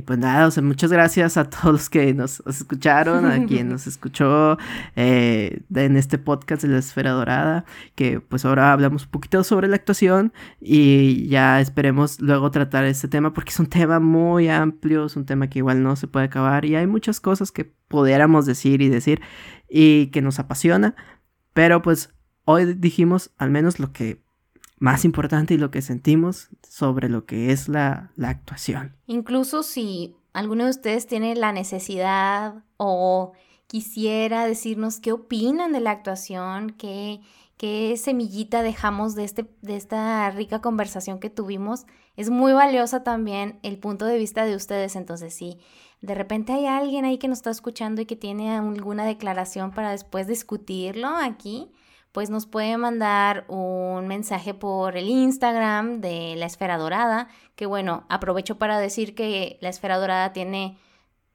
y 0.00 0.02
pues 0.02 0.18
nada, 0.18 0.46
o 0.46 0.50
sea, 0.50 0.62
muchas 0.62 0.90
gracias 0.90 1.36
a 1.36 1.44
todos 1.44 1.72
los 1.72 1.90
que 1.90 2.14
nos 2.14 2.42
escucharon, 2.46 3.26
a 3.26 3.44
quien 3.44 3.68
nos 3.68 3.86
escuchó 3.86 4.56
eh, 4.96 5.60
en 5.74 5.96
este 5.98 6.16
podcast 6.16 6.62
de 6.62 6.68
la 6.68 6.78
Esfera 6.78 7.10
Dorada, 7.10 7.66
que 7.94 8.18
pues 8.18 8.46
ahora 8.46 8.72
hablamos 8.72 9.04
un 9.04 9.10
poquito 9.10 9.44
sobre 9.44 9.68
la 9.68 9.76
actuación 9.76 10.32
y 10.58 11.28
ya 11.28 11.60
esperemos 11.60 12.18
luego 12.18 12.50
tratar 12.50 12.86
este 12.86 13.08
tema 13.08 13.34
porque 13.34 13.50
es 13.50 13.60
un 13.60 13.66
tema 13.66 14.00
muy 14.00 14.48
amplio, 14.48 15.04
es 15.04 15.16
un 15.16 15.26
tema 15.26 15.48
que 15.50 15.58
igual 15.58 15.82
no 15.82 15.96
se 15.96 16.06
puede 16.06 16.24
acabar 16.24 16.64
y 16.64 16.76
hay 16.76 16.86
muchas 16.86 17.20
cosas 17.20 17.52
que 17.52 17.70
pudiéramos 17.88 18.46
decir 18.46 18.80
y 18.80 18.88
decir 18.88 19.20
y 19.68 20.06
que 20.06 20.22
nos 20.22 20.38
apasiona, 20.38 20.94
pero 21.52 21.82
pues 21.82 22.14
hoy 22.46 22.72
dijimos 22.72 23.32
al 23.36 23.50
menos 23.50 23.78
lo 23.78 23.92
que 23.92 24.22
más 24.80 25.04
importante 25.04 25.54
y 25.54 25.58
lo 25.58 25.70
que 25.70 25.82
sentimos 25.82 26.48
sobre 26.68 27.08
lo 27.08 27.26
que 27.26 27.52
es 27.52 27.68
la, 27.68 28.10
actuación. 28.20 28.96
Incluso 29.06 29.62
si 29.62 30.16
alguno 30.32 30.64
de 30.64 30.70
ustedes 30.70 31.06
tiene 31.06 31.36
la 31.36 31.52
necesidad 31.52 32.64
o 32.78 33.32
quisiera 33.66 34.46
decirnos 34.46 34.98
qué 34.98 35.12
opinan 35.12 35.72
de 35.72 35.80
la 35.80 35.90
actuación, 35.90 36.70
qué, 36.70 37.20
qué 37.58 37.94
semillita 37.98 38.62
dejamos 38.62 39.14
de, 39.14 39.24
este, 39.24 39.46
de 39.60 39.76
esta 39.76 40.28
rica 40.30 40.62
conversación 40.62 41.20
que 41.20 41.28
tuvimos, 41.28 41.84
es 42.16 42.30
muy 42.30 42.54
valiosa 42.54 43.04
también 43.04 43.60
el 43.62 43.78
punto 43.78 44.06
de 44.06 44.18
vista 44.18 44.46
de 44.46 44.56
ustedes. 44.56 44.96
Entonces, 44.96 45.34
si 45.34 45.58
de 46.00 46.14
repente 46.14 46.54
hay 46.54 46.66
alguien 46.66 47.04
ahí 47.04 47.18
que 47.18 47.28
nos 47.28 47.38
está 47.38 47.50
escuchando 47.50 48.00
y 48.00 48.06
que 48.06 48.16
tiene 48.16 48.56
alguna 48.56 49.04
declaración 49.04 49.72
para 49.72 49.90
después 49.90 50.26
discutirlo 50.26 51.08
aquí, 51.08 51.70
pues 52.12 52.30
nos 52.30 52.46
puede 52.46 52.76
mandar 52.76 53.44
un 53.48 54.08
mensaje 54.08 54.54
por 54.54 54.96
el 54.96 55.08
Instagram 55.08 56.00
de 56.00 56.34
la 56.36 56.46
Esfera 56.46 56.76
Dorada, 56.78 57.28
que 57.54 57.66
bueno, 57.66 58.04
aprovecho 58.08 58.58
para 58.58 58.78
decir 58.78 59.14
que 59.14 59.58
la 59.60 59.68
Esfera 59.68 59.98
Dorada 59.98 60.32
tiene 60.32 60.78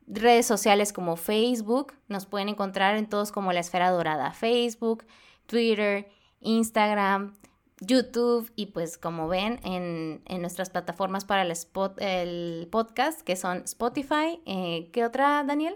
redes 0.07 0.45
sociales 0.45 0.93
como 0.93 1.15
Facebook, 1.15 1.93
nos 2.07 2.25
pueden 2.25 2.49
encontrar 2.49 2.97
en 2.97 3.07
todos 3.07 3.31
como 3.31 3.53
la 3.53 3.61
Esfera 3.61 3.89
Dorada, 3.89 4.31
Facebook, 4.31 5.05
Twitter, 5.47 6.09
Instagram, 6.41 7.33
YouTube 7.79 8.51
y 8.55 8.67
pues 8.67 8.97
como 8.97 9.27
ven 9.27 9.59
en, 9.63 10.41
nuestras 10.41 10.69
plataformas 10.69 11.25
para 11.25 11.41
el, 11.41 11.51
spot, 11.51 11.97
el 11.99 12.67
podcast 12.71 13.21
que 13.21 13.35
son 13.35 13.63
Spotify. 13.65 14.41
Eh, 14.45 14.89
¿Qué 14.93 15.05
otra, 15.05 15.43
Daniel? 15.43 15.75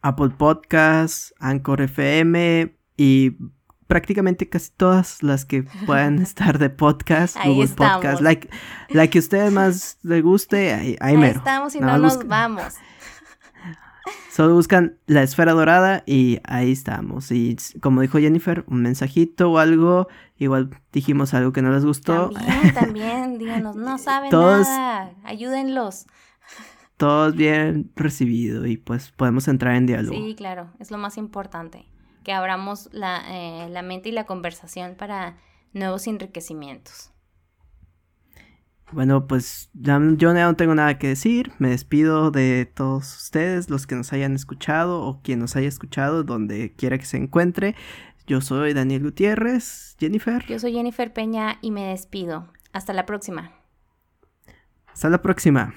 Apple 0.00 0.30
Podcasts, 0.36 1.34
Anchor 1.38 1.80
FM 1.82 2.76
y 2.96 3.36
prácticamente 3.86 4.48
casi 4.48 4.70
todas 4.76 5.22
las 5.22 5.44
que 5.44 5.62
puedan 5.86 6.18
estar 6.20 6.58
de 6.58 6.70
podcast, 6.70 7.36
Google 7.44 7.68
Podcast, 7.68 8.20
la, 8.20 8.38
la, 8.88 9.06
que 9.08 9.18
a 9.18 9.20
ustedes 9.20 9.52
más 9.52 9.98
les 10.02 10.22
guste, 10.22 10.72
ahí, 10.72 10.96
ahí, 11.00 11.16
ahí 11.16 11.30
estamos 11.30 11.74
y 11.74 11.80
no, 11.80 11.98
nos 11.98 12.26
vamos. 12.26 12.74
Solo 14.30 14.54
buscan 14.54 14.98
la 15.06 15.22
esfera 15.22 15.52
dorada 15.52 16.02
y 16.06 16.40
ahí 16.42 16.72
estamos. 16.72 17.30
Y 17.30 17.56
como 17.80 18.00
dijo 18.00 18.18
Jennifer, 18.18 18.64
un 18.66 18.82
mensajito 18.82 19.52
o 19.52 19.58
algo, 19.58 20.08
igual 20.36 20.70
dijimos 20.92 21.34
algo 21.34 21.52
que 21.52 21.62
no 21.62 21.70
les 21.70 21.84
gustó. 21.84 22.30
También, 22.30 22.74
también, 22.74 23.38
díganos, 23.38 23.76
no 23.76 23.96
saben 23.98 24.30
nada, 24.30 25.12
ayúdenlos. 25.22 26.06
Todos 26.96 27.36
bien 27.36 27.92
recibido 27.94 28.66
y 28.66 28.76
pues 28.76 29.12
podemos 29.12 29.46
entrar 29.46 29.76
en 29.76 29.86
diálogo. 29.86 30.16
Sí, 30.16 30.34
claro, 30.36 30.70
es 30.80 30.90
lo 30.90 30.98
más 30.98 31.16
importante 31.16 31.86
que 32.24 32.32
abramos 32.32 32.88
eh, 32.92 33.68
la, 33.70 33.82
mente 33.82 34.08
y 34.08 34.12
la 34.12 34.24
conversación 34.24 34.96
para 34.96 35.36
nuevos 35.72 36.06
enriquecimientos. 36.06 37.10
Bueno, 38.90 39.26
pues 39.26 39.70
ya, 39.74 40.00
yo 40.16 40.34
no 40.34 40.56
tengo 40.56 40.74
nada 40.74 40.98
que 40.98 41.08
decir. 41.08 41.52
Me 41.58 41.70
despido 41.70 42.30
de 42.30 42.66
todos 42.66 43.16
ustedes, 43.16 43.70
los 43.70 43.86
que 43.86 43.94
nos 43.94 44.12
hayan 44.12 44.34
escuchado 44.34 45.02
o 45.02 45.20
quien 45.22 45.38
nos 45.38 45.56
haya 45.56 45.68
escuchado, 45.68 46.22
donde 46.22 46.74
quiera 46.74 46.98
que 46.98 47.06
se 47.06 47.16
encuentre. 47.16 47.74
Yo 48.26 48.40
soy 48.40 48.72
Daniel 48.72 49.02
Gutiérrez. 49.02 49.96
Jennifer. 49.98 50.44
Yo 50.46 50.58
soy 50.58 50.72
Jennifer 50.72 51.12
Peña 51.12 51.58
y 51.60 51.70
me 51.70 51.88
despido. 51.88 52.48
Hasta 52.72 52.92
la 52.92 53.06
próxima. 53.06 53.52
Hasta 54.86 55.08
la 55.08 55.22
próxima. 55.22 55.74